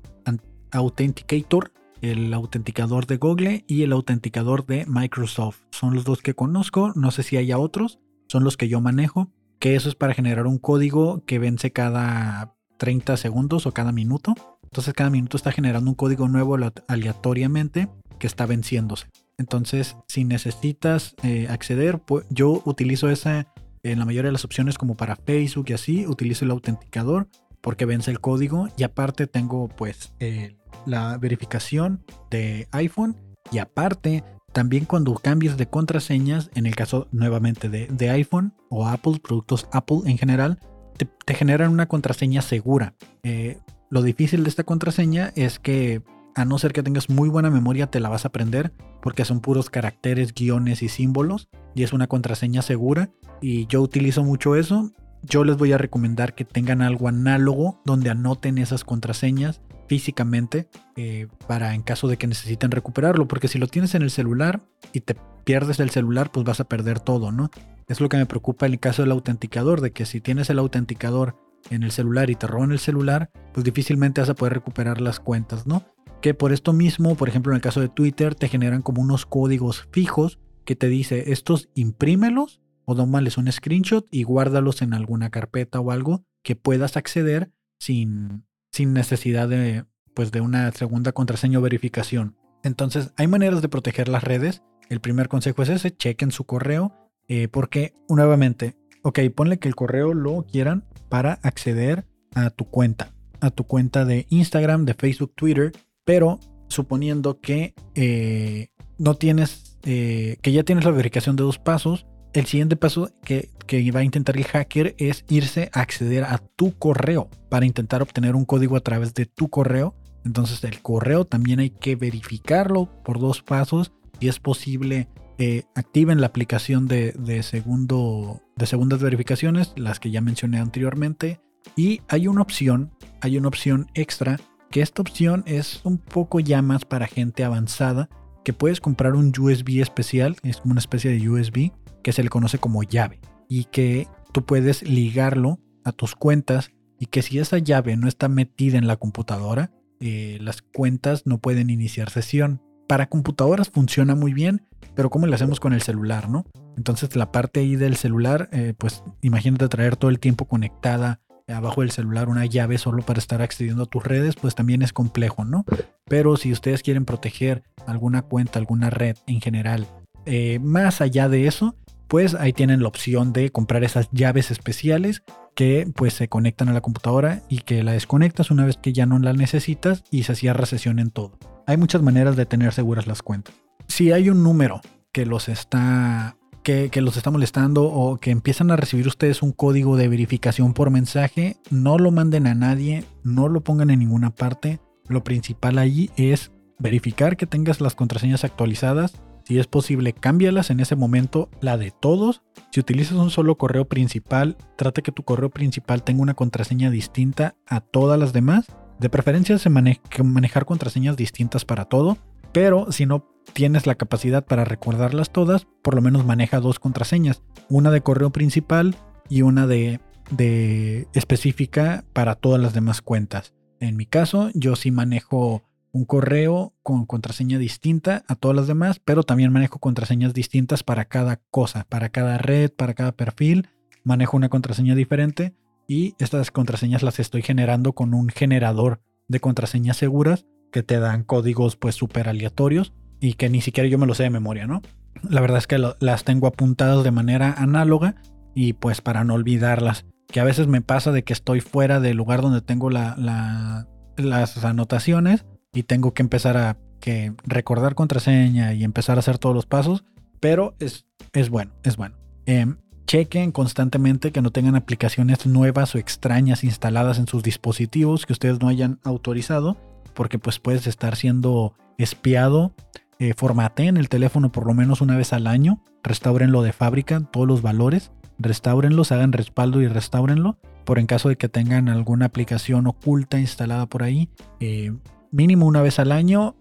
Authenticator, 0.70 1.72
el 2.00 2.32
autenticador 2.32 3.06
de 3.06 3.16
Google 3.16 3.64
y 3.66 3.82
el 3.82 3.92
autenticador 3.92 4.66
de 4.66 4.84
Microsoft. 4.86 5.62
Son 5.70 5.94
los 5.94 6.04
dos 6.04 6.22
que 6.22 6.34
conozco. 6.34 6.92
No 6.94 7.10
sé 7.10 7.22
si 7.22 7.36
haya 7.36 7.58
otros. 7.58 7.98
Son 8.28 8.44
los 8.44 8.56
que 8.56 8.68
yo 8.68 8.80
manejo. 8.80 9.30
Que 9.58 9.74
eso 9.74 9.88
es 9.88 9.94
para 9.94 10.14
generar 10.14 10.46
un 10.46 10.58
código 10.58 11.24
que 11.24 11.38
vence 11.38 11.72
cada 11.72 12.54
30 12.78 13.16
segundos 13.16 13.66
o 13.66 13.72
cada 13.72 13.92
minuto. 13.92 14.34
Entonces 14.64 14.92
cada 14.94 15.10
minuto 15.10 15.36
está 15.36 15.52
generando 15.52 15.90
un 15.90 15.94
código 15.94 16.28
nuevo 16.28 16.56
aleatoriamente 16.88 17.88
que 18.18 18.26
está 18.26 18.46
venciéndose. 18.46 19.06
Entonces, 19.38 19.96
si 20.06 20.24
necesitas 20.24 21.14
eh, 21.22 21.46
acceder, 21.48 22.00
yo 22.30 22.62
utilizo 22.64 23.08
esa 23.08 23.52
en 23.84 23.98
la 23.98 24.04
mayoría 24.04 24.28
de 24.28 24.32
las 24.32 24.44
opciones 24.44 24.78
como 24.78 24.96
para 24.96 25.16
Facebook 25.16 25.66
y 25.68 25.74
así, 25.74 26.06
utilizo 26.06 26.44
el 26.44 26.50
autenticador 26.50 27.28
porque 27.64 27.86
vence 27.86 28.10
el 28.10 28.20
código 28.20 28.68
y 28.76 28.82
aparte 28.82 29.26
tengo 29.26 29.68
pues 29.68 30.12
eh, 30.20 30.54
la 30.84 31.16
verificación 31.16 32.04
de 32.30 32.68
iPhone 32.72 33.16
y 33.50 33.58
aparte 33.58 34.22
también 34.52 34.84
cuando 34.84 35.14
cambies 35.14 35.56
de 35.56 35.66
contraseñas, 35.66 36.50
en 36.54 36.66
el 36.66 36.76
caso 36.76 37.08
nuevamente 37.10 37.70
de, 37.70 38.10
iPhone 38.10 38.52
o 38.68 38.86
Apple, 38.86 39.18
productos 39.20 39.66
Apple 39.72 40.02
en 40.04 40.18
general, 40.18 40.60
te, 40.96 41.34
generan 41.34 41.72
una 41.72 41.88
contraseña 41.88 42.42
segura. 42.42 42.94
Eh, 43.22 43.58
lo 43.90 44.02
difícil 44.02 44.44
de 44.44 44.50
esta 44.50 44.62
contraseña 44.62 45.32
es 45.34 45.58
que 45.58 46.02
a 46.36 46.44
no 46.44 46.58
ser 46.58 46.72
que 46.72 46.82
tengas 46.82 47.08
muy 47.08 47.30
buena 47.30 47.50
memoria, 47.50 47.86
te 47.86 47.98
la 47.98 48.10
vas 48.10 48.26
a 48.26 48.28
aprender 48.28 48.72
porque 49.00 49.24
son 49.24 49.40
puros 49.40 49.70
caracteres, 49.70 50.34
guiones 50.34 50.82
y 50.82 50.88
símbolos 50.88 51.48
y 51.74 51.82
es 51.82 51.94
una 51.94 52.08
contraseña 52.08 52.60
segura 52.60 53.10
y 53.40 53.66
yo 53.68 53.80
utilizo 53.80 54.22
mucho 54.22 54.54
eso. 54.54 54.92
Yo 55.26 55.44
les 55.44 55.56
voy 55.56 55.72
a 55.72 55.78
recomendar 55.78 56.34
que 56.34 56.44
tengan 56.44 56.82
algo 56.82 57.08
análogo 57.08 57.80
donde 57.84 58.10
anoten 58.10 58.58
esas 58.58 58.84
contraseñas 58.84 59.60
físicamente 59.88 60.68
eh, 60.96 61.28
para 61.46 61.74
en 61.74 61.82
caso 61.82 62.08
de 62.08 62.16
que 62.16 62.26
necesiten 62.26 62.70
recuperarlo 62.70 63.28
porque 63.28 63.48
si 63.48 63.58
lo 63.58 63.66
tienes 63.66 63.94
en 63.94 64.02
el 64.02 64.10
celular 64.10 64.64
y 64.92 65.00
te 65.00 65.16
pierdes 65.44 65.80
el 65.80 65.90
celular 65.90 66.30
pues 66.30 66.44
vas 66.44 66.60
a 66.60 66.64
perder 66.64 67.00
todo, 67.00 67.32
¿no? 67.32 67.50
Es 67.88 68.00
lo 68.00 68.08
que 68.08 68.16
me 68.16 68.26
preocupa 68.26 68.66
en 68.66 68.72
el 68.72 68.80
caso 68.80 69.02
del 69.02 69.12
autenticador, 69.12 69.80
de 69.80 69.92
que 69.92 70.06
si 70.06 70.20
tienes 70.20 70.48
el 70.48 70.58
autenticador 70.58 71.36
en 71.70 71.82
el 71.82 71.90
celular 71.90 72.30
y 72.30 72.34
te 72.34 72.46
roban 72.46 72.72
el 72.72 72.78
celular, 72.78 73.30
pues 73.52 73.64
difícilmente 73.64 74.20
vas 74.20 74.30
a 74.30 74.34
poder 74.34 74.54
recuperar 74.54 75.00
las 75.00 75.20
cuentas, 75.20 75.66
¿no? 75.66 75.84
que 76.24 76.32
por 76.32 76.54
esto 76.54 76.72
mismo, 76.72 77.16
por 77.16 77.28
ejemplo 77.28 77.52
en 77.52 77.56
el 77.56 77.60
caso 77.60 77.82
de 77.82 77.90
Twitter, 77.90 78.34
te 78.34 78.48
generan 78.48 78.80
como 78.80 79.02
unos 79.02 79.26
códigos 79.26 79.88
fijos 79.92 80.38
que 80.64 80.74
te 80.74 80.88
dice 80.88 81.32
estos 81.32 81.68
imprímelos 81.74 82.62
o 82.84 82.94
tómales 82.94 83.38
un 83.38 83.50
screenshot 83.50 84.06
y 84.10 84.22
guárdalos 84.22 84.82
en 84.82 84.94
alguna 84.94 85.30
carpeta 85.30 85.80
o 85.80 85.90
algo 85.90 86.24
que 86.42 86.56
puedas 86.56 86.96
acceder 86.96 87.50
sin, 87.78 88.44
sin 88.72 88.92
necesidad 88.92 89.48
de, 89.48 89.84
pues, 90.14 90.32
de 90.32 90.40
una 90.40 90.70
segunda 90.72 91.12
contraseña 91.12 91.58
o 91.58 91.62
verificación. 91.62 92.36
Entonces 92.62 93.12
hay 93.16 93.26
maneras 93.26 93.62
de 93.62 93.68
proteger 93.68 94.08
las 94.08 94.24
redes. 94.24 94.62
El 94.88 95.00
primer 95.00 95.28
consejo 95.28 95.62
es 95.62 95.68
ese, 95.68 95.96
chequen 95.96 96.30
su 96.30 96.44
correo 96.44 96.92
eh, 97.28 97.48
porque 97.48 97.94
nuevamente, 98.08 98.76
ok, 99.02 99.20
ponle 99.34 99.58
que 99.58 99.68
el 99.68 99.74
correo 99.74 100.14
lo 100.14 100.44
quieran 100.44 100.84
para 101.08 101.34
acceder 101.42 102.06
a 102.34 102.50
tu 102.50 102.66
cuenta, 102.66 103.14
a 103.40 103.50
tu 103.50 103.64
cuenta 103.64 104.04
de 104.04 104.26
Instagram, 104.28 104.84
de 104.84 104.94
Facebook, 104.94 105.32
Twitter 105.34 105.72
pero 106.04 106.38
suponiendo 106.68 107.40
que 107.40 107.74
eh, 107.94 108.68
no 108.98 109.14
tienes, 109.14 109.78
eh, 109.84 110.36
que 110.42 110.52
ya 110.52 110.62
tienes 110.62 110.84
la 110.84 110.90
verificación 110.90 111.36
de 111.36 111.42
dos 111.42 111.58
pasos, 111.58 112.06
el 112.34 112.46
siguiente 112.46 112.76
paso 112.76 113.10
que, 113.22 113.48
va 113.92 114.00
a 114.00 114.04
intentar 114.04 114.36
el 114.36 114.44
hacker 114.44 114.94
es 114.98 115.24
irse 115.28 115.70
a 115.72 115.80
acceder 115.80 116.24
a 116.24 116.38
tu 116.38 116.76
correo 116.76 117.30
para 117.48 117.64
intentar 117.64 118.02
obtener 118.02 118.34
un 118.34 118.44
código 118.44 118.76
a 118.76 118.80
través 118.80 119.14
de 119.14 119.24
tu 119.24 119.48
correo. 119.48 119.94
Entonces 120.24 120.62
el 120.64 120.82
correo 120.82 121.24
también 121.24 121.60
hay 121.60 121.70
que 121.70 121.96
verificarlo 121.96 122.88
por 123.04 123.18
dos 123.18 123.42
pasos. 123.42 123.92
y 124.20 124.28
es 124.28 124.38
posible, 124.38 125.08
eh, 125.38 125.64
activen 125.74 126.20
la 126.20 126.28
aplicación 126.28 126.86
de, 126.86 127.12
de, 127.12 127.42
segundo, 127.42 128.40
de 128.56 128.66
segundas 128.66 129.00
verificaciones, 129.00 129.72
las 129.76 129.98
que 129.98 130.12
ya 130.12 130.20
mencioné 130.20 130.58
anteriormente. 130.58 131.40
Y 131.76 132.00
hay 132.08 132.28
una 132.28 132.42
opción, 132.42 132.92
hay 133.20 133.36
una 133.38 133.48
opción 133.48 133.88
extra 133.94 134.38
que 134.70 134.82
esta 134.82 135.02
opción 135.02 135.42
es 135.46 135.80
un 135.84 135.98
poco 135.98 136.40
ya 136.40 136.62
más 136.62 136.84
para 136.84 137.06
gente 137.06 137.44
avanzada, 137.44 138.08
que 138.44 138.52
puedes 138.52 138.80
comprar 138.80 139.14
un 139.14 139.32
USB 139.36 139.80
especial, 139.80 140.36
es 140.42 140.58
como 140.58 140.72
una 140.72 140.80
especie 140.80 141.10
de 141.10 141.28
USB 141.28 141.72
que 142.04 142.12
se 142.12 142.22
le 142.22 142.28
conoce 142.28 142.58
como 142.58 142.84
llave 142.84 143.20
y 143.48 143.64
que 143.64 144.06
tú 144.32 144.44
puedes 144.44 144.82
ligarlo 144.82 145.58
a 145.82 145.90
tus 145.90 146.14
cuentas 146.14 146.70
y 147.00 147.06
que 147.06 147.22
si 147.22 147.40
esa 147.40 147.58
llave 147.58 147.96
no 147.96 148.06
está 148.06 148.28
metida 148.28 148.78
en 148.78 148.86
la 148.86 148.96
computadora, 148.96 149.72
eh, 149.98 150.38
las 150.40 150.62
cuentas 150.62 151.26
no 151.26 151.38
pueden 151.38 151.70
iniciar 151.70 152.10
sesión. 152.10 152.62
Para 152.86 153.08
computadoras 153.08 153.70
funciona 153.70 154.14
muy 154.14 154.34
bien, 154.34 154.66
pero 154.94 155.10
¿cómo 155.10 155.26
le 155.26 155.34
hacemos 155.34 155.58
con 155.58 155.72
el 155.72 155.82
celular, 155.82 156.28
no? 156.28 156.44
Entonces 156.76 157.16
la 157.16 157.32
parte 157.32 157.60
ahí 157.60 157.74
del 157.74 157.96
celular, 157.96 158.48
eh, 158.52 158.74
pues 158.76 159.02
imagínate 159.22 159.68
traer 159.68 159.96
todo 159.96 160.10
el 160.10 160.20
tiempo 160.20 160.46
conectada 160.46 161.20
abajo 161.48 161.82
del 161.82 161.90
celular 161.90 162.28
una 162.28 162.46
llave 162.46 162.78
solo 162.78 163.02
para 163.02 163.18
estar 163.18 163.42
accediendo 163.42 163.82
a 163.84 163.86
tus 163.86 164.02
redes, 164.02 164.34
pues 164.36 164.54
también 164.54 164.82
es 164.82 164.92
complejo, 164.92 165.44
¿no? 165.44 165.64
Pero 166.06 166.36
si 166.36 166.52
ustedes 166.52 166.82
quieren 166.82 167.04
proteger 167.04 167.64
alguna 167.86 168.22
cuenta, 168.22 168.58
alguna 168.58 168.90
red 168.90 169.16
en 169.26 169.40
general, 169.40 169.86
eh, 170.26 170.58
más 170.60 171.00
allá 171.00 171.28
de 171.28 171.46
eso, 171.46 171.76
pues 172.14 172.36
ahí 172.36 172.52
tienen 172.52 172.80
la 172.80 172.86
opción 172.86 173.32
de 173.32 173.50
comprar 173.50 173.82
esas 173.82 174.08
llaves 174.12 174.52
especiales 174.52 175.24
que 175.56 175.90
pues 175.96 176.14
se 176.14 176.28
conectan 176.28 176.68
a 176.68 176.72
la 176.72 176.80
computadora 176.80 177.42
y 177.48 177.62
que 177.62 177.82
la 177.82 177.90
desconectas 177.90 178.52
una 178.52 178.64
vez 178.64 178.76
que 178.76 178.92
ya 178.92 179.04
no 179.04 179.18
la 179.18 179.32
necesitas 179.32 180.04
y 180.12 180.22
se 180.22 180.36
cierra 180.36 180.64
sesión 180.64 181.00
en 181.00 181.10
todo. 181.10 181.36
Hay 181.66 181.76
muchas 181.76 182.02
maneras 182.02 182.36
de 182.36 182.46
tener 182.46 182.72
seguras 182.72 183.08
las 183.08 183.22
cuentas. 183.22 183.56
Si 183.88 184.12
hay 184.12 184.30
un 184.30 184.44
número 184.44 184.80
que 185.10 185.26
los 185.26 185.48
está 185.48 186.36
que, 186.62 186.88
los 187.00 187.16
está 187.16 187.32
molestando 187.32 187.82
o 187.82 188.18
que 188.18 188.30
empiezan 188.30 188.70
a 188.70 188.76
recibir 188.76 189.08
ustedes 189.08 189.42
un 189.42 189.50
código 189.50 189.96
de 189.96 190.06
verificación 190.06 190.72
por 190.72 190.90
mensaje, 190.90 191.56
no 191.72 191.98
lo 191.98 192.12
manden 192.12 192.46
a 192.46 192.54
nadie, 192.54 193.04
no 193.24 193.48
lo 193.48 193.62
pongan 193.62 193.90
en 193.90 193.98
ninguna 193.98 194.30
parte. 194.30 194.78
Lo 195.08 195.24
principal 195.24 195.78
allí 195.78 196.12
es 196.16 196.52
verificar 196.78 197.36
que 197.36 197.48
tengas 197.48 197.80
las 197.80 197.96
contraseñas 197.96 198.44
actualizadas. 198.44 199.20
Si 199.44 199.58
es 199.58 199.66
posible, 199.66 200.14
cámbialas 200.14 200.70
en 200.70 200.80
ese 200.80 200.96
momento, 200.96 201.50
la 201.60 201.76
de 201.76 201.90
todos. 201.90 202.42
Si 202.70 202.80
utilizas 202.80 203.18
un 203.18 203.30
solo 203.30 203.56
correo 203.58 203.84
principal, 203.84 204.56
trata 204.76 205.02
que 205.02 205.12
tu 205.12 205.22
correo 205.22 205.50
principal 205.50 206.02
tenga 206.02 206.22
una 206.22 206.34
contraseña 206.34 206.90
distinta 206.90 207.54
a 207.66 207.80
todas 207.80 208.18
las 208.18 208.32
demás. 208.32 208.66
De 208.98 209.10
preferencia 209.10 209.58
se 209.58 209.68
maneja 209.68 210.00
manejar 210.22 210.64
contraseñas 210.64 211.16
distintas 211.16 211.66
para 211.66 211.84
todo, 211.84 212.16
pero 212.52 212.90
si 212.90 213.04
no 213.04 213.26
tienes 213.52 213.86
la 213.86 213.96
capacidad 213.96 214.46
para 214.46 214.64
recordarlas 214.64 215.30
todas, 215.30 215.66
por 215.82 215.94
lo 215.94 216.00
menos 216.00 216.24
maneja 216.24 216.60
dos 216.60 216.78
contraseñas, 216.78 217.42
una 217.68 217.90
de 217.90 218.00
correo 218.00 218.30
principal 218.30 218.96
y 219.28 219.42
una 219.42 219.66
de, 219.66 220.00
de 220.30 221.06
específica 221.12 222.04
para 222.14 222.34
todas 222.34 222.62
las 222.62 222.72
demás 222.72 223.02
cuentas. 223.02 223.52
En 223.78 223.96
mi 223.96 224.06
caso, 224.06 224.50
yo 224.54 224.76
sí 224.76 224.90
manejo 224.90 225.62
un 225.94 226.04
correo 226.06 226.74
con 226.82 227.06
contraseña 227.06 227.56
distinta 227.56 228.24
a 228.26 228.34
todas 228.34 228.56
las 228.56 228.66
demás, 228.66 229.00
pero 229.04 229.22
también 229.22 229.52
manejo 229.52 229.78
contraseñas 229.78 230.34
distintas 230.34 230.82
para 230.82 231.04
cada 231.04 231.36
cosa, 231.52 231.86
para 231.88 232.08
cada 232.08 232.36
red, 232.36 232.72
para 232.72 232.94
cada 232.94 233.12
perfil. 233.12 233.68
Manejo 234.02 234.36
una 234.36 234.48
contraseña 234.48 234.96
diferente 234.96 235.54
y 235.86 236.16
estas 236.18 236.50
contraseñas 236.50 237.04
las 237.04 237.20
estoy 237.20 237.42
generando 237.42 237.92
con 237.92 238.12
un 238.12 238.28
generador 238.28 239.02
de 239.28 239.38
contraseñas 239.38 239.96
seguras 239.96 240.46
que 240.72 240.82
te 240.82 240.98
dan 240.98 241.22
códigos 241.22 241.76
pues 241.76 241.94
súper 241.94 242.28
aleatorios 242.28 242.92
y 243.20 243.34
que 243.34 243.48
ni 243.48 243.60
siquiera 243.60 243.88
yo 243.88 243.96
me 243.96 244.06
lo 244.06 244.14
sé 244.14 244.24
de 244.24 244.30
memoria, 244.30 244.66
¿no? 244.66 244.82
La 245.22 245.40
verdad 245.40 245.58
es 245.58 245.68
que 245.68 245.78
las 245.78 246.24
tengo 246.24 246.48
apuntadas 246.48 247.04
de 247.04 247.12
manera 247.12 247.54
análoga 247.56 248.16
y 248.52 248.72
pues 248.72 249.00
para 249.00 249.22
no 249.22 249.34
olvidarlas. 249.34 250.06
Que 250.26 250.40
a 250.40 250.44
veces 250.44 250.66
me 250.66 250.80
pasa 250.80 251.12
de 251.12 251.22
que 251.22 251.32
estoy 251.32 251.60
fuera 251.60 252.00
del 252.00 252.16
lugar 252.16 252.42
donde 252.42 252.62
tengo 252.62 252.90
las 252.90 254.64
anotaciones 254.64 255.46
y 255.74 255.82
tengo 255.82 256.14
que 256.14 256.22
empezar 256.22 256.56
a 256.56 256.78
que 257.00 257.34
recordar 257.44 257.94
contraseña 257.94 258.72
y 258.72 258.84
empezar 258.84 259.18
a 259.18 259.20
hacer 259.20 259.36
todos 259.36 259.54
los 259.54 259.66
pasos, 259.66 260.04
pero 260.40 260.74
es, 260.78 261.04
es 261.34 261.50
bueno, 261.50 261.72
es 261.82 261.96
bueno. 261.98 262.16
Em, 262.46 262.76
chequen 263.06 263.52
constantemente 263.52 264.32
que 264.32 264.40
no 264.40 264.50
tengan 264.50 264.76
aplicaciones 264.76 265.46
nuevas 265.46 265.94
o 265.94 265.98
extrañas 265.98 266.64
instaladas 266.64 267.18
en 267.18 267.26
sus 267.26 267.42
dispositivos 267.42 268.24
que 268.24 268.32
ustedes 268.32 268.60
no 268.60 268.68
hayan 268.68 269.00
autorizado, 269.04 269.76
porque 270.14 270.38
pues 270.38 270.58
puedes 270.58 270.86
estar 270.86 271.16
siendo 271.16 271.74
espiado 271.98 272.72
eh, 273.18 273.34
formateen 273.36 273.96
el 273.96 274.08
teléfono 274.08 274.50
por 274.50 274.66
lo 274.66 274.74
menos 274.74 275.00
una 275.00 275.16
vez 275.16 275.32
al 275.32 275.46
año, 275.46 275.82
restáurenlo 276.02 276.62
de 276.62 276.72
fábrica, 276.72 277.20
todos 277.20 277.46
los 277.46 277.62
valores, 277.62 278.10
restáurenlos, 278.38 279.12
hagan 279.12 279.32
respaldo 279.32 279.80
y 279.80 279.86
restáurenlo, 279.86 280.58
por 280.84 280.98
en 280.98 281.06
caso 281.06 281.28
de 281.28 281.36
que 281.36 281.48
tengan 281.48 281.88
alguna 281.88 282.26
aplicación 282.26 282.86
oculta 282.86 283.38
instalada 283.38 283.86
por 283.86 284.02
ahí, 284.02 284.28
eh, 284.60 284.92
mínimo 285.34 285.66
una 285.66 285.82
vez 285.82 285.98
al 285.98 286.12
año, 286.12 286.54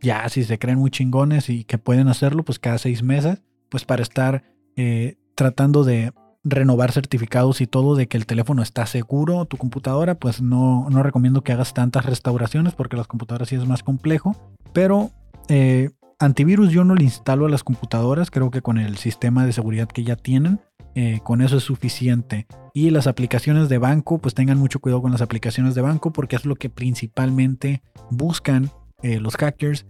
ya 0.00 0.28
si 0.28 0.44
se 0.44 0.58
creen 0.58 0.78
muy 0.78 0.90
chingones 0.90 1.50
y 1.50 1.64
que 1.64 1.78
pueden 1.78 2.08
hacerlo, 2.08 2.42
pues 2.42 2.58
cada 2.58 2.78
seis 2.78 3.02
meses, 3.02 3.42
pues 3.68 3.84
para 3.84 4.02
estar 4.02 4.42
eh, 4.76 5.16
tratando 5.34 5.84
de 5.84 6.12
renovar 6.42 6.92
certificados 6.92 7.60
y 7.60 7.66
todo 7.66 7.96
de 7.96 8.06
que 8.06 8.16
el 8.16 8.26
teléfono 8.26 8.62
está 8.62 8.86
seguro, 8.86 9.44
tu 9.44 9.56
computadora, 9.56 10.14
pues 10.14 10.40
no, 10.40 10.88
no 10.90 11.02
recomiendo 11.02 11.42
que 11.42 11.52
hagas 11.52 11.74
tantas 11.74 12.06
restauraciones 12.06 12.74
porque 12.74 12.96
las 12.96 13.06
computadoras 13.06 13.48
sí 13.48 13.56
es 13.56 13.66
más 13.66 13.82
complejo, 13.82 14.36
pero 14.72 15.10
eh, 15.48 15.90
antivirus 16.24 16.70
yo 16.70 16.84
no 16.84 16.94
le 16.94 17.04
instalo 17.04 17.46
a 17.46 17.48
las 17.48 17.64
computadoras, 17.64 18.30
creo 18.30 18.50
que 18.50 18.62
con 18.62 18.78
el 18.78 18.96
sistema 18.96 19.46
de 19.46 19.52
seguridad 19.52 19.88
que 19.88 20.04
ya 20.04 20.16
tienen, 20.16 20.60
eh, 20.94 21.20
con 21.22 21.40
eso 21.40 21.56
es 21.56 21.64
suficiente. 21.64 22.46
Y 22.72 22.90
las 22.90 23.06
aplicaciones 23.06 23.68
de 23.68 23.78
banco, 23.78 24.18
pues 24.18 24.34
tengan 24.34 24.58
mucho 24.58 24.80
cuidado 24.80 25.02
con 25.02 25.12
las 25.12 25.22
aplicaciones 25.22 25.74
de 25.74 25.82
banco 25.82 26.12
porque 26.12 26.36
es 26.36 26.44
lo 26.44 26.56
que 26.56 26.70
principalmente 26.70 27.82
buscan 28.10 28.70
eh, 29.02 29.20
los 29.20 29.36
hackers. 29.36 29.86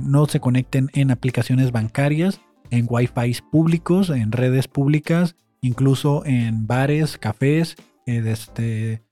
no 0.00 0.26
se 0.26 0.40
conecten 0.40 0.90
en 0.92 1.10
aplicaciones 1.10 1.72
bancarias, 1.72 2.40
en 2.70 2.86
wifi 2.88 3.40
públicos, 3.50 4.10
en 4.10 4.32
redes 4.32 4.68
públicas, 4.68 5.36
incluso 5.62 6.24
en 6.26 6.66
bares, 6.66 7.18
cafés, 7.18 7.76
desde, 8.04 9.02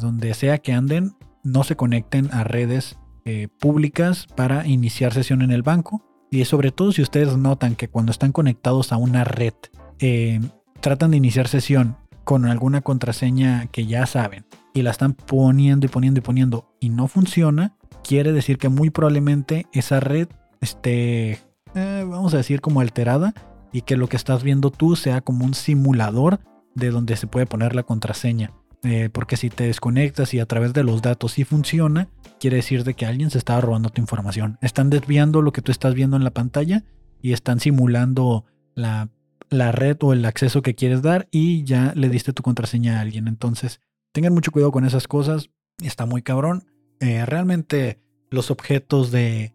donde 0.00 0.34
sea 0.34 0.58
que 0.58 0.72
anden, 0.72 1.12
no 1.44 1.62
se 1.62 1.76
conecten 1.76 2.28
a 2.32 2.44
redes 2.44 2.98
eh, 3.24 3.48
públicas 3.58 4.26
para 4.34 4.66
iniciar 4.66 5.12
sesión 5.12 5.42
en 5.42 5.50
el 5.50 5.62
banco. 5.62 6.02
Y 6.30 6.44
sobre 6.44 6.70
todo 6.70 6.92
si 6.92 7.02
ustedes 7.02 7.36
notan 7.36 7.74
que 7.74 7.88
cuando 7.88 8.12
están 8.12 8.32
conectados 8.32 8.92
a 8.92 8.96
una 8.96 9.24
red, 9.24 9.54
eh, 9.98 10.40
tratan 10.80 11.10
de 11.10 11.16
iniciar 11.16 11.48
sesión 11.48 11.96
con 12.24 12.46
alguna 12.46 12.80
contraseña 12.82 13.66
que 13.66 13.86
ya 13.86 14.06
saben 14.06 14.46
y 14.72 14.82
la 14.82 14.92
están 14.92 15.14
poniendo 15.14 15.86
y 15.86 15.88
poniendo 15.88 16.20
y 16.20 16.22
poniendo 16.22 16.72
y 16.78 16.90
no 16.90 17.08
funciona, 17.08 17.76
quiere 18.04 18.32
decir 18.32 18.58
que 18.58 18.68
muy 18.68 18.90
probablemente 18.90 19.66
esa 19.72 19.98
red 19.98 20.28
esté, 20.60 21.40
eh, 21.74 22.06
vamos 22.06 22.32
a 22.34 22.38
decir, 22.38 22.60
como 22.60 22.80
alterada 22.80 23.34
y 23.72 23.82
que 23.82 23.96
lo 23.96 24.08
que 24.08 24.16
estás 24.16 24.42
viendo 24.42 24.70
tú 24.70 24.94
sea 24.94 25.20
como 25.20 25.44
un 25.44 25.54
simulador 25.54 26.40
de 26.74 26.90
donde 26.90 27.16
se 27.16 27.26
puede 27.26 27.46
poner 27.46 27.74
la 27.74 27.82
contraseña. 27.82 28.52
Eh, 28.82 29.10
porque 29.12 29.36
si 29.36 29.50
te 29.50 29.64
desconectas 29.64 30.32
y 30.32 30.40
a 30.40 30.46
través 30.46 30.72
de 30.72 30.84
los 30.84 31.02
datos 31.02 31.32
sí 31.32 31.44
funciona, 31.44 32.08
quiere 32.38 32.56
decir 32.56 32.84
de 32.84 32.94
que 32.94 33.04
alguien 33.04 33.30
se 33.30 33.38
estaba 33.38 33.60
robando 33.60 33.90
tu 33.90 34.00
información. 34.00 34.58
Están 34.62 34.88
desviando 34.88 35.42
lo 35.42 35.52
que 35.52 35.62
tú 35.62 35.70
estás 35.70 35.94
viendo 35.94 36.16
en 36.16 36.24
la 36.24 36.30
pantalla 36.30 36.84
y 37.20 37.32
están 37.32 37.60
simulando 37.60 38.46
la, 38.74 39.10
red 39.50 39.98
o 40.00 40.12
el 40.12 40.24
acceso 40.24 40.62
que 40.62 40.74
quieres 40.74 41.02
dar 41.02 41.28
y 41.30 41.64
ya 41.64 41.92
le 41.94 42.08
diste 42.08 42.32
tu 42.32 42.42
contraseña 42.42 42.98
a 42.98 43.00
alguien. 43.00 43.28
Entonces, 43.28 43.80
tengan 44.12 44.32
mucho 44.32 44.52
cuidado 44.52 44.72
con 44.72 44.86
esas 44.86 45.06
cosas. 45.06 45.50
Está 45.82 46.06
muy 46.06 46.22
cabrón. 46.22 46.64
Eh, 47.00 47.26
realmente 47.26 48.00
los 48.30 48.50
objetos 48.50 49.10
de... 49.10 49.54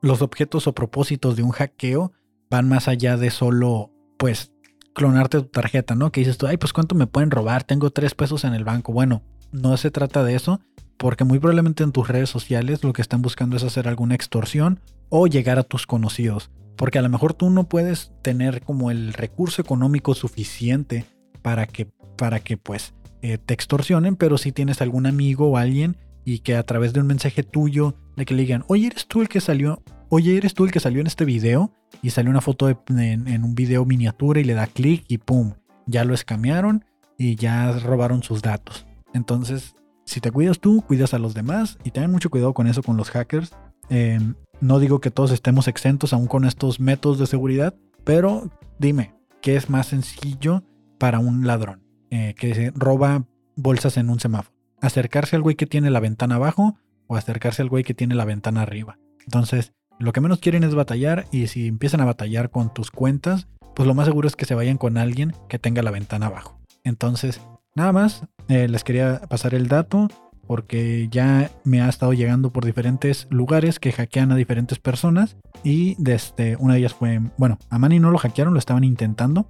Los 0.00 0.22
objetos 0.22 0.66
o 0.66 0.74
propósitos 0.74 1.36
de 1.36 1.44
un 1.44 1.50
hackeo 1.50 2.12
van 2.50 2.68
más 2.68 2.88
allá 2.88 3.16
de 3.16 3.30
solo, 3.30 3.92
pues, 4.18 4.51
clonarte 4.94 5.38
tu 5.40 5.46
tarjeta, 5.46 5.94
¿no? 5.94 6.12
Que 6.12 6.20
dices 6.20 6.38
tú, 6.38 6.46
ay, 6.46 6.56
pues 6.56 6.72
cuánto 6.72 6.94
me 6.94 7.06
pueden 7.06 7.30
robar, 7.30 7.64
tengo 7.64 7.90
tres 7.90 8.14
pesos 8.14 8.44
en 8.44 8.54
el 8.54 8.64
banco. 8.64 8.92
Bueno, 8.92 9.22
no 9.50 9.76
se 9.76 9.90
trata 9.90 10.24
de 10.24 10.34
eso, 10.34 10.60
porque 10.96 11.24
muy 11.24 11.38
probablemente 11.38 11.84
en 11.84 11.92
tus 11.92 12.08
redes 12.08 12.30
sociales 12.30 12.84
lo 12.84 12.92
que 12.92 13.02
están 13.02 13.22
buscando 13.22 13.56
es 13.56 13.64
hacer 13.64 13.88
alguna 13.88 14.14
extorsión 14.14 14.80
o 15.08 15.26
llegar 15.26 15.58
a 15.58 15.62
tus 15.64 15.86
conocidos. 15.86 16.50
Porque 16.76 16.98
a 16.98 17.02
lo 17.02 17.08
mejor 17.08 17.34
tú 17.34 17.50
no 17.50 17.64
puedes 17.64 18.12
tener 18.22 18.62
como 18.62 18.90
el 18.90 19.12
recurso 19.12 19.60
económico 19.60 20.14
suficiente 20.14 21.04
para 21.42 21.66
que, 21.66 21.86
para 22.16 22.40
que 22.40 22.56
pues 22.56 22.94
eh, 23.20 23.38
te 23.38 23.54
extorsionen, 23.54 24.16
pero 24.16 24.38
si 24.38 24.52
tienes 24.52 24.80
algún 24.80 25.06
amigo 25.06 25.48
o 25.48 25.56
alguien 25.56 25.96
y 26.24 26.38
que 26.40 26.56
a 26.56 26.62
través 26.62 26.92
de 26.92 27.00
un 27.00 27.06
mensaje 27.06 27.42
tuyo 27.42 27.94
de 28.16 28.24
que 28.24 28.34
le 28.34 28.42
digan, 28.42 28.64
oye, 28.68 28.86
eres 28.86 29.06
tú 29.06 29.20
el 29.22 29.28
que 29.28 29.40
salió 29.40 29.82
oye, 30.14 30.36
¿eres 30.36 30.52
tú 30.52 30.66
el 30.66 30.70
que 30.70 30.78
salió 30.78 31.00
en 31.00 31.06
este 31.06 31.24
video? 31.24 31.72
Y 32.00 32.10
salió 32.10 32.30
una 32.30 32.40
foto 32.40 32.68
en, 32.68 33.44
un 33.44 33.54
video 33.54 33.84
miniatura 33.84 34.40
y 34.40 34.44
le 34.44 34.54
da 34.54 34.66
clic 34.66 35.04
y 35.08 35.18
¡pum! 35.18 35.54
Ya 35.86 36.04
lo 36.04 36.14
escamearon 36.14 36.84
y 37.18 37.36
ya 37.36 37.72
robaron 37.72 38.22
sus 38.22 38.42
datos. 38.42 38.86
Entonces, 39.12 39.74
si 40.04 40.20
te 40.20 40.30
cuidas 40.30 40.60
tú, 40.60 40.82
cuidas 40.86 41.14
a 41.14 41.18
los 41.18 41.34
demás 41.34 41.78
y 41.84 41.90
ten 41.90 42.10
mucho 42.10 42.30
cuidado 42.30 42.54
con 42.54 42.66
eso 42.66 42.82
con 42.82 42.96
los 42.96 43.10
hackers. 43.10 43.52
Em, 43.88 44.34
no 44.60 44.78
digo 44.78 45.00
que 45.00 45.10
todos 45.10 45.32
estemos 45.32 45.68
exentos 45.68 46.12
aún 46.12 46.26
con 46.26 46.44
estos 46.44 46.80
métodos 46.80 47.18
de 47.18 47.26
seguridad, 47.26 47.74
pero 48.04 48.50
dime, 48.78 49.14
¿qué 49.40 49.56
es 49.56 49.68
más 49.70 49.88
sencillo 49.88 50.62
para 50.98 51.18
un 51.18 51.46
ladrón 51.46 51.82
eh, 52.10 52.34
que 52.36 52.72
roba 52.74 53.26
bolsas 53.56 53.96
en 53.96 54.08
un 54.08 54.20
semáforo? 54.20 54.56
¿Acercarse 54.80 55.36
al 55.36 55.42
güey 55.42 55.56
que 55.56 55.66
tiene 55.66 55.90
la 55.90 56.00
ventana 56.00 56.36
abajo 56.36 56.76
o 57.06 57.16
acercarse 57.16 57.62
al 57.62 57.68
güey 57.68 57.84
que 57.84 57.94
tiene 57.94 58.14
la 58.14 58.24
ventana 58.24 58.62
arriba? 58.62 58.98
Entonces, 59.24 59.72
lo 60.02 60.12
que 60.12 60.20
menos 60.20 60.40
quieren 60.40 60.64
es 60.64 60.74
batallar 60.74 61.26
y 61.30 61.46
si 61.46 61.68
empiezan 61.68 62.00
a 62.00 62.04
batallar 62.04 62.50
con 62.50 62.74
tus 62.74 62.90
cuentas, 62.90 63.46
pues 63.74 63.86
lo 63.86 63.94
más 63.94 64.06
seguro 64.06 64.26
es 64.26 64.36
que 64.36 64.44
se 64.44 64.54
vayan 64.54 64.76
con 64.76 64.98
alguien 64.98 65.32
que 65.48 65.58
tenga 65.58 65.82
la 65.82 65.92
ventana 65.92 66.26
abajo. 66.26 66.58
Entonces, 66.84 67.40
nada 67.76 67.92
más, 67.92 68.24
eh, 68.48 68.68
les 68.68 68.82
quería 68.82 69.20
pasar 69.28 69.54
el 69.54 69.68
dato 69.68 70.08
porque 70.46 71.08
ya 71.10 71.50
me 71.64 71.80
ha 71.80 71.88
estado 71.88 72.12
llegando 72.12 72.52
por 72.52 72.64
diferentes 72.64 73.28
lugares 73.30 73.78
que 73.78 73.92
hackean 73.92 74.32
a 74.32 74.36
diferentes 74.36 74.80
personas 74.80 75.36
y 75.62 75.94
desde 75.98 76.56
una 76.56 76.74
de 76.74 76.80
ellas 76.80 76.94
fue, 76.94 77.20
bueno, 77.38 77.58
a 77.70 77.78
Manny 77.78 78.00
no 78.00 78.10
lo 78.10 78.18
hackearon, 78.18 78.52
lo 78.52 78.58
estaban 78.58 78.82
intentando, 78.82 79.46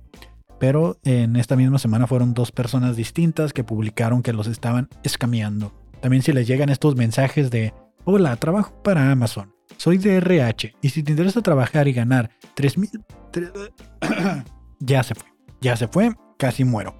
pero 0.61 0.99
en 1.03 1.37
esta 1.37 1.57
misma 1.57 1.79
semana 1.79 2.07
fueron 2.07 2.35
dos 2.35 2.53
personas 2.53 2.95
distintas 2.95 3.55
que 3.55 3.65
publicaron 3.65 4.23
que 4.23 4.35
los 4.35 4.47
estaban 4.47 4.91
escameando. 5.03 5.73
También 6.03 6.23
si 6.23 6.33
les 6.33 6.47
llegan 6.47 6.69
estos 6.69 6.95
mensajes 6.95 7.51
de, 7.51 7.73
hola, 8.05 8.37
trabajo 8.37 8.83
para 8.83 9.11
Amazon 9.11 9.53
soy 9.77 9.99
de 9.99 10.17
RH 10.17 10.75
y 10.81 10.89
si 10.91 11.03
te 11.03 11.13
interesa 11.13 11.43
trabajar 11.43 11.89
y 11.89 11.93
ganar 11.93 12.31
3 12.55 12.79
mil... 12.79 12.91
ya 14.81 15.03
se 15.03 15.15
fue, 15.15 15.29
ya 15.61 15.77
se 15.77 15.89
fue, 15.89 16.15
casi 16.39 16.65
muero. 16.65 16.97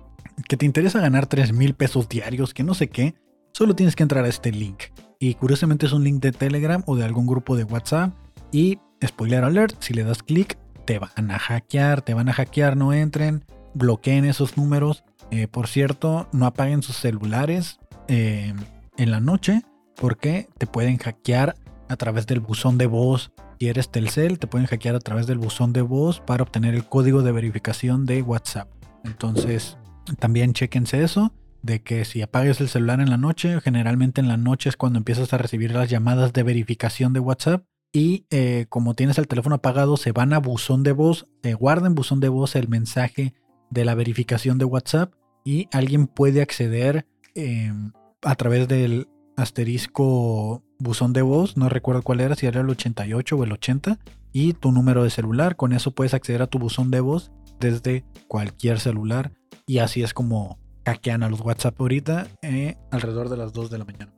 Que 0.49 0.57
te 0.57 0.67
interesa 0.67 1.01
ganar 1.01 1.27
3 1.27 1.53
mil 1.53 1.75
pesos 1.75 2.09
diarios, 2.09 2.55
que 2.55 2.63
no 2.63 2.75
sé 2.75 2.89
qué, 2.89 3.15
solo 3.53 3.75
tienes 3.75 3.97
que 3.97 4.03
entrar 4.03 4.25
a 4.25 4.29
este 4.29 4.51
link. 4.51 4.85
Y 5.19 5.35
curiosamente 5.35 5.87
es 5.87 5.93
un 5.93 6.05
link 6.05 6.21
de 6.23 6.33
Telegram 6.33 6.83
o 6.87 6.97
de 6.97 7.05
algún 7.05 7.27
grupo 7.27 7.57
de 7.57 7.65
WhatsApp. 7.65 8.13
Y 8.51 8.79
spoiler 9.05 9.45
alert, 9.45 9.77
si 9.81 9.95
le 9.95 10.05
das 10.05 10.23
clic, 10.23 10.59
te 10.85 10.99
van 10.99 11.31
a 11.31 11.39
hackear, 11.39 12.03
te 12.03 12.15
van 12.15 12.29
a 12.29 12.33
hackear, 12.33 12.77
no 12.77 12.93
entren, 12.93 13.45
bloqueen 13.75 14.25
esos 14.25 14.57
números. 14.57 15.05
Eh, 15.31 15.49
por 15.49 15.69
cierto, 15.69 16.29
no 16.33 16.47
apaguen 16.47 16.83
sus 16.83 16.97
celulares 16.97 17.79
eh, 18.09 18.53
en 18.97 19.11
la 19.11 19.21
noche 19.21 19.63
porque 19.97 20.49
te 20.59 20.67
pueden 20.67 20.99
hackear 20.99 21.55
a 21.93 21.97
través 21.97 22.27
del 22.27 22.41
buzón 22.41 22.79
de 22.79 22.87
voz. 22.87 23.33
Si 23.61 23.69
eres 23.69 23.91
Telcel, 23.91 24.39
te 24.39 24.47
pueden 24.47 24.67
hackear 24.67 24.97
a 24.97 25.01
través 25.01 25.27
del 25.27 25.39
buzón 25.39 25.73
de 25.73 25.83
voz 25.83 26.21
para 26.21 26.43
obtener 26.43 26.75
el 26.75 26.85
código 26.85 27.23
de 27.23 27.33
verificación 27.33 28.07
de 28.07 28.23
WhatsApp. 28.23 28.69
Entonces, 29.05 29.79
también 30.19 30.53
chequense 30.53 31.03
eso, 31.03 31.33
de 31.63 31.83
que 31.83 32.05
si 32.05 32.23
apagues 32.23 32.61
el 32.61 32.69
celular 32.69 33.01
en 33.01 33.11
la 33.11 33.17
noche, 33.17 33.61
generalmente 33.61 34.21
en 34.21 34.29
la 34.29 34.37
noche 34.37 34.69
es 34.69 34.77
cuando 34.77 34.99
empiezas 34.99 35.33
a 35.33 35.39
recibir 35.39 35.73
las 35.73 35.89
llamadas 35.89 36.33
de 36.33 36.43
verificación 36.43 37.13
de 37.13 37.21
WhatsApp. 37.21 37.65
Y 37.93 38.27
eh, 38.31 38.67
como 38.69 38.95
tienes 38.95 39.19
el 39.19 39.29
teléfono 39.29 39.57
apagado, 39.57 39.97
se 39.97 40.13
van 40.13 40.33
a 40.33 40.39
buzón 40.39 40.83
de 40.83 40.93
voz, 40.93 41.27
te 41.43 41.55
guarda 41.55 41.87
en 41.87 41.95
buzón 41.95 42.21
de 42.21 42.31
voz 42.31 42.57
el 42.57 42.69
mensaje 42.69 43.35
de 43.71 43.85
la 43.85 43.95
verificación 43.95 44.59
de 44.59 44.65
WhatsApp 44.65 45.13
y 45.45 45.69
alguien 45.73 46.07
puede 46.07 46.43
acceder 46.43 47.07
em, 47.35 47.93
a 48.23 48.35
través 48.35 48.69
del 48.69 49.09
asterisco 49.37 50.63
buzón 50.79 51.13
de 51.13 51.23
voz, 51.23 51.57
no 51.57 51.69
recuerdo 51.69 52.03
cuál 52.03 52.21
era, 52.21 52.35
si 52.35 52.47
era 52.47 52.61
el 52.61 52.69
88 52.69 53.37
o 53.37 53.45
el 53.45 53.53
80, 53.53 53.99
y 54.33 54.55
tu 54.55 54.73
número 54.73 55.05
de 55.05 55.11
celular. 55.11 55.57
Con 55.57 55.73
eso 55.73 55.93
puedes 55.93 56.15
acceder 56.15 56.43
a 56.43 56.47
tu 56.47 56.59
buzón 56.59 56.91
de 56.91 57.01
voz 57.01 57.31
desde 57.61 58.05
cualquier 58.29 58.81
celular. 58.81 59.33
Y 59.67 59.79
así 59.79 60.03
es 60.03 60.15
como 60.15 60.59
hackean 60.85 61.23
a 61.23 61.29
los 61.29 61.41
WhatsApp 61.41 61.81
ahorita, 61.81 62.29
eh, 62.43 62.77
alrededor 62.91 63.29
de 63.29 63.37
las 63.37 63.53
2 63.53 63.71
de 63.71 63.79
la 63.79 63.85
mañana. 63.85 64.13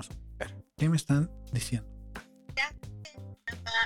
¿Qué 0.76 0.88
me 0.88 0.96
están 0.96 1.30
diciendo? 1.52 1.88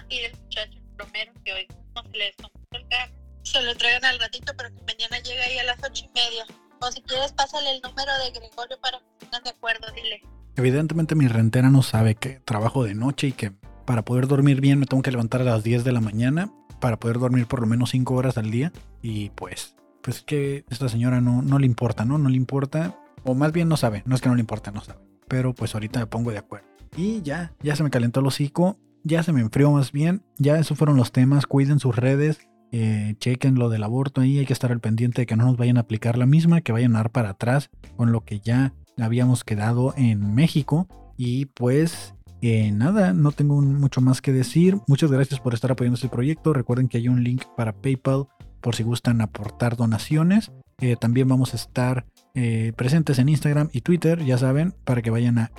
Y 0.08 0.18
el 0.18 0.38
muchacho 0.38 0.78
Romero 0.96 1.32
que 1.44 1.52
hoy 1.52 1.66
no 1.94 2.02
se 2.02 2.16
le 2.16 2.28
el 2.28 2.88
carro, 2.88 3.12
se 3.42 3.62
lo 3.62 3.74
traigan 3.76 4.04
al 4.04 4.18
ratito, 4.18 4.52
pero 4.56 4.74
que 4.74 4.82
mañana 4.82 5.18
llega 5.20 5.44
ahí 5.44 5.58
a 5.58 5.64
las 5.64 5.78
ocho 5.82 6.04
y 6.06 6.08
media. 6.14 6.46
O 6.80 6.90
si 6.92 7.02
quieres, 7.02 7.32
pásale 7.32 7.72
el 7.72 7.82
número 7.82 8.10
de 8.24 8.30
Gregorio 8.30 8.80
para 8.80 8.98
que 9.18 9.24
estén 9.24 9.42
de 9.42 9.50
acuerdo, 9.50 9.86
dile. 9.94 10.22
Evidentemente 10.58 11.14
mi 11.14 11.28
rentera 11.28 11.70
no 11.70 11.82
sabe 11.82 12.16
que 12.16 12.40
trabajo 12.44 12.82
de 12.82 12.96
noche 12.96 13.28
y 13.28 13.32
que 13.32 13.52
para 13.86 14.04
poder 14.04 14.26
dormir 14.26 14.60
bien 14.60 14.80
me 14.80 14.86
tengo 14.86 15.04
que 15.04 15.12
levantar 15.12 15.42
a 15.42 15.44
las 15.44 15.62
10 15.62 15.84
de 15.84 15.92
la 15.92 16.00
mañana 16.00 16.52
para 16.80 16.98
poder 16.98 17.20
dormir 17.20 17.46
por 17.46 17.60
lo 17.60 17.68
menos 17.68 17.90
5 17.90 18.12
horas 18.12 18.38
al 18.38 18.50
día. 18.50 18.72
Y 19.00 19.30
pues, 19.30 19.76
pues 20.02 20.20
que 20.22 20.64
esta 20.68 20.88
señora 20.88 21.20
no, 21.20 21.42
no 21.42 21.60
le 21.60 21.66
importa, 21.66 22.04
¿no? 22.04 22.18
No 22.18 22.28
le 22.28 22.36
importa. 22.36 22.98
O 23.22 23.36
más 23.36 23.52
bien 23.52 23.68
no 23.68 23.76
sabe, 23.76 24.02
no 24.04 24.16
es 24.16 24.20
que 24.20 24.28
no 24.28 24.34
le 24.34 24.40
importa, 24.40 24.72
no 24.72 24.80
sabe. 24.80 24.98
Pero 25.28 25.54
pues 25.54 25.74
ahorita 25.74 26.00
me 26.00 26.06
pongo 26.06 26.32
de 26.32 26.38
acuerdo. 26.38 26.66
Y 26.96 27.22
ya, 27.22 27.52
ya 27.62 27.76
se 27.76 27.84
me 27.84 27.90
calentó 27.90 28.18
el 28.18 28.26
hocico, 28.26 28.80
ya 29.04 29.22
se 29.22 29.32
me 29.32 29.42
enfrió 29.42 29.70
más 29.70 29.92
bien. 29.92 30.24
Ya 30.38 30.58
esos 30.58 30.76
fueron 30.76 30.96
los 30.96 31.12
temas, 31.12 31.46
cuiden 31.46 31.78
sus 31.78 31.94
redes. 31.94 32.48
Eh, 32.72 33.14
chequen 33.20 33.54
lo 33.54 33.68
del 33.68 33.84
aborto 33.84 34.22
ahí, 34.22 34.40
hay 34.40 34.44
que 34.44 34.52
estar 34.54 34.72
al 34.72 34.80
pendiente 34.80 35.22
de 35.22 35.26
que 35.26 35.36
no 35.36 35.44
nos 35.44 35.56
vayan 35.56 35.76
a 35.76 35.82
aplicar 35.82 36.18
la 36.18 36.26
misma, 36.26 36.62
que 36.62 36.72
vayan 36.72 36.96
a 36.96 36.98
dar 36.98 37.12
para 37.12 37.30
atrás 37.30 37.70
con 37.96 38.10
lo 38.10 38.24
que 38.24 38.40
ya 38.40 38.74
habíamos 39.04 39.44
quedado 39.44 39.94
en 39.96 40.34
México. 40.34 40.88
Y 41.16 41.46
pues 41.46 42.14
eh, 42.40 42.70
nada, 42.70 43.12
no 43.12 43.32
tengo 43.32 43.60
mucho 43.60 44.00
más 44.00 44.20
que 44.22 44.32
decir. 44.32 44.78
Muchas 44.86 45.10
gracias 45.10 45.40
por 45.40 45.54
estar 45.54 45.72
apoyando 45.72 45.96
este 45.96 46.08
proyecto. 46.08 46.52
Recuerden 46.52 46.88
que 46.88 46.98
hay 46.98 47.08
un 47.08 47.24
link 47.24 47.44
para 47.56 47.72
PayPal 47.72 48.26
por 48.60 48.74
si 48.74 48.82
gustan 48.82 49.20
aportar 49.20 49.76
donaciones. 49.76 50.52
Eh, 50.80 50.96
también 50.96 51.26
vamos 51.26 51.54
a 51.54 51.56
estar 51.56 52.06
eh, 52.34 52.72
presentes 52.76 53.18
en 53.18 53.28
Instagram 53.28 53.68
y 53.72 53.80
Twitter, 53.80 54.24
ya 54.24 54.38
saben, 54.38 54.74
para 54.84 55.02
que 55.02 55.10
vayan 55.10 55.38
a, 55.38 55.50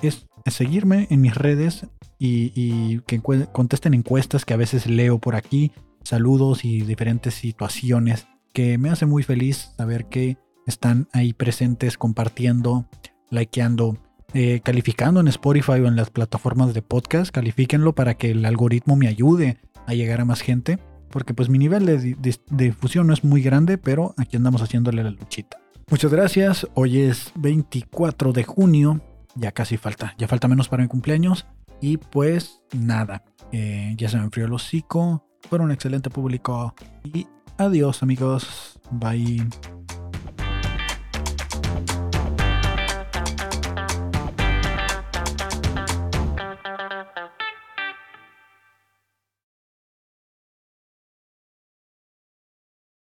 seguirme 0.46 1.08
en 1.10 1.22
mis 1.22 1.36
redes 1.36 1.86
y, 2.18 2.54
y 2.56 3.02
que 3.02 3.20
contesten 3.20 3.94
encuestas 3.94 4.46
que 4.46 4.54
a 4.54 4.58
veces 4.58 4.88
leo 4.88 5.20
por 5.20 5.36
aquí. 5.36 5.74
Saludos 6.04 6.64
y 6.64 6.82
diferentes 6.82 7.34
situaciones 7.34 8.28
que 8.54 8.78
me 8.78 8.90
hace 8.90 9.06
muy 9.06 9.24
feliz 9.24 9.74
saber 9.78 10.06
que 10.06 10.38
están 10.66 11.08
ahí 11.14 11.34
presentes 11.34 11.98
compartiendo 11.98 12.88
likeando, 13.30 13.98
eh, 14.34 14.62
calificando 14.64 15.20
en 15.20 15.28
Spotify 15.28 15.74
o 15.74 15.88
en 15.88 15.96
las 15.96 16.10
plataformas 16.10 16.74
de 16.74 16.82
podcast. 16.82 17.32
Califíquenlo 17.32 17.94
para 17.94 18.16
que 18.16 18.32
el 18.32 18.46
algoritmo 18.46 18.96
me 18.96 19.08
ayude 19.08 19.58
a 19.86 19.94
llegar 19.94 20.22
a 20.22 20.26
más 20.26 20.42
gente. 20.42 20.80
Porque 21.10 21.34
pues 21.34 21.50
mi 21.50 21.58
nivel 21.58 21.86
de, 21.86 22.16
difusión 22.52 23.08
no 23.08 23.14
es 23.14 23.24
muy 23.24 23.42
grande, 23.42 23.78
pero 23.78 24.14
aquí 24.18 24.38
andamos 24.38 24.62
haciéndole 24.62 25.04
la 25.04 25.12
luchita. 25.12 25.58
Muchas 25.90 26.12
gracias. 26.12 26.68
Hoy 26.76 27.00
es 27.00 27.32
24 27.36 28.32
de 28.32 28.44
junio. 28.44 29.02
Ya 29.36 29.52
casi 29.52 29.78
falta. 29.78 30.14
Ya 30.18 30.28
falta 30.28 30.48
menos 30.48 30.70
para 30.70 30.84
mi 30.84 30.90
cumpleaños. 30.90 31.48
Y 31.82 31.98
pues 31.98 32.62
nada. 32.78 33.24
Eh, 33.52 33.96
ya 33.98 34.10
se 34.10 34.18
me 34.18 34.24
enfrió 34.24 34.46
el 34.46 34.54
hocico. 34.54 35.26
Fue 35.50 35.58
un 35.60 35.72
excelente 35.72 36.12
público. 36.12 36.76
Y 37.04 37.26
adiós 37.58 38.04
amigos. 38.04 38.80
Bye. 38.92 39.48